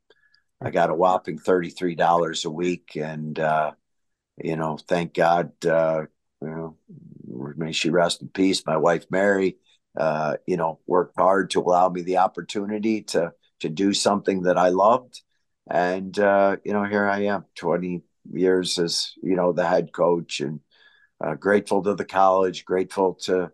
I 0.61 0.71
got 0.71 0.91
a 0.91 0.95
whopping 0.95 1.39
$33 1.39 2.45
a 2.45 2.51
week. 2.51 2.97
And, 2.97 3.39
uh, 3.39 3.73
you 4.43 4.57
know, 4.57 4.77
thank 4.77 5.15
God, 5.15 5.53
uh, 5.67 6.03
you 6.41 6.49
know, 6.49 6.77
may 7.57 7.73
she 7.73 7.91
rest 7.91 8.23
in 8.23 8.29
peace. 8.29 8.65
My 8.67 8.77
wife, 8.77 9.07
Mary, 9.11 9.57
uh, 9.97 10.37
you 10.47 10.57
know, 10.57 10.79
worked 10.87 11.17
hard 11.19 11.51
to 11.51 11.61
allow 11.61 11.89
me 11.89 12.03
the 12.03 12.19
opportunity 12.19 13.03
to, 13.03 13.33
to 13.61 13.69
do 13.69 13.93
something 13.93 14.43
that 14.43 14.57
I 14.57 14.69
loved. 14.69 15.21
And, 15.69 16.17
uh, 16.19 16.57
you 16.65 16.73
know, 16.73 16.85
here 16.85 17.09
I 17.09 17.25
am 17.25 17.45
20 17.57 18.03
years 18.33 18.79
as, 18.79 19.13
you 19.23 19.37
know, 19.37 19.53
the 19.53 19.67
head 19.67 19.93
coach 19.93 20.41
and 20.41 20.61
uh, 21.23 21.35
grateful 21.35 21.83
to 21.83 21.95
the 21.95 22.05
college, 22.05 22.65
grateful 22.65 23.15
to 23.15 23.53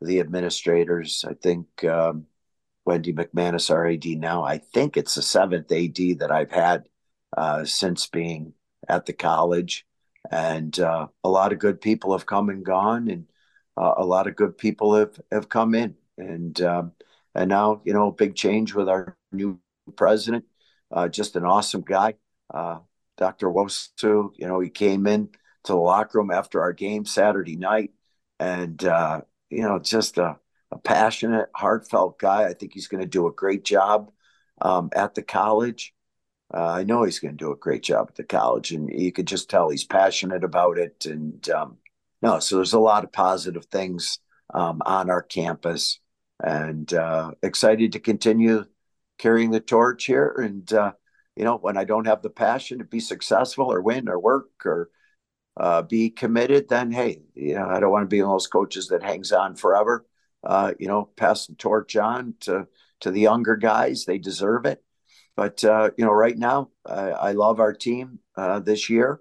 the 0.00 0.20
administrators. 0.20 1.24
I 1.28 1.34
think, 1.34 1.84
um, 1.84 2.26
Wendy 2.84 3.12
McManus, 3.12 3.70
our 3.70 3.86
AD 3.86 4.06
now. 4.06 4.44
I 4.44 4.58
think 4.58 4.96
it's 4.96 5.14
the 5.14 5.22
seventh 5.22 5.70
AD 5.70 6.20
that 6.20 6.30
I've 6.30 6.50
had 6.50 6.88
uh, 7.36 7.66
since 7.66 8.06
being 8.06 8.54
at 8.88 9.04
the 9.04 9.12
college. 9.12 9.84
And 10.30 10.78
uh, 10.80 11.08
a 11.22 11.28
lot 11.28 11.52
of 11.52 11.58
good 11.58 11.82
people 11.82 12.12
have 12.12 12.24
come 12.24 12.48
and 12.48 12.64
gone, 12.64 13.08
and 13.08 13.26
uh, 13.76 13.94
a 13.98 14.04
lot 14.04 14.26
of 14.26 14.36
good 14.36 14.56
people 14.56 14.94
have, 14.94 15.20
have 15.30 15.48
come 15.48 15.74
in. 15.74 15.96
And 16.16 16.60
um, 16.62 16.92
and 17.34 17.48
now, 17.48 17.82
you 17.84 17.92
know, 17.92 18.10
big 18.10 18.34
change 18.34 18.74
with 18.74 18.88
our 18.88 19.16
new 19.32 19.60
president, 19.96 20.44
uh, 20.90 21.08
just 21.08 21.36
an 21.36 21.44
awesome 21.44 21.82
guy. 21.82 22.14
Uh, 22.52 22.78
Dr. 23.16 23.48
Nwosu, 23.48 24.30
you 24.34 24.46
know, 24.46 24.60
he 24.60 24.70
came 24.70 25.06
in 25.06 25.28
to 25.64 25.72
the 25.72 25.78
locker 25.78 26.18
room 26.18 26.30
after 26.30 26.60
our 26.60 26.72
game 26.72 27.04
Saturday 27.04 27.56
night, 27.56 27.92
and 28.38 28.82
uh, 28.84 29.22
you 29.50 29.62
know, 29.62 29.78
just 29.78 30.18
a 30.18 30.38
a 30.70 30.78
passionate, 30.78 31.48
heartfelt 31.54 32.18
guy. 32.18 32.44
I 32.44 32.52
think 32.52 32.74
he's 32.74 32.88
going 32.88 33.02
to 33.02 33.08
do 33.08 33.26
a 33.26 33.32
great 33.32 33.64
job 33.64 34.10
um, 34.60 34.90
at 34.94 35.14
the 35.14 35.22
college. 35.22 35.94
Uh, 36.52 36.66
I 36.66 36.84
know 36.84 37.02
he's 37.02 37.18
going 37.18 37.36
to 37.36 37.44
do 37.44 37.52
a 37.52 37.56
great 37.56 37.82
job 37.82 38.06
at 38.08 38.16
the 38.16 38.24
college, 38.24 38.72
and 38.72 38.88
you 38.88 39.12
could 39.12 39.26
just 39.26 39.50
tell 39.50 39.68
he's 39.68 39.84
passionate 39.84 40.44
about 40.44 40.78
it. 40.78 41.06
And 41.06 41.48
um, 41.50 41.78
no, 42.22 42.38
so 42.38 42.56
there's 42.56 42.72
a 42.72 42.78
lot 42.78 43.04
of 43.04 43.12
positive 43.12 43.66
things 43.66 44.18
um, 44.54 44.82
on 44.84 45.10
our 45.10 45.22
campus, 45.22 46.00
and 46.42 46.92
uh, 46.92 47.32
excited 47.42 47.92
to 47.92 48.00
continue 48.00 48.64
carrying 49.18 49.50
the 49.50 49.60
torch 49.60 50.04
here. 50.04 50.34
And 50.38 50.70
uh, 50.72 50.92
you 51.36 51.44
know, 51.44 51.56
when 51.58 51.76
I 51.76 51.84
don't 51.84 52.06
have 52.06 52.22
the 52.22 52.30
passion 52.30 52.78
to 52.78 52.84
be 52.84 53.00
successful 53.00 53.70
or 53.72 53.82
win 53.82 54.08
or 54.08 54.18
work 54.18 54.50
or 54.64 54.90
uh, 55.58 55.82
be 55.82 56.10
committed, 56.10 56.68
then 56.68 56.90
hey, 56.92 57.22
you 57.34 57.54
know, 57.54 57.66
I 57.66 57.80
don't 57.80 57.90
want 57.90 58.04
to 58.04 58.14
be 58.14 58.22
one 58.22 58.30
of 58.30 58.34
those 58.34 58.46
coaches 58.46 58.88
that 58.88 59.02
hangs 59.02 59.32
on 59.32 59.56
forever 59.56 60.06
uh, 60.44 60.72
you 60.78 60.88
know, 60.88 61.10
pass 61.16 61.46
the 61.46 61.54
torch 61.54 61.96
on 61.96 62.34
to 62.40 62.66
to 63.00 63.10
the 63.10 63.20
younger 63.20 63.56
guys. 63.56 64.04
They 64.04 64.18
deserve 64.18 64.66
it. 64.66 64.82
But 65.36 65.64
uh, 65.64 65.90
you 65.96 66.04
know, 66.04 66.12
right 66.12 66.36
now, 66.36 66.70
I, 66.86 67.10
I 67.10 67.32
love 67.32 67.60
our 67.60 67.72
team 67.72 68.20
uh, 68.36 68.60
this 68.60 68.90
year. 68.90 69.20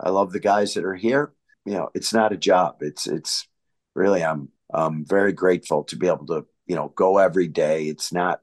I 0.00 0.10
love 0.10 0.32
the 0.32 0.40
guys 0.40 0.74
that 0.74 0.84
are 0.84 0.94
here. 0.94 1.32
You 1.64 1.74
know, 1.74 1.90
it's 1.94 2.12
not 2.12 2.32
a 2.32 2.36
job. 2.36 2.76
It's 2.80 3.06
it's 3.06 3.46
really 3.94 4.24
I'm 4.24 4.48
I'm 4.72 5.04
very 5.06 5.32
grateful 5.32 5.84
to 5.84 5.96
be 5.96 6.06
able 6.06 6.26
to 6.26 6.46
you 6.66 6.76
know 6.76 6.88
go 6.94 7.18
every 7.18 7.48
day. 7.48 7.84
It's 7.84 8.12
not 8.12 8.40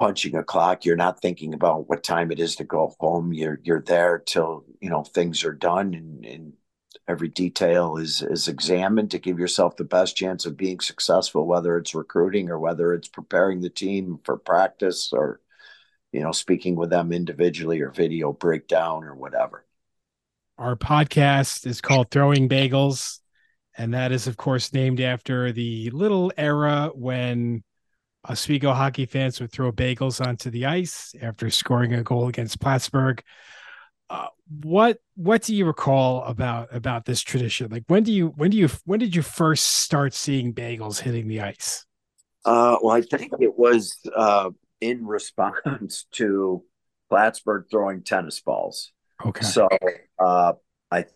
punching 0.00 0.34
a 0.36 0.44
clock. 0.44 0.84
You're 0.84 0.96
not 0.96 1.20
thinking 1.22 1.54
about 1.54 1.88
what 1.88 2.02
time 2.02 2.32
it 2.32 2.40
is 2.40 2.56
to 2.56 2.64
go 2.64 2.94
home. 3.00 3.32
You're 3.32 3.60
you're 3.62 3.82
there 3.82 4.18
till 4.18 4.64
you 4.80 4.90
know 4.90 5.04
things 5.04 5.44
are 5.44 5.52
done 5.52 5.94
and, 5.94 6.24
and 6.24 6.52
every 7.06 7.28
detail 7.28 7.96
is 7.96 8.22
is 8.22 8.48
examined 8.48 9.10
to 9.10 9.18
give 9.18 9.38
yourself 9.38 9.76
the 9.76 9.84
best 9.84 10.16
chance 10.16 10.46
of 10.46 10.56
being 10.56 10.80
successful 10.80 11.46
whether 11.46 11.76
it's 11.76 11.94
recruiting 11.94 12.50
or 12.50 12.58
whether 12.58 12.92
it's 12.94 13.08
preparing 13.08 13.60
the 13.60 13.70
team 13.70 14.18
for 14.24 14.36
practice 14.36 15.12
or 15.12 15.40
you 16.12 16.22
know 16.22 16.32
speaking 16.32 16.76
with 16.76 16.90
them 16.90 17.12
individually 17.12 17.80
or 17.80 17.90
video 17.90 18.32
breakdown 18.32 19.04
or 19.04 19.14
whatever 19.14 19.64
our 20.58 20.76
podcast 20.76 21.66
is 21.66 21.80
called 21.80 22.10
throwing 22.10 22.48
bagels 22.48 23.18
and 23.76 23.92
that 23.94 24.12
is 24.12 24.26
of 24.26 24.36
course 24.36 24.72
named 24.72 25.00
after 25.00 25.52
the 25.52 25.90
little 25.90 26.32
era 26.36 26.90
when 26.94 27.62
Oswego 28.28 28.72
hockey 28.72 29.04
fans 29.04 29.40
would 29.40 29.52
throw 29.52 29.70
bagels 29.70 30.24
onto 30.24 30.48
the 30.50 30.64
ice 30.64 31.14
after 31.20 31.50
scoring 31.50 31.92
a 31.92 32.02
goal 32.02 32.28
against 32.28 32.58
Plattsburgh. 32.58 33.22
Uh, 34.10 34.28
what 34.62 34.98
what 35.16 35.42
do 35.42 35.54
you 35.54 35.64
recall 35.64 36.24
about 36.24 36.74
about 36.74 37.04
this 37.04 37.22
tradition? 37.22 37.70
Like 37.70 37.84
when 37.86 38.02
do 38.02 38.12
you 38.12 38.28
when 38.36 38.50
do 38.50 38.56
you 38.56 38.68
when 38.84 39.00
did 39.00 39.14
you 39.16 39.22
first 39.22 39.64
start 39.64 40.12
seeing 40.12 40.52
bagels 40.52 41.00
hitting 41.00 41.26
the 41.26 41.40
ice? 41.40 41.86
Uh, 42.44 42.76
well, 42.82 42.94
I 42.94 43.00
think 43.00 43.32
it 43.40 43.58
was 43.58 43.96
uh, 44.14 44.50
in 44.80 45.06
response 45.06 46.06
to 46.12 46.62
Plattsburgh 47.08 47.64
throwing 47.70 48.02
tennis 48.02 48.40
balls. 48.40 48.92
Okay. 49.24 49.44
So 49.44 49.68
uh, 50.18 50.52
I 50.90 51.06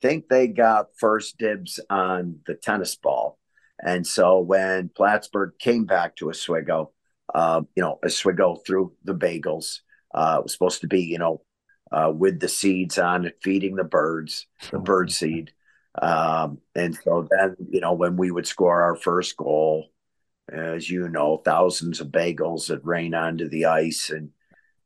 think 0.00 0.28
they 0.28 0.46
got 0.46 0.86
first 0.98 1.38
dibs 1.38 1.80
on 1.90 2.38
the 2.46 2.54
tennis 2.54 2.94
ball, 2.94 3.38
and 3.84 4.06
so 4.06 4.38
when 4.38 4.90
Plattsburgh 4.94 5.54
came 5.58 5.86
back 5.86 6.14
to 6.16 6.30
Oswego, 6.30 6.92
uh, 7.34 7.62
you 7.74 7.82
know, 7.82 7.98
Oswego 8.04 8.56
threw 8.64 8.92
the 9.02 9.14
bagels. 9.14 9.78
Uh, 10.14 10.36
it 10.38 10.42
was 10.44 10.52
supposed 10.52 10.82
to 10.82 10.86
be, 10.86 11.00
you 11.00 11.18
know, 11.18 11.40
uh, 11.92 12.10
with 12.10 12.40
the 12.40 12.48
seeds 12.48 12.98
on 12.98 13.26
it, 13.26 13.38
feeding 13.42 13.76
the 13.76 13.84
birds, 13.84 14.46
the 14.70 14.78
bird 14.78 15.12
seed. 15.12 15.52
Um, 16.00 16.58
and 16.74 16.96
so 16.96 17.28
then, 17.30 17.56
you 17.70 17.80
know, 17.80 17.92
when 17.92 18.16
we 18.16 18.30
would 18.30 18.46
score 18.46 18.82
our 18.82 18.96
first 18.96 19.36
goal, 19.36 19.90
as 20.50 20.88
you 20.88 21.08
know, 21.08 21.42
thousands 21.44 22.00
of 22.00 22.08
bagels 22.08 22.68
that 22.68 22.84
rain 22.84 23.14
onto 23.14 23.48
the 23.48 23.66
ice. 23.66 24.10
And, 24.10 24.30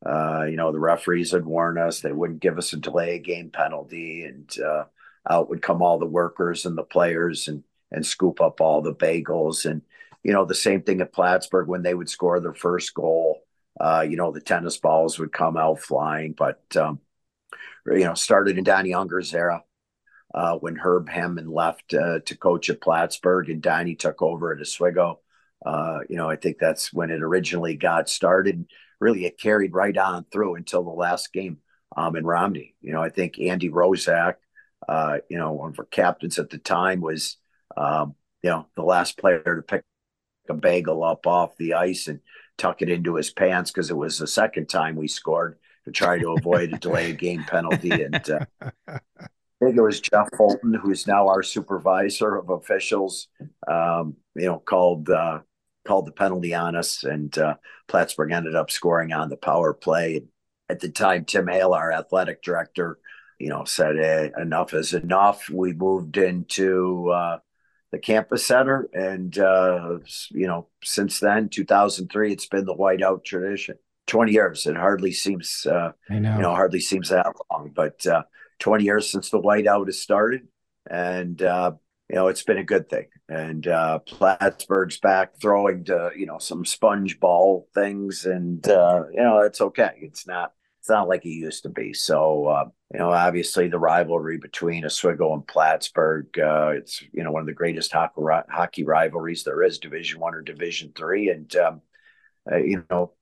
uh, 0.05 0.45
you 0.45 0.57
know, 0.57 0.73
the 0.73 0.81
referees 0.81 1.33
would 1.33 1.47
warn 1.47 1.79
us 1.79 2.01
they 2.01 2.13
wouldn't 2.13 2.41
give 2.41 2.59
us 2.59 2.73
a 2.73 2.77
delay 2.77 3.21
game 3.21 3.51
penalty. 3.51 4.25
And 4.25 4.51
uh, 4.61 4.85
out 5.31 5.49
would 5.49 5.63
come 5.63 5.83
all 5.83 5.99
the 5.99 6.07
workers 6.07 6.67
and 6.67 6.77
the 6.77 6.83
players 6.83 7.47
and, 7.47 7.63
and 7.93 8.05
scoop 8.05 8.41
up 8.41 8.61
all 8.61 8.83
the 8.83 8.95
bagels. 8.95 9.65
And, 9.65 9.83
you 10.25 10.33
know, 10.33 10.45
the 10.45 10.55
same 10.55 10.83
thing 10.83 11.01
at 11.01 11.13
Plattsburgh 11.13 11.69
when 11.69 11.83
they 11.83 11.95
would 11.95 12.09
score 12.09 12.41
their 12.41 12.55
first 12.55 12.93
goal 12.95 13.46
uh, 13.81 14.05
you 14.09 14.17
know, 14.17 14.33
the 14.33 14.41
tennis 14.41 14.79
balls 14.79 15.19
would 15.19 15.33
come 15.33 15.57
out 15.57 15.81
flying. 15.81 16.33
But, 16.33 16.63
um, 16.77 17.01
you 17.87 18.05
know, 18.05 18.15
started 18.15 18.59
in 18.59 18.65
Donnie 18.65 18.95
Unger's 18.95 19.35
era 19.35 19.63
uh, 20.35 20.57
when 20.57 20.77
Herb 20.77 21.09
Hammond 21.09 21.51
left 21.51 21.95
uh, 21.95 22.21
to 22.21 22.37
coach 22.37 22.71
at 22.71 22.81
Plattsburgh 22.81 23.49
and 23.51 23.63
Donnie 23.63 23.95
took 23.95 24.23
over 24.23 24.53
at 24.53 24.61
Oswego. 24.61 25.21
Uh, 25.65 26.01
you 26.09 26.17
know, 26.17 26.29
I 26.29 26.37
think 26.37 26.59
that's 26.59 26.93
when 26.93 27.11
it 27.11 27.23
originally 27.23 27.77
got 27.77 28.09
started. 28.09 28.67
Really, 29.01 29.25
it 29.25 29.39
carried 29.39 29.75
right 29.75 29.97
on 29.97 30.25
through 30.31 30.57
until 30.57 30.83
the 30.83 30.91
last 30.91 31.33
game 31.33 31.59
um, 31.97 32.17
in 32.17 32.25
Romney. 32.25 32.75
You 32.81 32.93
know, 32.93 33.03
I 33.03 33.09
think 33.11 33.39
Andy 33.39 33.71
Rozak, 33.71 34.35
uh, 34.89 35.19
you 35.29 35.39
know, 35.39 35.53
one 35.53 35.71
of 35.71 35.79
our 35.79 35.87
captains 35.87 36.39
at 36.39 36.51
the 36.51 36.59
time 36.59 37.01
was, 37.01 37.37
um, 37.77 38.15
you 38.43 38.51
know, 38.51 38.67
the 38.77 38.83
last 38.83 39.19
player 39.19 39.43
to 39.43 39.63
pick 39.63 39.83
a 40.49 40.55
bagel 40.55 41.03
up 41.03 41.27
off 41.27 41.57
the 41.57 41.75
ice 41.75 42.07
and 42.07 42.21
tuck 42.59 42.83
it 42.83 42.89
into 42.89 43.17
his 43.17 43.31
pants 43.31 43.71
because 43.71 43.91
it 43.91 43.97
was 43.97 44.19
the 44.19 44.27
second 44.27 44.69
time 44.69 44.97
we 44.97 45.09
scored 45.09 45.59
to 45.85 45.93
try 45.93 46.19
to 46.19 46.33
avoid 46.33 46.73
a 46.73 46.79
delay 46.79 47.13
game 47.13 47.45
penalty. 47.45 47.91
And 47.91 48.31
uh, 48.31 48.45
I 48.89 49.65
think 49.65 49.77
it 49.77 49.83
was 49.83 50.01
Jeff 50.01 50.29
Fulton, 50.37 50.75
who's 50.75 51.07
now 51.07 51.29
our 51.29 51.43
supervisor 51.43 52.37
of 52.37 52.51
officials, 52.51 53.29
um, 53.69 54.17
you 54.35 54.47
know, 54.47 54.59
called 54.59 55.09
uh, 55.09 55.41
called 55.87 56.07
the 56.07 56.13
penalty 56.13 56.55
on 56.55 56.77
us, 56.77 57.05
and 57.05 57.37
uh, 57.39 57.55
Plattsburgh 57.89 58.33
ended 58.33 58.57
up 58.57 58.71
scoring 58.71 59.13
on 59.13 59.29
the 59.29 59.37
power 59.37 59.73
play. 59.73 60.25
At 60.69 60.81
the 60.81 60.89
time, 60.89 61.25
Tim 61.25 61.47
Hale, 61.47 61.73
our 61.73 61.93
athletic 61.93 62.43
director, 62.43 62.99
you 63.39 63.49
know, 63.49 63.65
said 63.65 63.97
eh, 63.99 64.31
enough 64.37 64.75
is 64.75 64.95
enough. 64.95 65.49
We 65.49 65.73
moved 65.73 66.17
into 66.17 67.09
uh, 67.11 67.39
the 67.93 67.99
campus 67.99 68.47
center. 68.47 68.89
And, 68.93 69.39
uh, 69.39 69.99
you 70.31 70.47
know, 70.47 70.69
since 70.83 71.21
then, 71.21 71.49
2003, 71.49 72.33
it's 72.33 72.47
been 72.47 72.65
the 72.65 72.75
whiteout 72.75 73.25
tradition. 73.25 73.77
20 74.07 74.33
years. 74.33 74.67
It 74.67 74.77
hardly 74.77 75.13
seems, 75.13 75.67
uh, 75.67 75.93
I 76.09 76.19
know. 76.19 76.37
you 76.37 76.43
know, 76.43 76.55
hardly 76.55 76.81
seems 76.81 77.09
that 77.09 77.27
long, 77.51 77.73
but 77.75 78.07
uh, 78.07 78.23
20 78.61 78.85
years 78.85 79.11
since 79.11 79.31
the 79.31 79.41
whiteout 79.41 79.87
has 79.87 80.01
started. 80.01 80.43
And, 80.89 81.41
uh, 81.43 81.73
you 82.09 82.15
know, 82.15 82.29
it's 82.29 82.45
been 82.45 82.59
a 82.59 82.65
good 82.65 82.89
thing. 82.89 83.07
And 83.29 83.67
uh, 83.67 83.99
Plattsburgh's 84.01 85.01
back 85.01 85.41
throwing 85.41 85.85
to, 85.87 86.13
you 86.17 86.27
know, 86.27 86.39
some 86.39 86.65
sponge 86.65 87.19
ball 87.19 87.67
things. 87.75 88.27
And, 88.27 88.67
uh, 88.69 89.05
you 89.13 89.23
know, 89.23 89.41
it's 89.41 89.61
okay. 89.61 89.91
It's 90.01 90.27
not, 90.27 90.53
it's 90.87 90.91
not 90.93 91.09
like 91.09 91.27
it 91.27 91.31
used 91.31 91.65
to 91.65 91.69
be. 91.69 91.93
So, 91.93 92.47
uh, 92.47 92.65
you 92.93 93.01
know, 93.01 93.11
obviously 93.11 93.67
the 93.67 93.77
rivalry 93.77 94.39
between 94.39 94.85
Oswego 94.85 95.35
and 95.35 95.45
Plattsburgh, 95.45 96.29
uh, 96.39 96.75
it's, 96.77 97.03
you 97.13 97.25
know, 97.25 97.33
one 97.33 97.41
of 97.41 97.49
the 97.49 97.55
greatest 97.55 97.91
hockey, 97.91 98.23
hockey 98.49 98.85
rivalries 98.85 99.43
there 99.43 99.65
is, 99.65 99.81
Division 99.81 100.21
One 100.21 100.37
or 100.37 100.43
Division 100.43 100.93
Three. 100.95 101.31
And, 101.31 101.53
um, 101.57 101.81
uh, 102.49 102.59
you 102.59 102.85
know, 102.89 103.15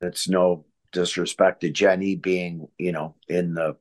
it's 0.00 0.28
no 0.28 0.66
disrespect 0.92 1.62
to 1.62 1.70
Jenny 1.70 2.14
being, 2.14 2.68
you 2.78 2.92
know, 2.92 3.16
in 3.26 3.54
the, 3.54 3.76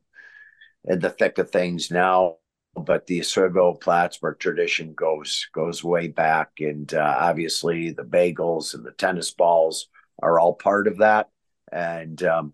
in 0.86 0.98
the 0.98 1.12
thick 1.12 1.38
of 1.38 1.52
things 1.52 1.92
now. 1.92 2.38
But 2.76 3.06
the 3.06 3.20
Oswego 3.20 3.76
Plattsburgh 3.76 4.40
tradition 4.40 4.96
goes 4.96 5.48
goes 5.54 5.84
way 5.84 6.08
back, 6.08 6.50
and 6.60 6.92
uh, 6.94 7.16
obviously 7.20 7.92
the 7.92 8.04
bagels 8.04 8.74
and 8.74 8.84
the 8.84 8.92
tennis 8.92 9.32
balls 9.32 9.88
are 10.22 10.40
all 10.40 10.56
part 10.56 10.88
of 10.88 10.98
that 10.98 11.30
and 11.72 12.22
um, 12.24 12.54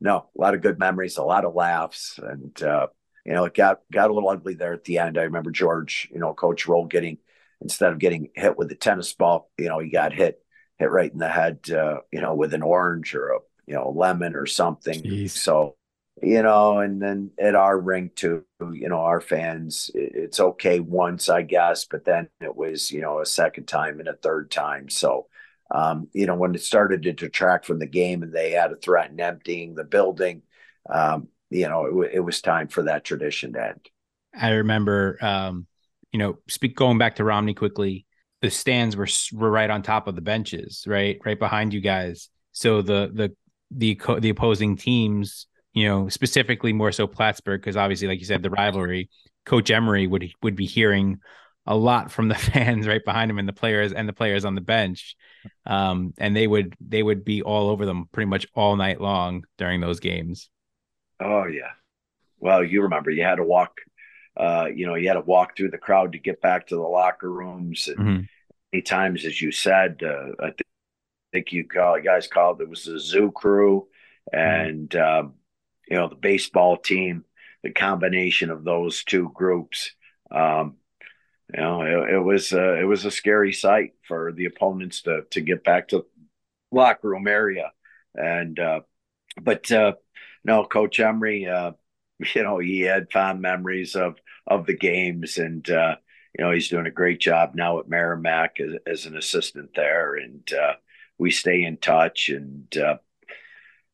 no, 0.00 0.28
a 0.36 0.40
lot 0.40 0.54
of 0.54 0.60
good 0.60 0.78
memories, 0.78 1.16
a 1.16 1.22
lot 1.22 1.44
of 1.44 1.54
laughs, 1.54 2.18
and 2.22 2.62
uh, 2.62 2.88
you 3.24 3.32
know, 3.32 3.44
it 3.44 3.54
got 3.54 3.80
got 3.90 4.10
a 4.10 4.14
little 4.14 4.28
ugly 4.28 4.54
there 4.54 4.72
at 4.72 4.84
the 4.84 4.98
end. 4.98 5.18
I 5.18 5.22
remember 5.22 5.50
George, 5.50 6.08
you 6.12 6.18
know, 6.18 6.34
Coach 6.34 6.66
Roll 6.66 6.86
getting 6.86 7.18
instead 7.60 7.92
of 7.92 7.98
getting 7.98 8.30
hit 8.34 8.58
with 8.58 8.68
the 8.68 8.74
tennis 8.74 9.12
ball, 9.12 9.50
you 9.58 9.68
know, 9.68 9.78
he 9.78 9.90
got 9.90 10.12
hit 10.12 10.42
hit 10.78 10.90
right 10.90 11.12
in 11.12 11.18
the 11.18 11.28
head, 11.28 11.60
uh, 11.70 11.98
you 12.12 12.20
know, 12.20 12.34
with 12.34 12.54
an 12.54 12.62
orange 12.62 13.14
or 13.14 13.30
a 13.30 13.38
you 13.66 13.74
know 13.74 13.90
lemon 13.90 14.34
or 14.34 14.46
something. 14.46 15.02
Jeez. 15.02 15.30
So 15.30 15.76
you 16.20 16.42
know, 16.42 16.78
and 16.78 17.00
then 17.00 17.30
at 17.38 17.54
our 17.54 17.78
ring 17.78 18.10
too, 18.14 18.44
you 18.60 18.88
know, 18.88 19.00
our 19.00 19.20
fans, 19.20 19.90
it's 19.94 20.40
okay 20.40 20.78
once, 20.78 21.28
I 21.28 21.42
guess, 21.42 21.84
but 21.84 22.04
then 22.04 22.28
it 22.40 22.54
was, 22.54 22.90
you 22.90 23.00
know, 23.00 23.20
a 23.20 23.26
second 23.26 23.64
time 23.64 23.98
and 23.98 24.08
a 24.08 24.14
third 24.14 24.50
time. 24.50 24.90
So, 24.90 25.26
um, 25.72 26.08
you 26.12 26.26
know, 26.26 26.34
when 26.34 26.54
it 26.54 26.62
started 26.62 27.02
to 27.02 27.12
detract 27.12 27.64
from 27.64 27.78
the 27.78 27.86
game 27.86 28.22
and 28.22 28.32
they 28.32 28.50
had 28.50 28.68
to 28.68 28.76
threaten 28.76 29.18
emptying 29.18 29.74
the 29.74 29.84
building, 29.84 30.42
um, 30.88 31.28
you 31.50 31.68
know, 31.68 32.02
it, 32.02 32.12
it, 32.14 32.20
was 32.20 32.42
time 32.42 32.68
for 32.68 32.82
that 32.84 33.04
tradition 33.04 33.54
to 33.54 33.68
end. 33.68 33.88
I 34.38 34.50
remember, 34.50 35.18
um, 35.22 35.66
you 36.12 36.18
know, 36.18 36.38
speak 36.48 36.76
going 36.76 36.98
back 36.98 37.16
to 37.16 37.24
Romney 37.24 37.54
quickly. 37.54 38.06
The 38.42 38.50
stands 38.50 38.96
were 38.96 39.08
were 39.32 39.50
right 39.50 39.70
on 39.70 39.82
top 39.82 40.08
of 40.08 40.14
the 40.14 40.20
benches, 40.20 40.84
right, 40.86 41.18
right 41.24 41.38
behind 41.38 41.72
you 41.72 41.80
guys. 41.80 42.28
So 42.52 42.82
the 42.82 43.10
the 43.12 43.34
the 43.70 44.18
the 44.20 44.30
opposing 44.30 44.76
teams, 44.76 45.46
you 45.72 45.88
know, 45.88 46.08
specifically 46.08 46.72
more 46.72 46.92
so 46.92 47.06
Plattsburgh, 47.06 47.60
because 47.60 47.76
obviously, 47.76 48.08
like 48.08 48.18
you 48.18 48.26
said, 48.26 48.42
the 48.42 48.50
rivalry. 48.50 49.08
Coach 49.44 49.70
Emery 49.70 50.06
would 50.06 50.30
would 50.42 50.56
be 50.56 50.66
hearing 50.66 51.18
a 51.66 51.76
lot 51.76 52.10
from 52.10 52.28
the 52.28 52.34
fans 52.52 52.86
right 52.86 53.04
behind 53.04 53.30
him 53.30 53.38
and 53.38 53.48
the 53.48 53.52
players 53.52 53.92
and 53.92 54.08
the 54.08 54.12
players 54.12 54.44
on 54.44 54.54
the 54.54 54.60
bench 54.60 55.16
um, 55.66 56.12
and 56.18 56.36
they 56.36 56.46
would 56.46 56.74
they 56.80 57.02
would 57.02 57.24
be 57.24 57.42
all 57.42 57.68
over 57.68 57.86
them 57.86 58.08
pretty 58.12 58.28
much 58.28 58.46
all 58.54 58.76
night 58.76 59.00
long 59.00 59.44
during 59.58 59.80
those 59.80 60.00
games 60.00 60.48
oh 61.20 61.46
yeah 61.46 61.70
well 62.38 62.64
you 62.64 62.82
remember 62.82 63.10
you 63.10 63.22
had 63.22 63.36
to 63.36 63.44
walk 63.44 63.78
uh, 64.36 64.66
you 64.74 64.86
know 64.86 64.94
you 64.94 65.08
had 65.08 65.14
to 65.14 65.20
walk 65.20 65.56
through 65.56 65.70
the 65.70 65.78
crowd 65.78 66.12
to 66.12 66.18
get 66.18 66.40
back 66.40 66.66
to 66.66 66.74
the 66.74 66.80
locker 66.80 67.30
rooms 67.30 67.88
and 67.88 67.98
mm-hmm. 67.98 68.22
many 68.72 68.82
times 68.82 69.24
as 69.24 69.40
you 69.40 69.52
said 69.52 70.00
uh, 70.02 70.32
i 70.40 70.46
th- 70.46 70.60
think 71.32 71.52
you 71.52 71.66
call 71.66 72.00
guys 72.00 72.26
called 72.26 72.60
it 72.60 72.68
was 72.68 72.84
the 72.84 72.98
zoo 72.98 73.30
crew 73.30 73.86
mm-hmm. 74.34 74.38
and 74.38 74.90
mm-hmm. 74.90 75.26
um, 75.26 75.34
you 75.88 75.96
know 75.96 76.08
the 76.08 76.14
baseball 76.14 76.76
team 76.76 77.24
the 77.62 77.70
combination 77.70 78.50
of 78.50 78.64
those 78.64 79.04
two 79.04 79.30
groups 79.34 79.92
um, 80.30 80.76
you 81.54 81.60
know, 81.60 81.82
it, 81.82 82.14
it 82.14 82.20
was 82.20 82.52
uh, 82.52 82.74
it 82.74 82.84
was 82.84 83.04
a 83.04 83.10
scary 83.10 83.52
sight 83.52 83.94
for 84.08 84.32
the 84.32 84.46
opponents 84.46 85.02
to 85.02 85.24
to 85.30 85.40
get 85.40 85.64
back 85.64 85.88
to 85.88 86.06
locker 86.70 87.10
room 87.10 87.28
area, 87.28 87.72
and 88.14 88.58
uh, 88.58 88.80
but 89.40 89.70
uh, 89.70 89.92
no, 90.44 90.64
Coach 90.64 90.98
Emery, 91.00 91.46
uh, 91.46 91.72
you 92.34 92.42
know, 92.42 92.58
he 92.58 92.80
had 92.80 93.12
fond 93.12 93.40
memories 93.42 93.96
of 93.96 94.16
of 94.46 94.66
the 94.66 94.76
games, 94.76 95.36
and 95.38 95.68
uh, 95.68 95.96
you 96.38 96.44
know, 96.44 96.52
he's 96.52 96.68
doing 96.68 96.86
a 96.86 96.90
great 96.90 97.20
job 97.20 97.54
now 97.54 97.78
at 97.78 97.88
Merrimack 97.88 98.58
as, 98.60 98.72
as 98.86 99.06
an 99.06 99.16
assistant 99.16 99.70
there, 99.74 100.16
and 100.16 100.50
uh, 100.54 100.74
we 101.18 101.30
stay 101.30 101.64
in 101.64 101.76
touch, 101.76 102.30
and 102.30 102.66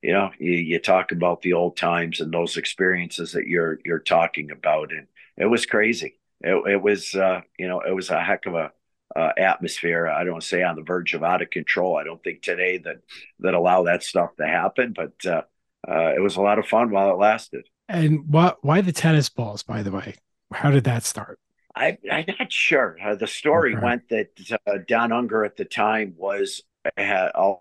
you 0.01 0.13
know, 0.13 0.31
you, 0.39 0.53
you 0.53 0.79
talk 0.79 1.11
about 1.11 1.43
the 1.43 1.55
old 1.55 1.77
times 1.77 2.21
and 2.21 2.33
those 2.33 2.57
experiences 2.57 3.33
that 3.33 3.49
you're 3.49 3.81
you're 3.85 3.99
talking 3.99 4.53
about, 4.53 4.93
and 4.93 5.09
it 5.37 5.47
was 5.47 5.67
crazy 5.67 6.19
it, 6.41 6.73
it 6.73 6.83
was 6.83 7.15
uh, 7.15 7.41
you 7.59 7.69
know 7.69 7.81
it 7.81 7.95
was 7.95 8.11
a 8.11 8.23
heck 8.23 8.47
of 8.47 8.55
a 8.55 8.73
uh, 9.17 9.33
atmosphere. 9.37 10.09
I 10.09 10.25
don't 10.25 10.43
say 10.43 10.63
on 10.63 10.77
the 10.77 10.83
verge 10.83 11.15
of 11.15 11.23
out 11.23 11.43
of 11.43 11.51
control. 11.51 11.97
I 11.97 12.05
don't 12.05 12.23
think 12.23 12.43
today 12.43 12.79
that 12.79 12.99
that 13.41 13.55
allow 13.55 13.85
that 13.85 14.03
stuff 14.03 14.31
to 14.37 14.47
happen, 14.47 14.95
but 14.95 15.15
uh, 15.27 15.43
uh, 15.89 16.13
it 16.15 16.21
was 16.21 16.37
a 16.37 16.43
lot 16.43 16.59
of 16.59 16.67
fun 16.67 16.91
while 16.91 17.11
it 17.11 17.19
lasted. 17.19 17.67
And 17.89 18.29
what? 18.29 18.59
Why 18.63 18.81
the 18.81 18.93
tennis 18.93 19.29
balls? 19.29 19.63
By 19.63 19.83
the 19.83 19.93
way, 19.93 20.15
how 20.53 20.71
did 20.71 20.85
that 20.85 21.05
start? 21.05 21.39
I, 21.75 21.97
am 22.11 22.25
not 22.39 22.53
sure. 22.53 22.97
Uh, 23.03 23.15
the 23.15 23.29
story 23.29 23.75
okay. 23.75 23.85
went 23.85 24.09
that 24.09 24.29
uh, 24.67 24.79
Don 24.87 25.13
Unger 25.13 25.45
at 25.45 25.57
the 25.57 25.65
time 25.65 26.15
was 26.17 26.63
had 26.97 27.31
also 27.37 27.61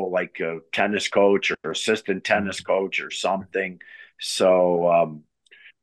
like 0.00 0.38
a 0.40 0.60
tennis 0.72 1.08
coach 1.08 1.50
or 1.50 1.70
assistant 1.70 2.22
tennis 2.24 2.60
coach 2.60 3.00
or 3.00 3.10
something. 3.10 3.80
So 4.20 4.88
um, 4.90 5.22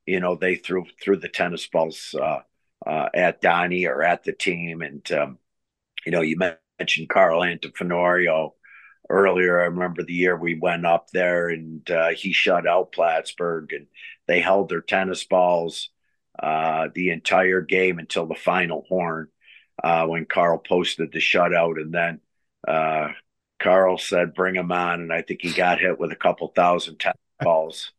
you 0.06 0.20
know, 0.20 0.36
they 0.36 0.56
threw 0.56 0.86
threw 1.02 1.18
the 1.18 1.30
tennis 1.30 1.68
balls 1.68 2.16
uh, 2.20 2.40
uh, 2.86 3.10
at 3.14 3.42
Donnie 3.42 3.86
or 3.86 4.04
at 4.04 4.24
the 4.24 4.34
team. 4.34 4.82
And 4.82 5.10
um, 5.12 5.40
you 6.06 6.12
know, 6.12 6.22
you 6.22 6.38
mentioned 6.80 7.10
Carl 7.10 7.42
Antofenorio 7.42 8.52
earlier. 9.10 9.62
I 9.62 9.66
remember 9.66 10.04
the 10.04 10.14
year 10.14 10.38
we 10.38 10.60
went 10.60 10.86
up 10.86 11.10
there 11.12 11.50
and 11.50 11.90
uh, 11.90 12.10
he 12.10 12.34
shut 12.34 12.68
out 12.68 12.92
Plattsburgh, 12.92 13.72
and 13.74 13.88
they 14.28 14.42
held 14.42 14.70
their 14.70 14.82
tennis 14.82 15.24
balls 15.24 15.90
uh, 16.40 16.90
the 16.94 17.12
entire 17.12 17.62
game 17.62 18.00
until 18.00 18.26
the 18.26 18.36
final 18.36 18.86
horn 18.90 19.30
uh, 19.84 20.06
when 20.06 20.26
Carl 20.26 20.58
posted 20.58 21.12
the 21.12 21.20
shutout, 21.20 21.80
and 21.80 21.94
then. 21.94 22.20
Uh, 22.66 23.10
Carl 23.60 23.98
said, 23.98 24.34
"Bring 24.34 24.56
him 24.56 24.72
on," 24.74 25.02
and 25.02 25.14
I 25.14 25.22
think 25.22 25.42
he 25.42 25.54
got 25.54 25.80
hit 25.80 25.98
with 25.98 26.12
a 26.12 26.18
couple 26.18 26.50
thousand 26.50 26.98
tennis 26.98 27.18
balls 27.40 27.92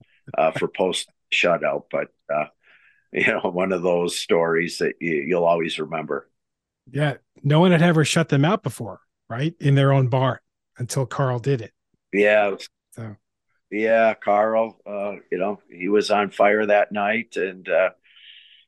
for 0.58 0.68
post 0.68 1.08
shutout, 1.34 1.84
but 1.90 2.08
uh, 2.32 2.46
you 3.12 3.26
know, 3.26 3.50
one 3.50 3.72
of 3.72 3.82
those 3.82 4.18
stories 4.18 4.78
that 4.78 4.94
you, 5.00 5.36
will 5.36 5.44
always 5.44 5.78
remember. 5.78 6.28
Yeah, 6.90 7.14
no 7.42 7.60
one 7.60 7.72
had 7.72 7.82
ever 7.82 8.04
shut 8.04 8.28
them 8.28 8.44
out 8.44 8.62
before, 8.62 9.00
right? 9.28 9.54
In 9.60 9.74
their 9.74 9.92
own 9.92 10.08
barn 10.08 10.38
until 10.78 11.06
Carl 11.06 11.38
did 11.38 11.62
it. 11.62 11.72
Yeah. 12.12 12.56
So. 12.92 13.16
Yeah, 13.70 14.14
Carl. 14.14 14.78
Uh, 14.86 15.16
you 15.32 15.38
know, 15.38 15.60
he 15.70 15.88
was 15.88 16.10
on 16.10 16.30
fire 16.30 16.66
that 16.66 16.92
night, 16.92 17.36
and 17.36 17.68
uh, 17.68 17.90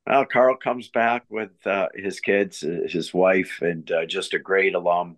well, 0.07 0.25
Carl 0.25 0.57
comes 0.57 0.89
back 0.89 1.25
with 1.29 1.51
uh, 1.64 1.89
his 1.95 2.21
kids, 2.21 2.61
his 2.61 3.12
wife, 3.12 3.59
and 3.61 3.91
uh, 3.91 4.07
just 4.07 4.35
a 4.35 4.39
great 4.39 4.75
alum, 4.75 5.17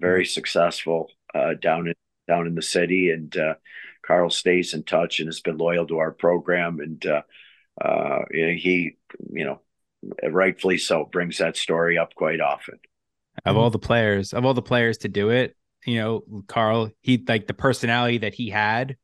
very 0.00 0.24
mm-hmm. 0.24 0.28
successful 0.30 1.10
uh, 1.34 1.54
down 1.54 1.88
in 1.88 1.94
down 2.26 2.46
in 2.46 2.54
the 2.54 2.62
city, 2.62 3.10
and 3.10 3.36
uh, 3.36 3.54
Carl 4.10 4.30
stays 4.30 4.74
in 4.74 4.82
touch 4.82 5.20
and 5.20 5.28
has 5.28 5.40
been 5.40 5.56
loyal 5.56 5.86
to 5.86 5.98
our 5.98 6.10
program, 6.10 6.80
and 6.80 7.06
uh, 7.06 7.22
uh, 7.80 8.22
he, 8.32 8.96
you 9.32 9.44
know, 9.44 9.60
rightfully 10.28 10.78
so, 10.78 11.04
brings 11.04 11.38
that 11.38 11.56
story 11.56 11.96
up 11.96 12.16
quite 12.16 12.40
often. 12.40 12.80
Of 13.44 13.56
all 13.56 13.70
the 13.70 13.78
players, 13.78 14.32
of 14.32 14.44
all 14.44 14.52
the 14.52 14.62
players 14.62 14.98
to 14.98 15.08
do 15.08 15.30
it, 15.30 15.56
you 15.86 15.98
know, 16.00 16.24
Carl, 16.48 16.90
he 17.02 17.24
like 17.28 17.46
the 17.46 17.54
personality 17.54 18.18
that 18.18 18.34
he 18.34 18.50
had, 18.50 18.96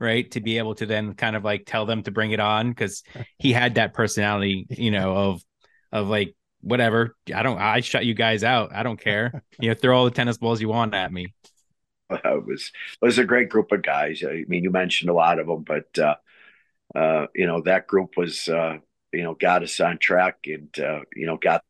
right, 0.00 0.28
to 0.32 0.40
be 0.40 0.58
able 0.58 0.74
to 0.74 0.86
then 0.86 1.14
kind 1.14 1.36
of 1.36 1.44
like 1.44 1.62
tell 1.64 1.86
them 1.86 2.02
to 2.02 2.10
bring 2.10 2.32
it 2.32 2.40
on 2.40 2.70
because 2.70 3.04
he 3.38 3.52
had 3.52 3.76
that 3.76 3.94
personality, 3.94 4.66
you 4.70 4.90
know, 4.90 5.16
of 5.16 5.44
of 5.92 6.08
like 6.08 6.34
whatever. 6.62 7.14
I 7.32 7.44
don't. 7.44 7.60
I 7.60 7.78
shut 7.78 8.04
you 8.04 8.14
guys 8.14 8.42
out. 8.42 8.74
I 8.74 8.82
don't 8.82 9.00
care. 9.00 9.44
You 9.60 9.68
know, 9.68 9.74
throw 9.76 9.96
all 9.96 10.04
the 10.04 10.10
tennis 10.10 10.36
balls 10.36 10.60
you 10.60 10.68
want 10.68 10.94
at 10.94 11.12
me. 11.12 11.32
it 12.24 12.46
was 12.46 12.72
it 13.00 13.04
was 13.04 13.18
a 13.18 13.24
great 13.24 13.48
group 13.48 13.72
of 13.72 13.82
guys. 13.82 14.22
I 14.24 14.44
mean, 14.48 14.64
you 14.64 14.70
mentioned 14.70 15.10
a 15.10 15.14
lot 15.14 15.38
of 15.38 15.46
them, 15.46 15.62
but 15.62 15.98
uh, 15.98 16.14
uh, 16.94 17.26
you 17.34 17.46
know 17.46 17.60
that 17.62 17.86
group 17.86 18.16
was 18.16 18.48
uh, 18.48 18.78
you 19.12 19.22
know 19.22 19.34
got 19.34 19.62
us 19.62 19.78
on 19.80 19.98
track 19.98 20.38
and 20.46 20.76
uh, 20.78 21.00
you 21.14 21.26
know 21.26 21.36
got 21.36 21.62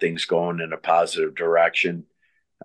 things 0.00 0.24
going 0.24 0.60
in 0.60 0.72
a 0.72 0.78
positive 0.78 1.34
direction. 1.34 2.04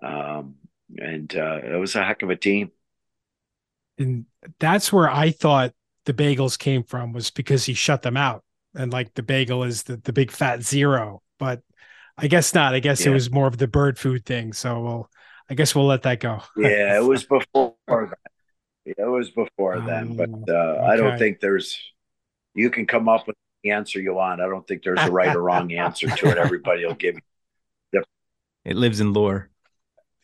Um, 0.02 0.56
and 0.96 1.34
uh, 1.36 1.60
it 1.62 1.78
was 1.78 1.96
a 1.96 2.04
heck 2.04 2.22
of 2.22 2.30
a 2.30 2.36
team. 2.36 2.70
And 3.98 4.26
that's 4.58 4.92
where 4.92 5.10
I 5.10 5.30
thought 5.30 5.74
the 6.06 6.14
bagels 6.14 6.58
came 6.58 6.82
from 6.82 7.12
was 7.12 7.30
because 7.30 7.64
he 7.64 7.74
shut 7.74 8.02
them 8.02 8.16
out, 8.16 8.42
and 8.74 8.90
like 8.90 9.12
the 9.14 9.22
bagel 9.22 9.64
is 9.64 9.82
the 9.82 9.98
the 9.98 10.12
big 10.12 10.30
fat 10.30 10.62
zero, 10.62 11.22
but. 11.38 11.62
I 12.20 12.26
guess 12.26 12.52
not. 12.52 12.74
I 12.74 12.80
guess 12.80 13.02
yeah. 13.02 13.12
it 13.12 13.14
was 13.14 13.30
more 13.30 13.46
of 13.46 13.58
the 13.58 13.68
bird 13.68 13.96
food 13.96 14.26
thing. 14.26 14.52
So 14.52 14.80
we'll 14.80 15.10
I 15.50 15.54
guess 15.54 15.74
we'll 15.74 15.86
let 15.86 16.02
that 16.02 16.20
go. 16.20 16.42
yeah, 16.56 16.96
it 16.96 17.04
was 17.04 17.24
before 17.24 17.74
that. 17.86 18.18
Yeah, 18.84 18.94
it 19.04 19.10
was 19.10 19.30
before 19.30 19.80
then, 19.80 20.16
but 20.16 20.30
uh, 20.30 20.52
okay. 20.52 20.82
I 20.82 20.96
don't 20.96 21.18
think 21.18 21.40
there's. 21.40 21.78
You 22.54 22.70
can 22.70 22.86
come 22.86 23.08
up 23.08 23.26
with 23.26 23.36
the 23.62 23.70
answer 23.70 24.00
you 24.00 24.14
want. 24.14 24.40
I 24.40 24.48
don't 24.48 24.66
think 24.66 24.82
there's 24.82 25.00
a 25.00 25.10
right 25.10 25.34
or 25.34 25.42
wrong 25.42 25.72
answer 25.72 26.08
to 26.08 26.30
it. 26.30 26.38
Everybody 26.38 26.86
will 26.86 26.94
give 26.94 27.16
you. 27.16 27.20
It 28.64 28.76
lives 28.76 29.00
in 29.00 29.14
lore. 29.14 29.48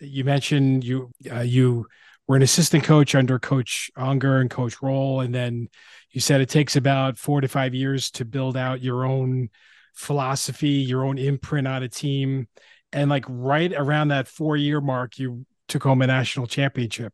You 0.00 0.24
mentioned 0.24 0.84
you 0.84 1.10
uh, 1.32 1.40
you 1.40 1.86
were 2.26 2.36
an 2.36 2.42
assistant 2.42 2.84
coach 2.84 3.14
under 3.14 3.38
Coach 3.38 3.90
Unger 3.96 4.38
and 4.38 4.50
Coach 4.50 4.82
Roll, 4.82 5.20
and 5.20 5.34
then 5.34 5.68
you 6.10 6.20
said 6.20 6.40
it 6.40 6.48
takes 6.48 6.76
about 6.76 7.18
four 7.18 7.40
to 7.40 7.48
five 7.48 7.74
years 7.74 8.10
to 8.12 8.24
build 8.24 8.56
out 8.56 8.82
your 8.82 9.04
own 9.04 9.48
philosophy, 9.94 10.68
your 10.68 11.04
own 11.04 11.18
imprint 11.18 11.66
on 11.66 11.82
a 11.82 11.88
team, 11.88 12.48
and 12.94 13.10
like 13.10 13.24
right 13.28 13.72
around 13.72 14.08
that 14.08 14.28
four 14.28 14.56
year 14.56 14.80
mark, 14.80 15.18
you 15.18 15.44
took 15.68 15.82
home 15.82 16.00
a 16.00 16.06
national 16.06 16.46
championship. 16.46 17.12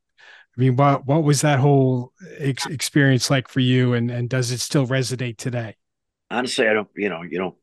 I 0.57 0.61
mean, 0.61 0.77
what 0.77 1.07
what 1.07 1.25
was 1.25 1.41
that 1.41 1.59
whole 1.59 2.13
ex- 2.39 2.67
experience 2.67 3.31
like 3.31 3.49
for 3.49 3.61
you, 3.61 3.95
and 3.95 4.11
and 4.11 4.29
does 4.29 4.51
it 4.51 4.61
still 4.61 4.87
resonate 4.87 5.39
today? 5.39 5.77
Honestly, 6.31 6.69
I 6.69 6.75
don't. 6.75 6.89
You 6.95 7.09
know, 7.09 7.23
you 7.23 7.39
don't 7.39 7.57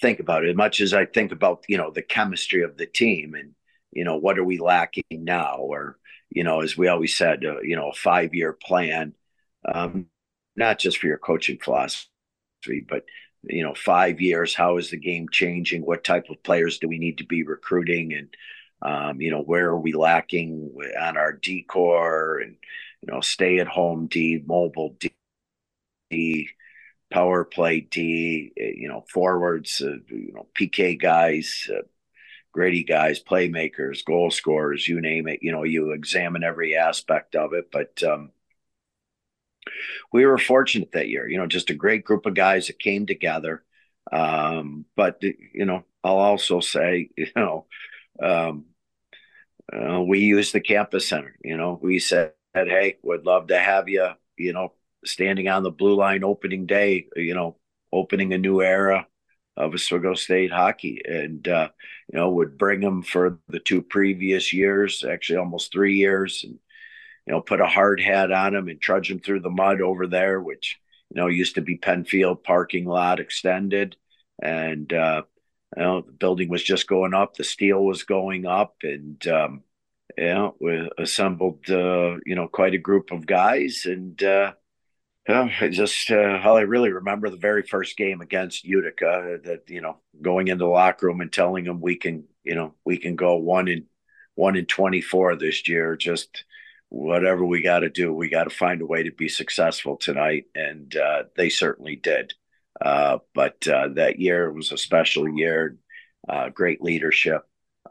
think 0.00 0.20
about 0.20 0.44
it 0.44 0.50
as 0.50 0.56
much 0.56 0.80
as 0.80 0.92
I 0.92 1.06
think 1.06 1.32
about 1.32 1.64
you 1.68 1.78
know 1.78 1.90
the 1.90 2.02
chemistry 2.02 2.62
of 2.62 2.76
the 2.76 2.86
team 2.86 3.34
and 3.34 3.54
you 3.90 4.04
know 4.04 4.16
what 4.16 4.38
are 4.38 4.44
we 4.44 4.58
lacking 4.58 5.04
now, 5.10 5.56
or 5.58 5.98
you 6.30 6.44
know, 6.44 6.60
as 6.60 6.76
we 6.76 6.88
always 6.88 7.16
said, 7.16 7.44
uh, 7.44 7.60
you 7.60 7.76
know, 7.76 7.90
a 7.90 7.94
five 7.94 8.34
year 8.34 8.52
plan, 8.52 9.14
um, 9.64 10.06
not 10.56 10.78
just 10.78 10.98
for 10.98 11.06
your 11.06 11.18
coaching 11.18 11.58
philosophy, 11.58 12.08
but 12.86 13.04
you 13.42 13.62
know, 13.62 13.74
five 13.74 14.20
years. 14.20 14.54
How 14.54 14.76
is 14.78 14.90
the 14.90 14.96
game 14.96 15.28
changing? 15.30 15.82
What 15.82 16.04
type 16.04 16.26
of 16.30 16.42
players 16.42 16.78
do 16.78 16.88
we 16.88 16.98
need 16.98 17.18
to 17.18 17.24
be 17.24 17.42
recruiting 17.42 18.12
and 18.14 18.28
um, 18.82 19.20
you 19.20 19.30
know, 19.30 19.42
where 19.42 19.68
are 19.68 19.80
we 19.80 19.92
lacking 19.92 20.76
on 21.00 21.16
our 21.16 21.32
D 21.32 21.62
corps 21.62 22.38
and, 22.40 22.56
you 23.02 23.12
know, 23.12 23.20
stay 23.20 23.58
at 23.58 23.68
home 23.68 24.06
D, 24.06 24.42
mobile 24.44 24.96
D, 26.10 26.48
power 27.10 27.44
play 27.44 27.80
D, 27.80 28.52
eh, 28.58 28.72
you 28.76 28.88
know, 28.88 29.04
forwards, 29.12 29.80
uh, 29.80 29.96
you 30.08 30.32
know, 30.34 30.46
PK 30.54 31.00
guys, 31.00 31.68
uh, 31.72 31.82
gritty 32.52 32.84
guys, 32.84 33.22
playmakers, 33.22 34.04
goal 34.04 34.30
scorers, 34.30 34.86
you 34.88 35.00
name 35.00 35.28
it. 35.28 35.40
You 35.42 35.52
know, 35.52 35.64
you 35.64 35.92
examine 35.92 36.44
every 36.44 36.76
aspect 36.76 37.34
of 37.36 37.52
it. 37.54 37.70
But 37.72 38.02
um, 38.02 38.30
we 40.12 40.26
were 40.26 40.38
fortunate 40.38 40.92
that 40.92 41.08
year, 41.08 41.28
you 41.28 41.38
know, 41.38 41.46
just 41.46 41.70
a 41.70 41.74
great 41.74 42.04
group 42.04 42.26
of 42.26 42.34
guys 42.34 42.66
that 42.68 42.78
came 42.78 43.06
together. 43.06 43.62
Um, 44.12 44.84
but, 44.96 45.22
you 45.22 45.64
know, 45.64 45.84
I'll 46.04 46.18
also 46.18 46.60
say, 46.60 47.10
you 47.16 47.28
know, 47.36 47.66
um, 48.22 48.66
uh, 49.72 50.00
we 50.00 50.20
used 50.20 50.52
the 50.52 50.60
campus 50.60 51.08
center. 51.08 51.36
You 51.42 51.56
know, 51.56 51.78
we 51.82 51.98
said, 51.98 52.32
"Hey, 52.54 52.98
would 53.02 53.26
love 53.26 53.48
to 53.48 53.58
have 53.58 53.88
you." 53.88 54.08
You 54.36 54.52
know, 54.52 54.72
standing 55.04 55.48
on 55.48 55.62
the 55.62 55.70
blue 55.70 55.96
line 55.96 56.24
opening 56.24 56.66
day. 56.66 57.08
You 57.16 57.34
know, 57.34 57.56
opening 57.92 58.32
a 58.32 58.38
new 58.38 58.62
era 58.62 59.06
of 59.56 59.74
Oswego 59.74 60.14
State 60.14 60.52
hockey, 60.52 61.00
and 61.04 61.46
uh, 61.48 61.70
you 62.12 62.18
know, 62.18 62.30
would 62.30 62.58
bring 62.58 62.80
them 62.80 63.02
for 63.02 63.38
the 63.48 63.60
two 63.60 63.82
previous 63.82 64.52
years, 64.52 65.04
actually 65.04 65.38
almost 65.38 65.72
three 65.72 65.96
years, 65.96 66.44
and 66.44 66.58
you 67.26 67.32
know, 67.32 67.40
put 67.40 67.60
a 67.60 67.66
hard 67.66 68.00
hat 68.00 68.30
on 68.30 68.52
them 68.52 68.68
and 68.68 68.80
trudge 68.80 69.08
them 69.08 69.18
through 69.18 69.40
the 69.40 69.50
mud 69.50 69.80
over 69.80 70.06
there, 70.06 70.40
which 70.40 70.78
you 71.10 71.20
know 71.20 71.26
used 71.26 71.56
to 71.56 71.60
be 71.60 71.76
Penfield 71.76 72.44
parking 72.44 72.86
lot 72.86 73.20
extended, 73.20 73.96
and 74.40 74.92
uh, 74.92 75.22
you 75.76 75.82
know, 75.82 76.00
the 76.02 76.12
building 76.12 76.48
was 76.48 76.62
just 76.62 76.88
going 76.88 77.14
up, 77.14 77.34
the 77.34 77.44
steel 77.44 77.84
was 77.84 78.04
going 78.04 78.46
up, 78.46 78.76
and 78.82 79.26
um, 79.26 79.62
you 80.16 80.24
know, 80.24 80.54
we 80.60 80.88
assembled 80.98 81.68
uh, 81.68 82.16
you 82.24 82.34
know 82.34 82.48
quite 82.48 82.74
a 82.74 82.78
group 82.78 83.10
of 83.10 83.26
guys, 83.26 83.82
and 83.86 84.22
uh, 84.22 84.52
just 85.70 86.10
uh, 86.10 86.40
all 86.44 86.56
I 86.56 86.62
really 86.62 86.92
remember 86.92 87.28
the 87.28 87.36
very 87.36 87.62
first 87.62 87.96
game 87.96 88.20
against 88.20 88.64
Utica 88.64 89.40
that 89.44 89.68
you 89.68 89.80
know 89.80 89.98
going 90.22 90.48
into 90.48 90.64
the 90.64 90.70
locker 90.70 91.06
room 91.06 91.20
and 91.20 91.32
telling 91.32 91.64
them 91.64 91.80
we 91.80 91.96
can 91.96 92.24
you 92.44 92.54
know 92.54 92.74
we 92.84 92.98
can 92.98 93.16
go 93.16 93.36
one 93.36 93.66
in 93.66 93.86
one 94.36 94.56
in 94.56 94.66
twenty 94.66 95.00
four 95.00 95.34
this 95.34 95.66
year, 95.66 95.96
just 95.96 96.44
whatever 96.88 97.44
we 97.44 97.62
got 97.62 97.80
to 97.80 97.90
do, 97.90 98.12
we 98.12 98.28
got 98.28 98.44
to 98.44 98.50
find 98.50 98.80
a 98.80 98.86
way 98.86 99.02
to 99.02 99.12
be 99.12 99.28
successful 99.28 99.96
tonight, 99.96 100.44
and 100.54 100.94
uh, 100.96 101.24
they 101.36 101.48
certainly 101.48 101.96
did. 101.96 102.34
Uh, 102.80 103.18
but 103.34 103.66
uh, 103.68 103.88
that 103.94 104.18
year 104.18 104.52
was 104.52 104.70
a 104.72 104.78
special 104.78 105.28
year, 105.28 105.76
uh, 106.28 106.48
great 106.50 106.82
leadership, 106.82 107.42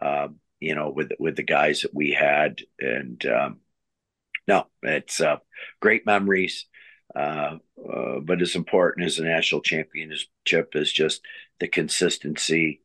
um, 0.02 0.36
you 0.60 0.76
know, 0.76 0.90
with 0.90 1.12
with 1.20 1.36
the 1.36 1.44
guys 1.44 1.82
that 1.82 1.94
we 1.94 2.12
had, 2.12 2.62
and 2.80 3.26
um, 3.26 3.60
no, 4.48 4.68
it's 4.84 5.22
uh, 5.22 5.38
great 5.82 6.06
memories. 6.06 6.66
Uh, 7.16 7.58
but 8.24 8.42
as 8.42 8.56
important 8.56 9.06
as 9.06 9.20
a 9.20 9.24
national 9.24 9.62
championship 9.62 10.76
is 10.76 10.92
just 10.92 11.22
the 11.60 11.68
consistency 11.68 12.82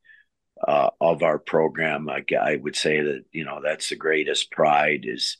of 0.66 1.22
our 1.22 1.38
program. 1.38 2.08
I, 2.08 2.22
I, 2.38 2.56
would 2.56 2.76
say 2.76 3.00
that 3.00 3.24
you 3.32 3.44
know 3.44 3.60
that's 3.62 3.88
the 3.88 3.96
greatest 3.96 4.50
pride 4.50 5.04
is. 5.04 5.36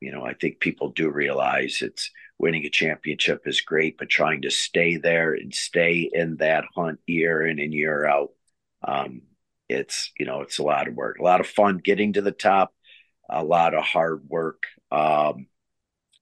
You 0.00 0.12
know, 0.12 0.24
I 0.24 0.34
think 0.34 0.60
people 0.60 0.90
do 0.90 1.10
realize 1.10 1.82
it's 1.82 2.10
winning 2.38 2.64
a 2.64 2.70
championship 2.70 3.42
is 3.46 3.60
great, 3.60 3.98
but 3.98 4.08
trying 4.08 4.42
to 4.42 4.50
stay 4.50 4.96
there 4.96 5.34
and 5.34 5.54
stay 5.54 6.08
in 6.12 6.36
that 6.36 6.64
hunt 6.74 7.00
year 7.06 7.46
in 7.46 7.58
and 7.58 7.74
year 7.74 8.06
out, 8.06 8.30
um, 8.86 9.22
it's 9.68 10.12
you 10.18 10.24
know 10.26 10.40
it's 10.42 10.58
a 10.58 10.62
lot 10.62 10.88
of 10.88 10.94
work, 10.94 11.18
a 11.18 11.24
lot 11.24 11.40
of 11.40 11.46
fun 11.46 11.78
getting 11.78 12.14
to 12.14 12.22
the 12.22 12.32
top, 12.32 12.72
a 13.28 13.44
lot 13.44 13.74
of 13.74 13.84
hard 13.84 14.22
work, 14.28 14.64
um, 14.90 15.46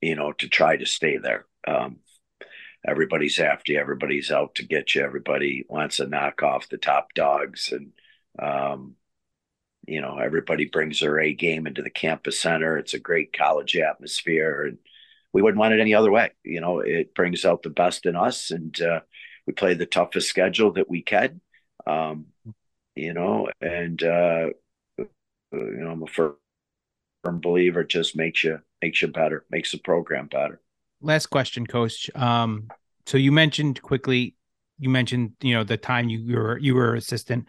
you 0.01 0.16
know, 0.16 0.32
to 0.32 0.49
try 0.49 0.76
to 0.76 0.86
stay 0.86 1.18
there. 1.18 1.47
Um, 1.66 1.99
everybody's 2.86 3.38
after 3.38 3.72
you, 3.72 3.78
everybody's 3.78 4.30
out 4.30 4.57
to 4.57 4.64
get 4.64 4.94
you, 4.94 5.03
everybody 5.03 5.64
wants 5.68 5.99
to 5.99 6.07
knock 6.07 6.42
off 6.42 6.68
the 6.68 6.78
top 6.78 7.12
dogs, 7.14 7.72
and 7.72 7.92
um, 8.38 8.97
you 9.87 10.01
know 10.01 10.18
everybody 10.18 10.66
brings 10.66 11.01
their 11.01 11.18
A 11.20 11.34
game 11.34 11.66
into 11.66 11.82
the 11.82 11.91
campus 11.91 12.41
center. 12.41 12.76
It's 12.78 12.95
a 12.95 12.99
great 12.99 13.37
college 13.37 13.76
atmosphere 13.76 14.64
and 14.64 14.78
we 15.37 15.43
wouldn't 15.43 15.59
want 15.59 15.74
it 15.74 15.80
any 15.80 15.93
other 15.93 16.11
way. 16.11 16.30
You 16.45 16.62
know, 16.62 16.80
it 16.80 17.14
brings 17.14 17.45
out 17.45 17.62
the 17.62 17.68
best 17.68 18.07
in 18.07 18.16
us, 18.16 18.51
and 18.51 18.80
uh, 18.80 19.01
we 19.47 19.53
play 19.53 19.74
the 19.74 19.84
toughest 19.84 20.30
schedule 20.30 20.72
that 20.72 20.89
we 20.89 21.03
can. 21.03 21.43
Um, 21.87 22.28
you 22.95 23.12
know, 23.12 23.51
and 23.61 24.03
uh, 24.03 24.47
you 24.97 25.09
know, 25.53 25.91
I'm 25.91 26.03
a 26.03 26.07
firm, 26.07 26.37
believer. 27.43 27.82
It 27.82 27.91
just 27.91 28.16
makes 28.16 28.45
you 28.45 28.61
makes 28.80 29.03
you 29.03 29.09
better, 29.09 29.45
makes 29.51 29.72
the 29.72 29.78
program 29.78 30.28
better. 30.28 30.62
Last 31.03 31.26
question, 31.26 31.66
Coach. 31.66 32.11
Um, 32.14 32.68
so 33.05 33.18
you 33.18 33.30
mentioned 33.30 33.82
quickly, 33.82 34.37
you 34.78 34.89
mentioned 34.89 35.32
you 35.43 35.55
know 35.55 35.64
the 35.64 35.76
time 35.76 36.09
you, 36.09 36.18
you 36.18 36.37
were 36.37 36.59
you 36.59 36.74
were 36.74 36.95
assistant. 36.95 37.47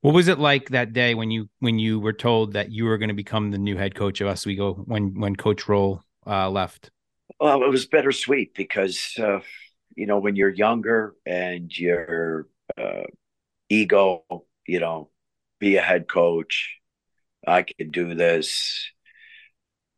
What 0.00 0.14
was 0.14 0.28
it 0.28 0.38
like 0.38 0.68
that 0.68 0.92
day 0.92 1.14
when 1.14 1.30
you 1.30 1.48
when 1.58 1.78
you 1.78 1.98
were 1.98 2.12
told 2.12 2.52
that 2.52 2.70
you 2.70 2.84
were 2.84 2.98
going 2.98 3.08
to 3.08 3.14
become 3.14 3.50
the 3.50 3.58
new 3.58 3.76
head 3.76 3.96
coach 3.96 4.20
of 4.20 4.28
Oswego 4.28 4.74
when 4.74 5.18
when 5.18 5.34
Coach 5.34 5.68
Roll 5.68 6.02
uh, 6.26 6.48
left? 6.50 6.90
Well, 7.40 7.64
it 7.64 7.68
was 7.68 7.86
bittersweet 7.86 8.54
because 8.54 9.14
uh, 9.18 9.40
you 9.96 10.06
know 10.06 10.20
when 10.20 10.36
you're 10.36 10.50
younger 10.50 11.16
and 11.26 11.76
your 11.76 12.46
uh, 12.76 13.02
ego, 13.68 14.24
you 14.66 14.78
know, 14.78 15.10
be 15.58 15.76
a 15.76 15.82
head 15.82 16.06
coach. 16.08 16.76
I 17.44 17.62
can 17.62 17.90
do 17.90 18.14
this, 18.14 18.88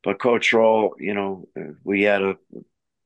but 0.03 0.18
Coach 0.18 0.53
Roll, 0.55 0.94
you 0.98 1.12
know, 1.12 1.48
we 1.84 2.03
had 2.03 2.22
a 2.22 2.36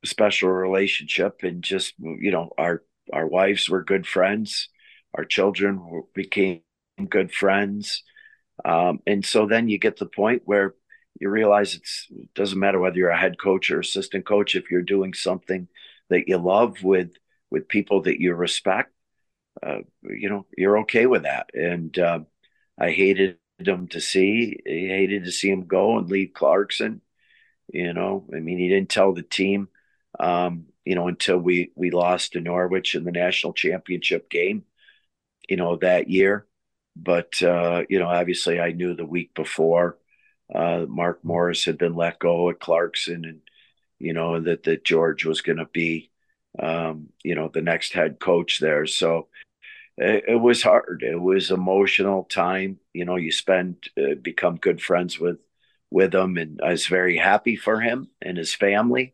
special 0.05 0.49
relationship, 0.49 1.41
and 1.43 1.61
just 1.61 1.93
you 1.99 2.31
know, 2.31 2.51
our 2.57 2.83
our 3.11 3.27
wives 3.27 3.69
were 3.69 3.83
good 3.83 4.07
friends, 4.07 4.69
our 5.13 5.25
children 5.25 6.03
became 6.13 6.61
good 7.09 7.31
friends, 7.31 8.03
um, 8.63 8.99
and 9.07 9.25
so 9.25 9.47
then 9.47 9.69
you 9.69 9.77
get 9.77 9.97
the 9.97 10.05
point 10.05 10.43
where 10.45 10.75
you 11.19 11.29
realize 11.29 11.75
it 11.75 12.33
doesn't 12.35 12.59
matter 12.59 12.79
whether 12.79 12.97
you're 12.97 13.09
a 13.09 13.17
head 13.17 13.39
coach 13.39 13.71
or 13.71 13.79
assistant 13.79 14.25
coach 14.25 14.55
if 14.55 14.71
you're 14.71 14.81
doing 14.81 15.13
something 15.13 15.67
that 16.09 16.27
you 16.27 16.37
love 16.37 16.83
with 16.83 17.11
with 17.51 17.67
people 17.67 18.01
that 18.03 18.19
you 18.19 18.33
respect 18.33 18.91
uh, 19.63 19.79
you 20.03 20.29
know 20.29 20.45
you're 20.57 20.79
okay 20.79 21.05
with 21.05 21.23
that. 21.23 21.49
And 21.53 21.97
uh, 21.97 22.19
i 22.79 22.91
hated 22.91 23.37
him 23.59 23.87
to 23.89 24.01
see 24.01 24.59
I 24.67 24.69
hated 24.69 25.25
to 25.25 25.31
see 25.31 25.49
him 25.49 25.65
go 25.67 25.97
and 25.97 26.09
leave 26.09 26.33
clarkson 26.33 27.01
you 27.73 27.93
know? 27.93 28.25
I 28.33 28.39
mean 28.39 28.59
he 28.59 28.69
didn't 28.69 28.89
tell 28.89 29.13
the 29.13 29.23
team 29.23 29.69
um, 30.19 30.65
you 30.85 30.95
know 30.95 31.07
until 31.07 31.37
we 31.37 31.71
we 31.75 31.91
lost 31.91 32.33
to 32.33 32.41
norwich 32.41 32.95
in 32.95 33.03
the 33.03 33.11
national 33.11 33.53
championship 33.53 34.29
game 34.29 34.63
you 35.49 35.57
know 35.57 35.77
that 35.77 36.09
year 36.09 36.47
but 36.95 37.41
uh, 37.43 37.83
you 37.89 37.99
know 37.99 38.07
obviously 38.07 38.59
i 38.59 38.71
knew 38.71 38.95
the 38.95 39.05
week 39.05 39.33
before 39.33 39.97
uh, 40.53 40.85
Mark 40.87 41.23
Morris 41.23 41.65
had 41.65 41.77
been 41.77 41.95
let 41.95 42.19
go 42.19 42.49
at 42.49 42.59
Clarkson, 42.59 43.25
and 43.25 43.41
you 43.99 44.13
know 44.13 44.39
that 44.39 44.63
that 44.63 44.83
George 44.83 45.25
was 45.25 45.41
going 45.41 45.57
to 45.57 45.65
be, 45.65 46.11
um, 46.59 47.09
you 47.23 47.35
know, 47.35 47.49
the 47.53 47.61
next 47.61 47.93
head 47.93 48.19
coach 48.19 48.59
there. 48.59 48.85
So 48.85 49.27
it, 49.97 50.25
it, 50.27 50.35
was 50.35 50.61
hard. 50.61 51.03
It 51.05 51.19
was 51.19 51.51
emotional 51.51 52.23
time. 52.25 52.79
You 52.93 53.05
know, 53.05 53.15
you 53.15 53.31
spend 53.31 53.89
uh, 53.97 54.15
become 54.21 54.57
good 54.57 54.81
friends 54.81 55.19
with 55.19 55.39
with 55.89 56.13
him, 56.13 56.37
and 56.37 56.61
I 56.63 56.71
was 56.71 56.87
very 56.87 57.17
happy 57.17 57.55
for 57.55 57.79
him 57.79 58.09
and 58.21 58.37
his 58.37 58.53
family. 58.53 59.13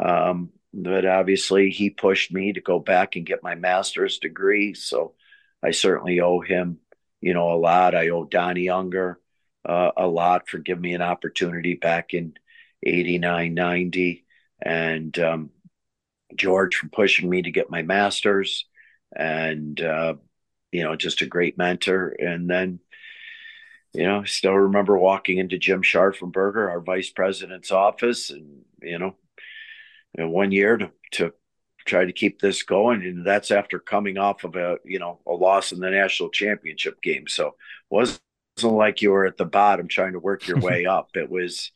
Um, 0.00 0.50
but 0.72 1.04
obviously, 1.04 1.70
he 1.70 1.90
pushed 1.90 2.32
me 2.32 2.52
to 2.54 2.60
go 2.60 2.78
back 2.78 3.16
and 3.16 3.26
get 3.26 3.42
my 3.42 3.54
master's 3.54 4.18
degree. 4.18 4.72
So 4.74 5.14
I 5.62 5.72
certainly 5.72 6.20
owe 6.20 6.40
him, 6.40 6.78
you 7.20 7.34
know, 7.34 7.52
a 7.52 7.58
lot. 7.58 7.94
I 7.94 8.08
owe 8.08 8.24
Donnie 8.24 8.70
Unger 8.70 9.20
uh, 9.64 9.90
a 9.96 10.06
lot 10.06 10.48
for 10.48 10.58
giving 10.58 10.82
me 10.82 10.94
an 10.94 11.02
opportunity 11.02 11.74
back 11.74 12.14
in 12.14 12.34
89, 12.84 13.54
90. 13.54 14.24
And 14.62 15.18
um, 15.18 15.50
George 16.34 16.76
for 16.76 16.88
pushing 16.88 17.28
me 17.28 17.42
to 17.42 17.50
get 17.50 17.70
my 17.70 17.82
master's. 17.82 18.66
And, 19.14 19.80
uh, 19.80 20.14
you 20.72 20.84
know, 20.84 20.96
just 20.96 21.20
a 21.20 21.26
great 21.26 21.58
mentor. 21.58 22.08
And 22.08 22.48
then, 22.48 22.80
you 23.92 24.04
know, 24.04 24.24
still 24.24 24.54
remember 24.54 24.96
walking 24.96 25.38
into 25.38 25.58
Jim 25.58 25.82
Scharfenberger, 25.82 26.68
our 26.68 26.80
vice 26.80 27.10
president's 27.10 27.72
office, 27.72 28.30
and, 28.30 28.62
you 28.80 28.98
know, 28.98 29.16
one 30.16 30.52
year 30.52 30.76
to, 30.76 30.90
to 31.12 31.32
try 31.90 32.04
to 32.04 32.12
keep 32.12 32.40
this 32.40 32.62
going. 32.62 33.02
And 33.02 33.26
that's 33.26 33.50
after 33.50 33.80
coming 33.80 34.16
off 34.16 34.44
of 34.44 34.54
a, 34.54 34.78
you 34.84 35.00
know, 35.00 35.18
a 35.26 35.32
loss 35.32 35.72
in 35.72 35.80
the 35.80 35.90
national 35.90 36.30
championship 36.30 37.02
game. 37.02 37.26
So 37.26 37.56
wasn't 37.90 38.20
like 38.62 39.02
you 39.02 39.10
were 39.10 39.26
at 39.26 39.36
the 39.36 39.44
bottom 39.44 39.88
trying 39.88 40.12
to 40.12 40.20
work 40.20 40.46
your 40.46 40.60
way 40.60 40.86
up. 40.86 41.10
It 41.14 41.28
was, 41.28 41.72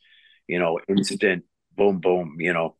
you 0.47 0.57
know, 0.57 0.79
instant 0.87 1.43
boom, 1.75 1.99
boom, 1.99 2.37
you 2.39 2.53
know, 2.53 2.75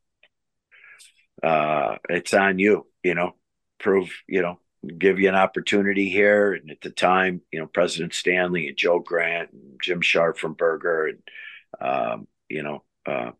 uh, 1.43 1.97
it's 2.09 2.33
on 2.33 2.57
you, 2.57 2.87
you 3.03 3.13
know, 3.13 3.35
prove, 3.79 4.09
you 4.27 4.41
know, 4.41 4.59
give 4.97 5.19
you 5.19 5.27
an 5.27 5.35
opportunity 5.35 6.09
here. 6.09 6.53
And 6.53 6.71
at 6.71 6.79
the 6.79 6.89
time, 6.89 7.41
you 7.51 7.59
know, 7.59 7.67
President 7.67 8.13
Stanley 8.13 8.69
and 8.69 8.77
Joe 8.77 8.99
Grant 8.99 9.51
and 9.51 9.79
Jim 9.83 9.99
Scharfenberger 9.99 11.09
and, 11.09 11.19
um, 11.81 12.27
you 12.47 12.63
know, 12.63 12.83
uh, 13.05 13.31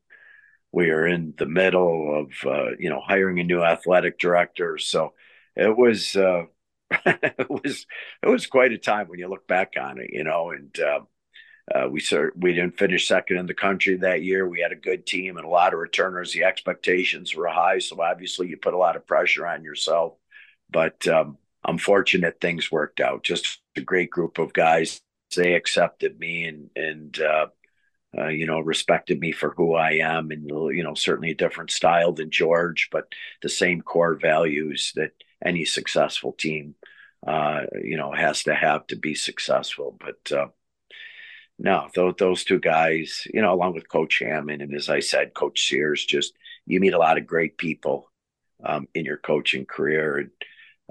we 0.76 0.90
are 0.90 1.08
in 1.08 1.34
the 1.38 1.46
middle 1.46 2.20
of, 2.20 2.32
uh, 2.46 2.72
you 2.78 2.90
know, 2.90 3.00
hiring 3.00 3.40
a 3.40 3.46
new 3.46 3.64
athletic 3.64 4.20
director. 4.20 4.78
So 4.78 5.14
it 5.56 5.76
was, 5.76 6.18
uh, 6.18 6.44
it 6.92 7.50
was, 7.50 7.86
it 8.22 8.28
was 8.28 8.46
quite 8.46 8.74
a 8.74 8.78
time 8.78 9.08
when 9.08 9.18
you 9.18 9.30
look 9.30 9.48
back 9.48 9.76
on 9.80 10.00
it, 10.00 10.10
you 10.12 10.26
know, 10.26 10.52
and, 10.52 10.78
uh, 10.78 11.00
uh, 11.74 11.88
we 11.90 12.00
we 12.36 12.54
didn't 12.54 12.78
finish 12.78 13.08
second 13.08 13.38
in 13.38 13.48
the 13.48 13.54
country 13.56 13.96
that 13.96 14.22
year. 14.22 14.48
We 14.48 14.62
had 14.62 14.72
a 14.72 14.76
good 14.76 15.08
team 15.08 15.38
and 15.38 15.46
a 15.48 15.50
lot 15.50 15.74
of 15.74 15.80
returners. 15.80 16.32
The 16.32 16.44
expectations 16.44 17.34
were 17.34 17.48
high, 17.48 17.80
so 17.80 18.00
obviously 18.00 18.50
you 18.50 18.58
put 18.58 18.76
a 18.76 18.78
lot 18.78 18.96
of 18.96 19.08
pressure 19.08 19.48
on 19.48 19.64
yourself. 19.64 20.14
But 20.70 21.08
um, 21.08 21.40
I'm 21.64 21.80
fortunate 21.80 22.40
things 22.40 22.72
worked 22.72 23.00
out. 23.00 23.24
Just 23.24 23.62
a 23.76 23.82
great 23.82 24.12
group 24.12 24.38
of 24.38 24.54
guys. 24.54 25.02
They 25.36 25.56
accepted 25.56 26.20
me 26.20 26.44
and 26.44 26.70
and 26.76 27.20
uh, 28.18 28.28
you 28.28 28.46
know 28.46 28.60
respected 28.60 29.20
me 29.20 29.32
for 29.32 29.52
who 29.52 29.76
I 29.76 29.94
am, 29.94 30.32
and 30.32 30.50
you 30.50 30.84
know 30.84 30.94
certainly 30.94 31.32
a 31.32 31.36
different 31.36 31.72
style 31.72 32.12
than 32.14 32.30
George, 32.32 32.90
but 32.92 33.14
the 33.42 33.50
same 33.50 33.82
core 33.82 34.16
values 34.16 34.94
that 34.96 35.12
any 35.44 35.66
successful 35.66 36.32
team 36.34 36.76
uh, 37.28 37.62
you 37.82 37.98
know 37.98 38.12
has 38.12 38.44
to 38.44 38.56
have 38.56 38.88
to 38.88 38.96
be 38.96 39.16
successful. 39.16 39.98
But 40.00 40.32
uh, 40.32 40.48
no, 41.60 41.90
those 41.96 42.16
those 42.18 42.44
two 42.44 42.60
guys, 42.60 43.28
you 43.34 43.42
know, 43.42 43.54
along 43.54 43.74
with 43.74 43.90
Coach 43.90 44.20
Hammond 44.20 44.62
and 44.62 44.76
as 44.76 44.90
I 44.90 45.00
said, 45.00 45.34
Coach 45.34 45.68
Sears, 45.68 46.06
just 46.06 46.34
you 46.66 46.80
meet 46.80 46.94
a 46.94 47.00
lot 47.00 47.18
of 47.18 47.28
great 47.28 47.58
people 47.58 48.12
um, 48.64 48.88
in 48.94 49.06
your 49.06 49.18
coaching 49.18 49.66
career, 49.66 50.18
and 50.18 50.32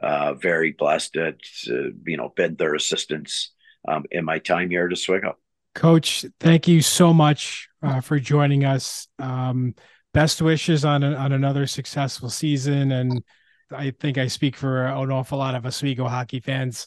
uh, 0.02 0.34
very 0.34 0.72
blessed 0.72 1.14
to, 1.14 1.36
to, 1.64 1.94
you 2.06 2.16
know 2.16 2.30
been 2.36 2.56
their 2.56 2.74
assistants 2.74 3.50
um, 3.86 4.04
in 4.10 4.24
my 4.24 4.38
time 4.38 4.70
here 4.70 4.86
at 4.86 4.92
Oswego. 4.92 5.36
Coach, 5.74 6.24
thank 6.40 6.68
you 6.68 6.80
so 6.80 7.12
much 7.12 7.68
uh, 7.82 8.00
for 8.00 8.18
joining 8.18 8.64
us. 8.64 9.08
Um, 9.18 9.74
best 10.12 10.40
wishes 10.40 10.84
on 10.84 11.02
a, 11.02 11.14
on 11.14 11.32
another 11.32 11.66
successful 11.66 12.30
season, 12.30 12.92
and 12.92 13.22
I 13.70 13.90
think 13.90 14.16
I 14.16 14.28
speak 14.28 14.56
for 14.56 14.86
an 14.86 15.10
awful 15.10 15.38
lot 15.38 15.54
of 15.54 15.66
Oswego 15.66 16.06
hockey 16.06 16.40
fans 16.40 16.86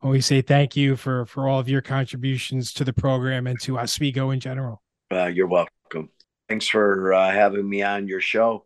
when 0.00 0.12
we 0.12 0.20
say 0.20 0.42
thank 0.42 0.76
you 0.76 0.96
for 0.96 1.26
for 1.26 1.48
all 1.48 1.60
of 1.60 1.68
your 1.68 1.82
contributions 1.82 2.72
to 2.74 2.84
the 2.84 2.92
program 2.92 3.46
and 3.46 3.60
to 3.60 3.78
Oswego 3.78 4.30
in 4.30 4.40
general. 4.40 4.82
Uh, 5.10 5.26
you're 5.26 5.46
welcome. 5.46 6.08
Thanks 6.48 6.66
for 6.66 7.12
uh, 7.12 7.30
having 7.30 7.68
me 7.68 7.82
on 7.82 8.08
your 8.08 8.20
show. 8.20 8.64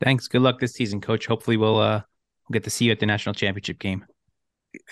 Thanks. 0.00 0.28
Good 0.28 0.42
luck 0.42 0.58
this 0.60 0.72
season, 0.72 1.00
Coach. 1.00 1.26
Hopefully, 1.26 1.56
we'll 1.56 1.78
uh, 1.78 2.02
we'll 2.48 2.54
get 2.54 2.64
to 2.64 2.70
see 2.70 2.86
you 2.86 2.92
at 2.92 3.00
the 3.00 3.06
national 3.06 3.34
championship 3.34 3.78
game. 3.78 4.06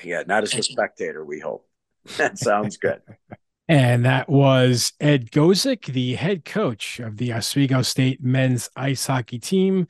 Yeah, 0.02 0.24
not 0.26 0.42
as 0.42 0.54
a 0.54 0.62
spectator. 0.62 1.24
We 1.24 1.38
hope. 1.38 1.64
That 2.16 2.38
sounds 2.38 2.78
good. 2.78 3.02
and 3.68 4.06
that 4.06 4.28
was 4.28 4.92
Ed 4.98 5.30
Gosek, 5.30 5.86
the 5.86 6.14
head 6.14 6.44
coach 6.44 7.00
of 7.00 7.18
the 7.18 7.34
Oswego 7.34 7.82
State 7.82 8.22
men's 8.22 8.70
ice 8.74 9.06
hockey 9.06 9.38
team. 9.38 9.86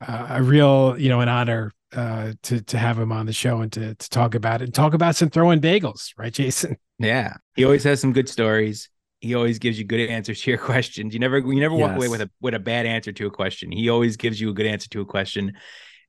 Uh, 0.00 0.26
a 0.30 0.42
real, 0.42 0.98
you 0.98 1.08
know, 1.08 1.20
an 1.20 1.28
honor 1.28 1.70
uh, 1.92 2.32
to 2.42 2.60
to 2.62 2.78
have 2.78 2.98
him 2.98 3.12
on 3.12 3.26
the 3.26 3.32
show 3.32 3.60
and 3.60 3.70
to 3.72 3.94
to 3.94 4.10
talk 4.10 4.34
about 4.34 4.60
it 4.60 4.64
and 4.64 4.74
talk 4.74 4.94
about 4.94 5.14
some 5.14 5.30
throwing 5.30 5.60
bagels, 5.60 6.12
right, 6.16 6.32
Jason? 6.32 6.76
Yeah, 6.98 7.34
he 7.56 7.64
always 7.64 7.82
has 7.82 8.00
some 8.00 8.12
good 8.12 8.28
stories. 8.28 8.88
He 9.18 9.34
always 9.34 9.58
gives 9.58 9.76
you 9.76 9.84
good 9.84 10.08
answers 10.08 10.40
to 10.42 10.50
your 10.52 10.58
questions. 10.58 11.12
You 11.12 11.18
never 11.18 11.38
you 11.38 11.58
never 11.58 11.74
walk 11.74 11.90
yes. 11.90 11.96
away 11.96 12.08
with 12.08 12.20
a 12.20 12.30
with 12.40 12.54
a 12.54 12.60
bad 12.60 12.86
answer 12.86 13.10
to 13.10 13.26
a 13.26 13.30
question. 13.30 13.72
He 13.72 13.88
always 13.88 14.16
gives 14.16 14.40
you 14.40 14.50
a 14.50 14.52
good 14.52 14.66
answer 14.66 14.88
to 14.90 15.00
a 15.00 15.04
question, 15.04 15.54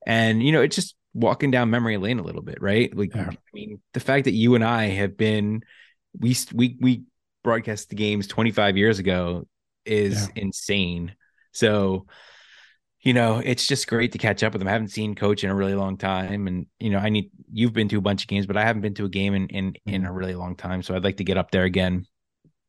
and 0.06 0.40
you 0.40 0.52
know 0.52 0.60
it's 0.60 0.76
just 0.76 0.94
walking 1.12 1.50
down 1.50 1.70
memory 1.70 1.96
lane 1.96 2.20
a 2.20 2.22
little 2.22 2.42
bit, 2.42 2.62
right? 2.62 2.96
Like 2.96 3.12
yeah. 3.12 3.30
I 3.30 3.36
mean, 3.52 3.80
the 3.92 3.98
fact 3.98 4.26
that 4.26 4.34
you 4.34 4.54
and 4.54 4.62
I 4.62 4.86
have 4.86 5.16
been 5.16 5.64
we 6.18 6.36
we 6.52 6.76
we 6.80 7.02
broadcast 7.42 7.90
the 7.90 7.96
games 7.96 8.26
25 8.26 8.76
years 8.76 8.98
ago 8.98 9.46
is 9.84 10.30
yeah. 10.34 10.42
insane. 10.42 11.14
So 11.52 12.06
you 13.04 13.12
know, 13.12 13.42
it's 13.44 13.66
just 13.66 13.86
great 13.86 14.12
to 14.12 14.18
catch 14.18 14.42
up 14.42 14.54
with 14.54 14.60
them. 14.60 14.68
I 14.68 14.72
haven't 14.72 14.88
seen 14.88 15.14
coach 15.14 15.44
in 15.44 15.50
a 15.50 15.54
really 15.54 15.74
long 15.74 15.98
time. 15.98 16.46
And, 16.46 16.66
you 16.80 16.88
know, 16.88 16.98
I 16.98 17.10
need 17.10 17.30
you've 17.52 17.74
been 17.74 17.88
to 17.90 17.98
a 17.98 18.00
bunch 18.00 18.22
of 18.22 18.28
games, 18.28 18.46
but 18.46 18.56
I 18.56 18.64
haven't 18.64 18.80
been 18.80 18.94
to 18.94 19.04
a 19.04 19.10
game 19.10 19.34
in 19.34 19.46
in, 19.48 19.74
in 19.84 20.02
mm-hmm. 20.02 20.10
a 20.10 20.12
really 20.12 20.34
long 20.34 20.56
time. 20.56 20.82
So 20.82 20.94
I'd 20.94 21.04
like 21.04 21.18
to 21.18 21.24
get 21.24 21.36
up 21.36 21.50
there 21.50 21.64
again 21.64 22.06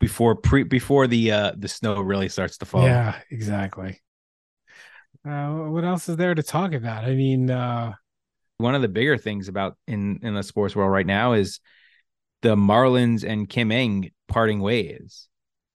before 0.02 0.36
pre 0.36 0.64
before 0.64 1.08
the 1.08 1.32
uh 1.32 1.52
the 1.58 1.70
snow 1.70 2.02
really 2.02 2.28
starts 2.28 2.58
to 2.58 2.66
fall. 2.66 2.84
Yeah, 2.84 3.18
exactly. 3.32 4.02
Uh 5.26 5.52
what 5.52 5.86
else 5.86 6.10
is 6.10 6.18
there 6.18 6.36
to 6.36 6.44
talk 6.44 6.74
about? 6.74 7.06
I 7.06 7.16
mean, 7.16 7.50
uh 7.50 7.94
one 8.58 8.76
of 8.76 8.82
the 8.82 8.90
bigger 8.90 9.18
things 9.18 9.48
about 9.48 9.78
in 9.88 10.20
in 10.22 10.36
the 10.36 10.44
sports 10.44 10.76
world 10.76 10.92
right 10.92 11.08
now 11.08 11.34
is 11.34 11.62
the 12.46 12.56
Marlins 12.56 13.28
and 13.28 13.50
Kim 13.50 13.72
Ng 13.72 14.12
parting 14.28 14.60
ways. 14.60 15.28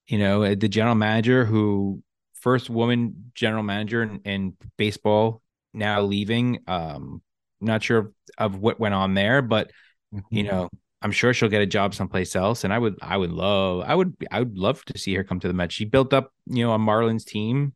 You 0.07 0.18
know, 0.18 0.55
the 0.55 0.68
general 0.68 0.95
manager 0.95 1.45
who 1.45 2.01
first 2.35 2.71
woman 2.71 3.33
general 3.35 3.64
manager 3.64 4.05
in, 4.05 4.21
in 4.25 4.57
baseball 4.77 5.43
now 5.75 6.03
leaving. 6.03 6.61
Um, 6.68 7.23
not 7.61 7.83
sure 7.83 8.12
of 8.39 8.57
what 8.57 8.79
went 8.79 8.95
on 8.95 9.14
there, 9.14 9.43
but 9.43 9.73
mm-hmm. 10.14 10.21
you 10.31 10.45
know, 10.45 10.68
I'm 11.03 11.11
sure 11.11 11.35
she'll 11.35 11.49
get 11.49 11.61
a 11.61 11.66
job 11.66 11.93
someplace 11.93 12.37
else. 12.37 12.62
And 12.62 12.73
I 12.73 12.79
would, 12.79 12.97
I 13.03 13.16
would 13.16 13.33
love, 13.33 13.83
I 13.85 13.97
would, 13.97 14.14
I 14.31 14.39
would 14.39 14.57
love 14.57 14.85
to 14.85 14.97
see 14.97 15.12
her 15.14 15.25
come 15.25 15.41
to 15.41 15.49
the 15.49 15.55
Mets. 15.55 15.75
She 15.75 15.87
built 15.87 16.14
up, 16.14 16.33
you 16.47 16.64
know, 16.64 16.73
a 16.73 16.79
Marlins 16.79 17.25
team. 17.25 17.75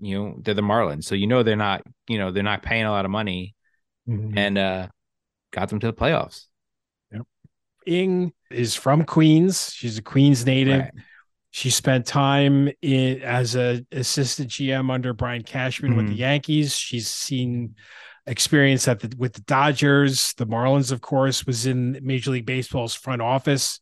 You 0.00 0.18
know, 0.18 0.36
they're 0.42 0.52
the 0.52 0.62
Marlins, 0.62 1.04
so 1.04 1.14
you 1.14 1.28
know 1.28 1.42
they're 1.42 1.56
not, 1.56 1.82
you 2.08 2.18
know, 2.18 2.30
they're 2.30 2.42
not 2.42 2.62
paying 2.62 2.84
a 2.84 2.90
lot 2.90 3.04
of 3.04 3.10
money, 3.10 3.54
mm-hmm. 4.08 4.36
and 4.36 4.58
uh 4.58 4.88
got 5.52 5.68
them 5.68 5.78
to 5.78 5.86
the 5.86 5.92
playoffs. 5.92 6.48
Yep. 7.86 7.94
Ng 7.94 8.32
is 8.50 8.74
from 8.74 9.04
Queens. 9.04 9.72
She's 9.72 9.98
a 9.98 10.02
Queens 10.02 10.46
native. 10.46 10.80
Right. 10.80 10.92
She 11.50 11.68
spent 11.68 12.06
time 12.06 12.70
in 12.80 13.20
as 13.22 13.56
a 13.56 13.84
assistant 13.92 14.50
GM 14.50 14.90
under 14.90 15.12
Brian 15.12 15.42
Cashman 15.42 15.90
mm-hmm. 15.90 15.96
with 15.98 16.06
the 16.06 16.12
mm-hmm. 16.12 16.20
Yankees. 16.20 16.74
She's 16.74 17.08
seen 17.08 17.74
experience 18.26 18.88
at 18.88 19.00
the 19.00 19.14
with 19.18 19.34
the 19.34 19.42
Dodgers, 19.42 20.32
the 20.34 20.46
Marlins, 20.46 20.92
of 20.92 21.00
course, 21.00 21.46
was 21.46 21.66
in 21.66 21.98
Major 22.02 22.30
League 22.30 22.46
Baseball's 22.46 22.94
front 22.94 23.20
office 23.20 23.80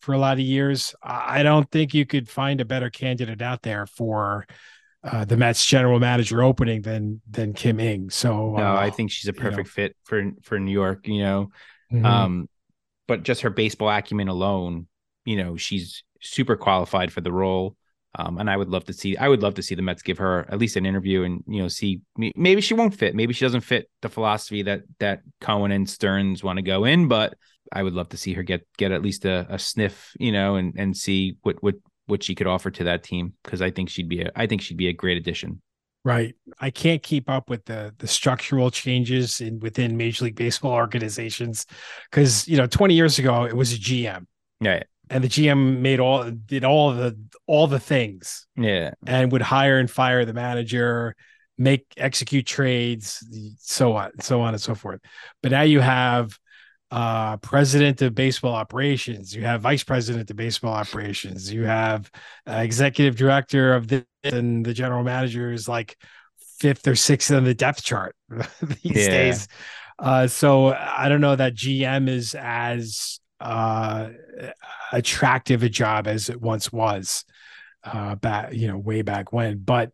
for 0.00 0.14
a 0.14 0.18
lot 0.18 0.34
of 0.34 0.40
years. 0.40 0.94
I 1.02 1.42
don't 1.42 1.70
think 1.70 1.92
you 1.92 2.06
could 2.06 2.28
find 2.28 2.60
a 2.60 2.64
better 2.64 2.90
candidate 2.90 3.42
out 3.42 3.62
there 3.62 3.86
for 3.86 4.46
uh, 5.02 5.24
the 5.24 5.36
Mets 5.36 5.64
general 5.64 5.98
manager 5.98 6.42
opening 6.42 6.82
than 6.82 7.20
than 7.28 7.52
Kim 7.52 7.80
Ng. 7.80 8.10
So 8.10 8.54
no, 8.56 8.62
uh, 8.62 8.76
I 8.76 8.90
think 8.90 9.10
she's 9.10 9.28
a 9.28 9.32
perfect 9.32 9.56
you 9.76 9.82
know. 9.82 9.88
fit 9.88 9.96
for 10.04 10.30
for 10.42 10.58
New 10.58 10.72
York. 10.72 11.06
You 11.06 11.22
know, 11.22 11.48
mm-hmm. 11.92 12.04
um, 12.04 12.48
but 13.10 13.24
just 13.24 13.40
her 13.40 13.50
baseball 13.50 13.90
acumen 13.90 14.28
alone, 14.28 14.86
you 15.24 15.34
know, 15.34 15.56
she's 15.56 16.04
super 16.20 16.54
qualified 16.54 17.12
for 17.12 17.20
the 17.20 17.32
role. 17.32 17.76
Um, 18.16 18.38
and 18.38 18.48
I 18.48 18.56
would 18.56 18.68
love 18.68 18.84
to 18.84 18.92
see, 18.92 19.16
I 19.16 19.26
would 19.26 19.42
love 19.42 19.54
to 19.54 19.64
see 19.64 19.74
the 19.74 19.82
Mets 19.82 20.02
give 20.02 20.18
her 20.18 20.46
at 20.48 20.60
least 20.60 20.76
an 20.76 20.86
interview 20.86 21.24
and, 21.24 21.42
you 21.48 21.60
know, 21.60 21.66
see 21.66 22.02
maybe 22.16 22.60
she 22.60 22.74
won't 22.74 22.94
fit. 22.94 23.16
Maybe 23.16 23.32
she 23.32 23.44
doesn't 23.44 23.62
fit 23.62 23.90
the 24.00 24.08
philosophy 24.08 24.62
that, 24.62 24.82
that 25.00 25.22
Cohen 25.40 25.72
and 25.72 25.90
Stearns 25.90 26.44
want 26.44 26.58
to 26.58 26.62
go 26.62 26.84
in, 26.84 27.08
but 27.08 27.34
I 27.72 27.82
would 27.82 27.94
love 27.94 28.10
to 28.10 28.16
see 28.16 28.32
her 28.34 28.44
get, 28.44 28.64
get 28.78 28.92
at 28.92 29.02
least 29.02 29.24
a, 29.24 29.44
a 29.50 29.58
sniff, 29.58 30.12
you 30.20 30.30
know, 30.30 30.54
and, 30.54 30.72
and 30.78 30.96
see 30.96 31.36
what, 31.42 31.60
what, 31.64 31.74
what 32.06 32.22
she 32.22 32.36
could 32.36 32.46
offer 32.46 32.70
to 32.70 32.84
that 32.84 33.02
team. 33.02 33.34
Cause 33.42 33.60
I 33.60 33.72
think 33.72 33.88
she'd 33.88 34.08
be 34.08 34.20
a, 34.22 34.30
I 34.36 34.46
think 34.46 34.62
she'd 34.62 34.76
be 34.76 34.88
a 34.88 34.92
great 34.92 35.18
addition. 35.18 35.62
Right. 36.02 36.34
I 36.58 36.70
can't 36.70 37.02
keep 37.02 37.28
up 37.28 37.50
with 37.50 37.66
the 37.66 37.94
the 37.98 38.06
structural 38.06 38.70
changes 38.70 39.40
in 39.40 39.60
within 39.60 39.96
Major 39.96 40.24
League 40.24 40.36
Baseball 40.36 40.72
organizations 40.72 41.66
because 42.10 42.48
you 42.48 42.56
know 42.56 42.66
20 42.66 42.94
years 42.94 43.18
ago 43.18 43.44
it 43.44 43.54
was 43.54 43.74
a 43.74 43.76
GM. 43.76 44.26
Yeah 44.60 44.82
and 45.10 45.24
the 45.24 45.28
GM 45.28 45.80
made 45.80 46.00
all 46.00 46.30
did 46.30 46.64
all 46.64 46.92
the 46.92 47.18
all 47.46 47.66
the 47.66 47.80
things. 47.80 48.46
Yeah. 48.56 48.92
And 49.06 49.32
would 49.32 49.42
hire 49.42 49.78
and 49.78 49.90
fire 49.90 50.24
the 50.24 50.32
manager, 50.32 51.16
make 51.58 51.84
execute 51.96 52.46
trades, 52.46 53.24
so 53.58 53.96
on, 53.96 54.12
and 54.12 54.22
so 54.22 54.40
on 54.40 54.54
and 54.54 54.62
so 54.62 54.74
forth. 54.74 55.00
But 55.42 55.50
now 55.50 55.62
you 55.62 55.80
have 55.80 56.38
uh, 56.92 57.36
president 57.38 58.02
of 58.02 58.14
baseball 58.14 58.54
operations. 58.54 59.34
You 59.34 59.42
have 59.42 59.60
vice 59.60 59.84
president 59.84 60.30
of 60.30 60.36
baseball 60.36 60.72
operations. 60.72 61.52
You 61.52 61.64
have 61.64 62.10
uh, 62.48 62.54
executive 62.54 63.16
director 63.16 63.74
of 63.74 63.88
this, 63.88 64.04
and 64.24 64.64
the 64.64 64.74
general 64.74 65.02
manager 65.04 65.52
is 65.52 65.68
like 65.68 65.96
fifth 66.58 66.86
or 66.86 66.94
sixth 66.96 67.30
on 67.30 67.44
the 67.44 67.54
depth 67.54 67.82
chart 67.82 68.14
these 68.82 69.08
Yeah. 69.08 69.08
days. 69.08 69.48
Uh, 69.98 70.26
so 70.26 70.68
I 70.74 71.08
don't 71.08 71.20
know 71.20 71.36
that 71.36 71.54
GM 71.54 72.08
is 72.08 72.34
as 72.38 73.20
uh, 73.40 74.10
attractive 74.92 75.62
a 75.62 75.68
job 75.68 76.06
as 76.06 76.28
it 76.28 76.40
once 76.40 76.72
was 76.72 77.24
uh, 77.84 78.14
back, 78.16 78.52
you 78.54 78.68
know, 78.68 78.78
way 78.78 79.02
back 79.02 79.32
when. 79.32 79.58
But 79.58 79.92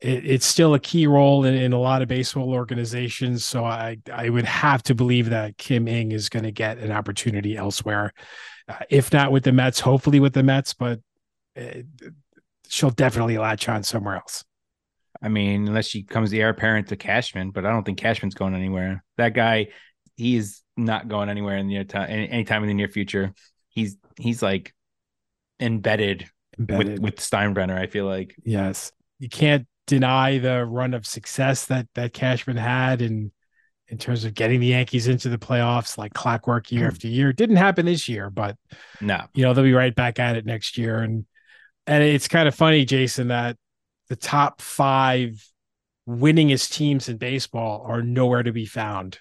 it, 0.00 0.26
it's 0.26 0.46
still 0.46 0.74
a 0.74 0.80
key 0.80 1.06
role 1.06 1.44
in, 1.44 1.54
in 1.54 1.72
a 1.72 1.78
lot 1.80 2.02
of 2.02 2.08
baseball 2.08 2.52
organizations. 2.52 3.44
So 3.44 3.64
I 3.64 3.98
I 4.12 4.28
would 4.30 4.46
have 4.46 4.82
to 4.84 4.94
believe 4.94 5.30
that 5.30 5.58
Kim 5.58 5.88
Ng 5.88 6.12
is 6.12 6.28
going 6.28 6.44
to 6.44 6.52
get 6.52 6.78
an 6.78 6.92
opportunity 6.92 7.56
elsewhere, 7.56 8.12
uh, 8.68 8.76
if 8.90 9.12
not 9.12 9.32
with 9.32 9.44
the 9.44 9.52
Mets, 9.52 9.80
hopefully 9.80 10.20
with 10.20 10.34
the 10.34 10.42
Mets, 10.42 10.74
but 10.74 11.00
uh, 11.58 11.82
she'll 12.70 12.90
definitely 12.90 13.36
latch 13.36 13.68
on 13.68 13.82
somewhere 13.82 14.14
else. 14.14 14.44
I 15.20 15.28
mean, 15.28 15.66
unless 15.66 15.88
she 15.88 16.04
comes 16.04 16.30
the 16.30 16.40
heir 16.40 16.48
apparent 16.48 16.88
to 16.88 16.96
Cashman, 16.96 17.50
but 17.50 17.66
I 17.66 17.70
don't 17.70 17.84
think 17.84 17.98
Cashman's 17.98 18.34
going 18.34 18.54
anywhere. 18.54 19.04
That 19.18 19.34
guy, 19.34 19.68
he 20.16 20.36
is 20.36 20.62
not 20.76 21.08
going 21.08 21.28
anywhere 21.28 21.58
in 21.58 21.66
the 21.66 21.74
near 21.74 21.84
time, 21.84 22.08
anytime 22.08 22.62
in 22.62 22.68
the 22.68 22.74
near 22.74 22.88
future. 22.88 23.34
He's 23.68 23.98
he's 24.18 24.42
like 24.42 24.72
embedded, 25.58 26.30
Embedded. 26.58 26.92
with 26.92 27.00
with 27.00 27.16
Steinbrenner. 27.16 27.76
I 27.76 27.86
feel 27.86 28.06
like 28.06 28.34
Yes. 28.44 28.92
You 29.18 29.28
can't 29.28 29.66
deny 29.86 30.38
the 30.38 30.64
run 30.64 30.94
of 30.94 31.04
success 31.06 31.66
that 31.66 31.88
that 31.96 32.14
Cashman 32.14 32.56
had 32.56 33.02
in 33.02 33.32
in 33.88 33.98
terms 33.98 34.24
of 34.24 34.34
getting 34.34 34.60
the 34.60 34.68
Yankees 34.68 35.08
into 35.08 35.28
the 35.28 35.38
playoffs 35.38 35.98
like 35.98 36.14
clockwork 36.14 36.70
year 36.70 36.84
hmm. 36.84 36.92
after 36.92 37.08
year. 37.08 37.32
Didn't 37.32 37.56
happen 37.56 37.84
this 37.84 38.08
year, 38.08 38.30
but 38.30 38.56
no, 39.00 39.24
you 39.34 39.42
know, 39.42 39.52
they'll 39.52 39.64
be 39.64 39.72
right 39.72 39.94
back 39.94 40.20
at 40.20 40.36
it 40.36 40.46
next 40.46 40.78
year. 40.78 41.00
And 41.00 41.26
and 41.86 42.02
it's 42.04 42.28
kind 42.28 42.46
of 42.48 42.54
funny, 42.54 42.84
Jason, 42.84 43.28
that 43.28 43.56
the 44.08 44.16
top 44.16 44.60
five 44.60 45.44
winningest 46.08 46.72
teams 46.72 47.08
in 47.08 47.16
baseball 47.16 47.82
are 47.86 48.02
nowhere 48.02 48.42
to 48.42 48.52
be 48.52 48.66
found. 48.66 49.18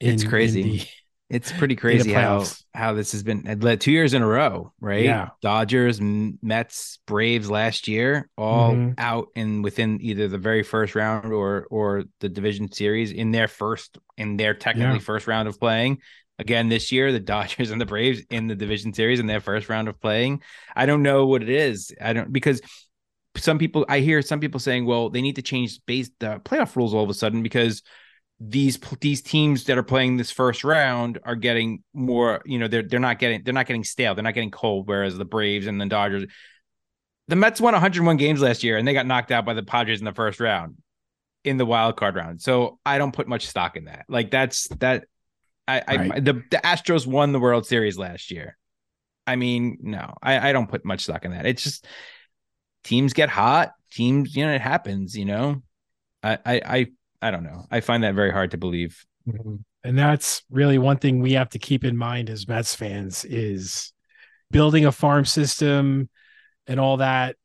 It's 0.00 0.24
crazy. 0.24 0.62
the- 0.62 0.86
it's 1.30 1.50
pretty 1.52 1.76
crazy 1.76 2.12
how 2.12 2.44
how 2.74 2.92
this 2.92 3.12
has 3.12 3.22
been 3.22 3.42
led 3.60 3.80
two 3.80 3.92
years 3.92 4.12
in 4.12 4.20
a 4.22 4.26
row, 4.26 4.72
right? 4.80 5.04
Yeah. 5.04 5.30
Dodgers, 5.40 5.98
Mets, 6.00 6.98
Braves 7.06 7.48
last 7.50 7.88
year, 7.88 8.28
all 8.36 8.72
Mhm. 8.72 8.94
out 8.98 9.28
in 9.34 9.62
within 9.62 9.98
either 10.02 10.28
the 10.28 10.36
very 10.38 10.62
first 10.62 10.94
round 10.94 11.32
or 11.32 11.66
or 11.70 12.04
the 12.20 12.28
division 12.28 12.70
series 12.70 13.12
in 13.12 13.30
their 13.30 13.48
first 13.48 13.96
in 14.18 14.36
their 14.36 14.52
technically 14.54 14.94
Yeah. 14.94 14.98
first 15.00 15.26
round 15.26 15.48
of 15.48 15.58
playing. 15.58 15.98
Again, 16.42 16.68
this 16.68 16.90
year, 16.90 17.12
the 17.12 17.20
Dodgers 17.34 17.70
and 17.70 17.80
the 17.80 17.86
Braves 17.86 18.20
in 18.28 18.48
the 18.48 18.56
division 18.56 18.92
series 18.92 19.20
in 19.20 19.26
their 19.26 19.40
first 19.40 19.68
round 19.68 19.86
of 19.86 20.00
playing. 20.00 20.42
I 20.74 20.86
don't 20.86 21.02
know 21.02 21.26
what 21.26 21.42
it 21.42 21.48
is. 21.48 21.94
I 22.00 22.12
don't 22.12 22.32
because 22.32 22.60
some 23.36 23.58
people 23.58 23.86
I 23.88 24.00
hear 24.00 24.20
some 24.22 24.40
people 24.40 24.60
saying, 24.60 24.84
well, 24.84 25.08
they 25.08 25.22
need 25.22 25.36
to 25.36 25.42
change 25.42 25.80
base 25.86 26.10
the 26.18 26.40
playoff 26.44 26.74
rules 26.74 26.94
all 26.94 27.04
of 27.04 27.10
a 27.10 27.14
sudden 27.14 27.42
because 27.42 27.82
these 28.40 28.78
these 29.00 29.22
teams 29.22 29.64
that 29.64 29.78
are 29.78 29.84
playing 29.84 30.16
this 30.16 30.32
first 30.32 30.64
round 30.64 31.20
are 31.22 31.36
getting 31.36 31.84
more, 31.94 32.42
you 32.44 32.58
know, 32.58 32.66
they're 32.66 32.82
they're 32.82 32.98
not 32.98 33.20
getting 33.20 33.44
they're 33.44 33.54
not 33.54 33.66
getting 33.66 33.84
stale, 33.84 34.14
they're 34.16 34.24
not 34.24 34.34
getting 34.34 34.50
cold, 34.50 34.88
whereas 34.88 35.16
the 35.16 35.24
Braves 35.24 35.68
and 35.68 35.80
the 35.80 35.86
Dodgers, 35.86 36.26
the 37.28 37.36
Mets 37.36 37.60
won 37.60 37.72
101 37.72 38.16
games 38.16 38.42
last 38.42 38.64
year 38.64 38.76
and 38.76 38.86
they 38.86 38.94
got 38.94 39.06
knocked 39.06 39.30
out 39.30 39.44
by 39.44 39.54
the 39.54 39.62
Padres 39.62 40.00
in 40.00 40.04
the 40.04 40.12
first 40.12 40.40
round 40.40 40.76
in 41.44 41.56
the 41.56 41.66
wild 41.66 41.96
card 41.96 42.16
round. 42.16 42.40
So 42.40 42.78
I 42.84 42.98
don't 42.98 43.14
put 43.14 43.28
much 43.28 43.46
stock 43.46 43.76
in 43.76 43.84
that. 43.84 44.06
Like 44.08 44.30
that's 44.30 44.68
that 44.78 45.04
I, 45.68 45.82
I 45.86 46.20
the 46.20 46.34
the 46.50 46.60
Astros 46.64 47.06
won 47.06 47.32
the 47.32 47.40
World 47.40 47.66
Series 47.66 47.96
last 47.96 48.30
year. 48.30 48.56
I 49.26 49.36
mean, 49.36 49.78
no, 49.80 50.14
I, 50.22 50.50
I 50.50 50.52
don't 50.52 50.68
put 50.68 50.84
much 50.84 51.02
stock 51.02 51.24
in 51.24 51.30
that. 51.30 51.46
It's 51.46 51.62
just 51.62 51.86
teams 52.84 53.12
get 53.12 53.28
hot, 53.28 53.72
teams, 53.92 54.34
you 54.34 54.44
know, 54.44 54.52
it 54.52 54.60
happens, 54.60 55.16
you 55.16 55.24
know. 55.24 55.62
I 56.22 56.38
I 56.44 56.60
I, 56.64 56.86
I 57.20 57.30
don't 57.30 57.44
know. 57.44 57.66
I 57.70 57.80
find 57.80 58.02
that 58.02 58.14
very 58.14 58.32
hard 58.32 58.50
to 58.52 58.58
believe. 58.58 59.04
Mhm. 59.28 59.60
And 59.84 59.98
that's 59.98 60.42
really 60.50 60.78
one 60.78 60.98
thing 60.98 61.20
we 61.20 61.32
have 61.32 61.50
to 61.50 61.58
keep 61.58 61.84
in 61.84 61.96
mind 61.96 62.30
as 62.30 62.46
Mets 62.46 62.74
fans 62.74 63.24
is 63.24 63.92
building 64.50 64.84
a 64.84 64.92
farm 64.92 65.24
system 65.24 66.08
and 66.66 66.78
all 66.78 66.98
that 66.98 67.36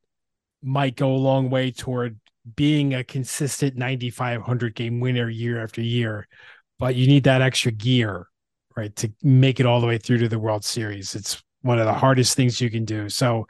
might 0.61 0.95
go 0.95 1.11
a 1.11 1.18
long 1.18 1.49
way 1.49 1.72
toward 1.72 2.20
being 2.55 2.93
a 2.93 3.03
consistent 3.03 3.76
9500 3.76 4.76
game 4.76 4.99
winner 4.99 5.30
year 5.30 5.61
after 5.61 5.82
year 5.82 6.28
but 6.80 6.95
you 6.95 7.07
need 7.07 7.23
that 7.23 7.41
extra 7.41 7.71
gear 7.71 8.28
right 8.75 8.95
to 8.95 9.11
make 9.23 9.59
it 9.59 9.65
all 9.65 9.82
the 9.82 9.88
way 9.88 9.97
through 9.97 10.17
to 10.17 10.28
the 10.30 10.39
world 10.39 10.63
series 10.63 11.15
it's 11.15 11.41
one 11.61 11.80
of 11.80 11.86
the 11.86 11.93
hardest 11.93 12.36
things 12.36 12.61
you 12.61 12.69
can 12.69 12.86
do 12.86 13.09
so 13.09 13.47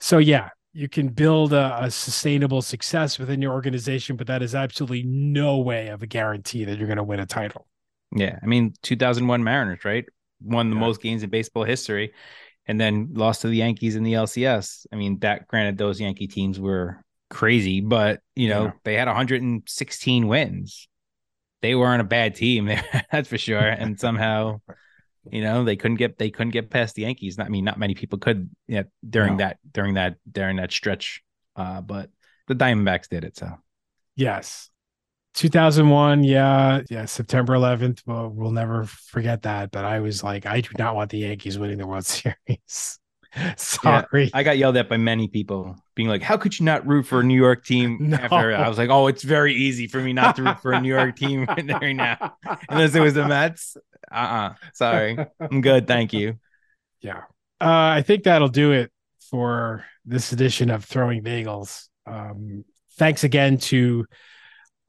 so 0.00 0.18
yeah 0.18 0.48
you 0.72 0.88
can 0.88 1.08
build 1.08 1.52
a, 1.52 1.84
a 1.84 1.90
sustainable 1.90 2.62
success 2.62 3.18
within 3.18 3.42
your 3.42 3.52
organization 3.52 4.16
but 4.16 4.26
that 4.26 4.42
is 4.42 4.54
absolutely 4.54 5.02
no 5.04 5.58
way 5.58 5.88
of 5.88 6.02
a 6.02 6.06
guarantee 6.06 6.64
that 6.64 6.78
you're 6.78 6.86
going 6.88 6.96
to 6.96 7.04
win 7.04 7.20
a 7.20 7.26
title 7.26 7.66
Yeah, 8.14 8.38
I 8.42 8.46
mean, 8.46 8.74
2001 8.82 9.44
Mariners, 9.44 9.84
right? 9.84 10.04
Won 10.42 10.70
the 10.70 10.76
Yeah. 10.76 10.80
most 10.80 11.00
games 11.02 11.22
in 11.22 11.30
baseball 11.30 11.64
history, 11.64 12.12
and 12.66 12.80
then 12.80 13.10
lost 13.12 13.42
to 13.42 13.48
the 13.48 13.56
Yankees 13.56 13.96
in 13.96 14.02
the 14.04 14.14
LCS. 14.14 14.86
I 14.92 14.96
mean, 14.96 15.18
that 15.20 15.46
granted, 15.48 15.78
those 15.78 16.00
Yankee 16.00 16.28
teams 16.28 16.60
were 16.60 17.02
crazy, 17.30 17.80
but 17.80 18.20
you 18.36 18.48
know 18.48 18.64
Yeah. 18.66 18.72
they 18.84 18.94
had 18.94 19.08
116 19.08 20.28
wins. 20.28 20.88
They 21.62 21.74
weren't 21.74 22.00
a 22.00 22.04
bad 22.04 22.34
team, 22.34 22.70
that's 23.12 23.28
for 23.28 23.38
sure. 23.38 23.58
And 23.80 23.98
somehow, 24.00 24.60
you 25.30 25.42
know, 25.42 25.64
they 25.64 25.76
couldn't 25.76 25.98
get 25.98 26.18
they 26.18 26.30
couldn't 26.30 26.52
get 26.52 26.70
past 26.70 26.94
the 26.94 27.02
Yankees. 27.02 27.36
Not, 27.38 27.46
I 27.46 27.50
mean, 27.50 27.64
not 27.64 27.78
many 27.78 27.94
people 27.94 28.18
could 28.18 28.50
yeah, 28.66 28.84
during 29.08 29.36
No. 29.36 29.44
that 29.44 29.58
during 29.70 29.94
that 29.94 30.16
during 30.30 30.56
that 30.56 30.72
stretch. 30.72 31.22
Uh, 31.56 31.80
but 31.80 32.10
the 32.48 32.54
Diamondbacks 32.54 33.08
did 33.08 33.24
it. 33.24 33.36
So 33.36 33.58
Yes. 34.16 34.70
2001, 35.34 36.24
yeah, 36.24 36.82
yeah, 36.90 37.04
September 37.04 37.54
11th. 37.54 38.02
Well, 38.04 38.28
we'll 38.28 38.50
never 38.50 38.84
forget 38.84 39.42
that. 39.42 39.70
But 39.70 39.84
I 39.84 40.00
was 40.00 40.24
like, 40.24 40.44
I 40.44 40.60
do 40.60 40.70
not 40.76 40.96
want 40.96 41.10
the 41.10 41.18
Yankees 41.18 41.56
winning 41.58 41.78
the 41.78 41.86
World 41.86 42.04
Series. 42.06 42.98
Sorry. 43.56 44.30
I 44.34 44.42
got 44.42 44.58
yelled 44.58 44.76
at 44.76 44.88
by 44.88 44.96
many 44.96 45.28
people 45.28 45.76
being 46.00 46.08
like, 46.08 46.22
How 46.22 46.38
could 46.38 46.58
you 46.58 46.64
not 46.64 46.86
root 46.86 47.02
for 47.06 47.20
a 47.20 47.22
New 47.22 47.36
York 47.36 47.62
team 47.64 47.98
No. 48.00 48.16
after 48.16 48.54
I 48.56 48.68
was 48.68 48.78
like, 48.78 48.88
Oh, 48.88 49.06
it's 49.06 49.22
very 49.22 49.54
easy 49.54 49.86
for 49.86 49.98
me 50.00 50.14
not 50.14 50.36
to 50.36 50.42
root 50.42 50.60
for 50.62 50.72
a 50.72 50.80
New 50.80 50.88
York 50.94 51.14
team 51.16 51.44
right 51.46 51.94
now. 51.94 52.36
Unless 52.70 52.94
it 52.94 53.00
was 53.00 53.12
the 53.14 53.28
Mets. 53.28 53.76
Uh-uh. 54.10 54.54
Sorry. 54.72 55.18
I'm 55.38 55.60
good. 55.60 55.86
Thank 55.86 56.12
you. 56.14 56.38
yeah. 57.02 57.24
Uh, 57.60 57.92
I 57.98 58.02
think 58.02 58.24
that'll 58.24 58.48
do 58.48 58.72
it 58.72 58.90
for 59.30 59.84
this 60.06 60.32
edition 60.32 60.70
of 60.70 60.84
Throwing 60.86 61.22
Bagels. 61.22 61.88
Um, 62.06 62.64
thanks 62.96 63.22
again 63.22 63.58
to 63.58 64.06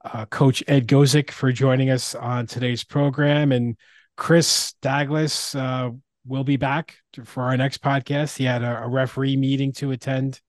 uh, 0.04 0.24
Coach 0.26 0.64
Ed 0.66 0.88
Gosek 0.88 1.30
for 1.30 1.52
joining 1.52 1.90
us 1.90 2.14
on 2.14 2.46
today's 2.46 2.82
program. 2.84 3.52
And 3.52 3.76
Chris 4.16 4.72
Douglas 4.80 5.54
uh, 5.54 5.90
will 6.26 6.44
be 6.44 6.56
back 6.56 6.96
for 7.24 7.42
our 7.44 7.56
next 7.58 7.82
podcast. 7.82 8.36
He 8.38 8.44
had 8.44 8.62
a, 8.62 8.84
a 8.84 8.88
referee 8.88 9.36
meeting 9.36 9.72
to 9.74 9.90
attend 9.90 10.40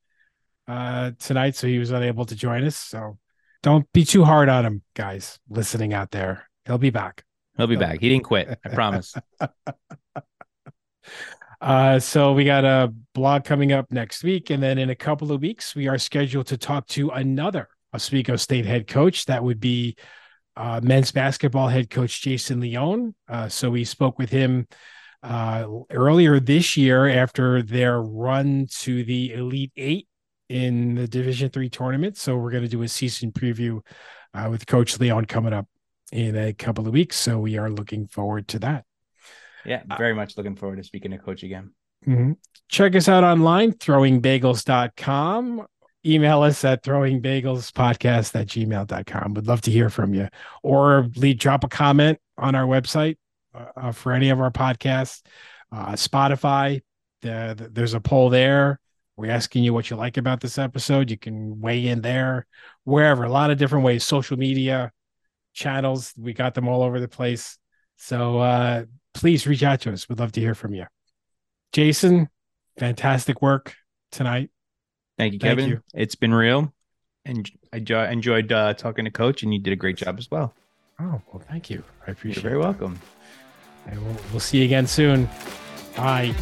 uh, 0.67 1.11
tonight, 1.19 1.55
so 1.55 1.67
he 1.67 1.79
was 1.79 1.91
unable 1.91 2.25
to 2.25 2.35
join 2.35 2.63
us. 2.63 2.75
So 2.75 3.17
don't 3.61 3.91
be 3.93 4.05
too 4.05 4.23
hard 4.23 4.49
on 4.49 4.65
him, 4.65 4.81
guys, 4.95 5.39
listening 5.49 5.93
out 5.93 6.11
there. 6.11 6.49
He'll 6.65 6.77
be 6.77 6.89
back. 6.89 7.23
He'll 7.57 7.67
be 7.67 7.75
back. 7.75 7.99
He 7.99 8.09
didn't 8.09 8.25
quit. 8.25 8.59
I 8.65 8.69
promise. 8.69 9.13
Uh, 11.63 11.97
so 11.97 12.33
we 12.33 12.43
got 12.43 12.65
a 12.65 12.93
blog 13.13 13.45
coming 13.45 13.71
up 13.71 13.89
next 13.89 14.21
week, 14.21 14.49
and 14.49 14.61
then 14.61 14.77
in 14.77 14.89
a 14.89 14.95
couple 14.95 15.31
of 15.31 15.41
weeks, 15.41 15.73
we 15.73 15.87
are 15.87 15.97
scheduled 15.97 16.45
to 16.45 16.57
talk 16.57 16.85
to 16.87 17.09
another 17.11 17.69
Oswego 17.93 18.35
State 18.35 18.65
head 18.65 18.85
coach. 18.85 19.27
That 19.27 19.41
would 19.41 19.61
be 19.61 19.95
uh, 20.57 20.81
men's 20.83 21.13
basketball 21.13 21.69
head 21.69 21.89
coach 21.89 22.21
Jason 22.21 22.59
Leone. 22.59 23.15
Uh, 23.29 23.47
so 23.47 23.69
we 23.69 23.85
spoke 23.85 24.19
with 24.19 24.29
him 24.29 24.67
uh, 25.23 25.65
earlier 25.89 26.37
this 26.41 26.75
year 26.75 27.07
after 27.07 27.61
their 27.61 28.01
run 28.01 28.67
to 28.81 29.05
the 29.05 29.31
Elite 29.31 29.71
Eight 29.77 30.09
in 30.53 30.93
the 30.95 31.07
Division 31.07 31.49
Three 31.49 31.69
tournament. 31.69 32.15
So 32.17 32.37
we're 32.37 32.51
going 32.51 32.63
to 32.63 32.69
do 32.69 32.83
a 32.83 32.87
season 32.87 33.31
preview 33.31 33.81
uh, 34.35 34.47
with 34.51 34.67
Coach 34.67 34.99
Leone 34.99 35.25
coming 35.25 35.51
up 35.53 35.67
in 36.11 36.35
a 36.37 36.53
couple 36.53 36.85
of 36.87 36.93
weeks. 36.93 37.15
So 37.15 37.39
we 37.39 37.57
are 37.57 37.69
looking 37.71 38.07
forward 38.07 38.47
to 38.49 38.59
that. 38.59 38.85
Yeah, 39.65 39.81
very 39.97 40.13
much 40.13 40.37
looking 40.37 40.55
forward 40.55 40.75
to 40.75 40.83
speaking 40.83 41.11
to 41.11 41.17
Coach 41.17 41.41
again. 41.43 41.71
Mhm. 42.05 42.35
Check 42.69 42.95
us 42.95 43.07
out 43.07 43.23
online, 43.23 43.71
throwingbagels.com. 43.73 45.65
Email 46.05 46.41
us 46.41 46.65
at 46.65 46.83
throwingbagelspodcast 46.83 48.35
at 48.39 48.47
gmail.com. 48.47 49.33
Would 49.35 49.47
love 49.47 49.61
to 49.61 49.71
hear 49.71 49.89
from 49.89 50.13
you. 50.13 50.27
Or 50.61 51.09
leave, 51.15 51.39
drop 51.39 51.63
a 51.63 51.69
comment 51.69 52.19
on 52.37 52.55
our 52.55 52.65
website 52.67 53.15
uh, 53.55 53.65
uh, 53.77 53.91
for 53.93 54.11
any 54.11 54.29
of 54.29 54.39
our 54.41 54.51
podcasts. 54.51 55.21
Uh, 55.71 55.93
Spotify, 55.93 56.81
the, 57.21 57.55
the- 57.57 57.69
there's 57.69 57.93
a 57.93 58.01
poll 58.01 58.29
there. 58.29 58.79
We're 59.15 59.31
asking 59.31 59.63
you 59.63 59.73
what 59.73 59.89
you 59.89 59.95
like 59.95 60.17
about 60.17 60.41
this 60.41 60.57
episode. 60.57 61.11
You 61.11 61.17
can 61.17 61.61
weigh 61.61 61.87
in 61.87 62.01
there, 62.01 62.47
wherever, 62.83 63.23
a 63.23 63.31
lot 63.31 63.51
of 63.51 63.57
different 63.57 63.85
ways, 63.85 64.03
social 64.03 64.37
media 64.37 64.91
channels. 65.53 66.13
We 66.17 66.33
got 66.33 66.55
them 66.55 66.67
all 66.67 66.81
over 66.81 66.99
the 66.99 67.07
place. 67.07 67.57
So 67.97 68.39
uh, 68.39 68.85
please 69.13 69.45
reach 69.45 69.63
out 69.63 69.81
to 69.81 69.93
us. 69.93 70.09
We'd 70.09 70.19
love 70.19 70.31
to 70.33 70.41
hear 70.41 70.55
from 70.55 70.73
you. 70.73 70.85
Jason, 71.73 72.29
fantastic 72.77 73.41
work 73.41 73.75
tonight. 74.11 74.49
Thank 75.17 75.33
you, 75.33 75.39
Kevin. 75.39 75.65
Thank 75.65 75.73
you. 75.73 75.81
It's 75.93 76.15
been 76.15 76.33
real. 76.33 76.73
And 77.25 77.49
I 77.71 77.77
enjoyed 78.11 78.51
uh, 78.51 78.73
talking 78.73 79.05
to 79.05 79.11
Coach, 79.11 79.43
and 79.43 79.53
you 79.53 79.59
did 79.59 79.73
a 79.73 79.77
great 79.77 79.95
job 79.95 80.17
as 80.17 80.29
well. 80.29 80.53
Oh, 80.99 81.21
well, 81.31 81.43
thank 81.47 81.69
you. 81.69 81.83
I 82.07 82.11
appreciate 82.11 82.43
You're 82.43 82.49
very 82.49 82.61
that. 82.61 82.79
welcome. 82.79 82.99
We'll, 83.91 84.17
we'll 84.31 84.39
see 84.39 84.59
you 84.59 84.65
again 84.65 84.87
soon. 84.87 85.29
Bye. 85.95 86.33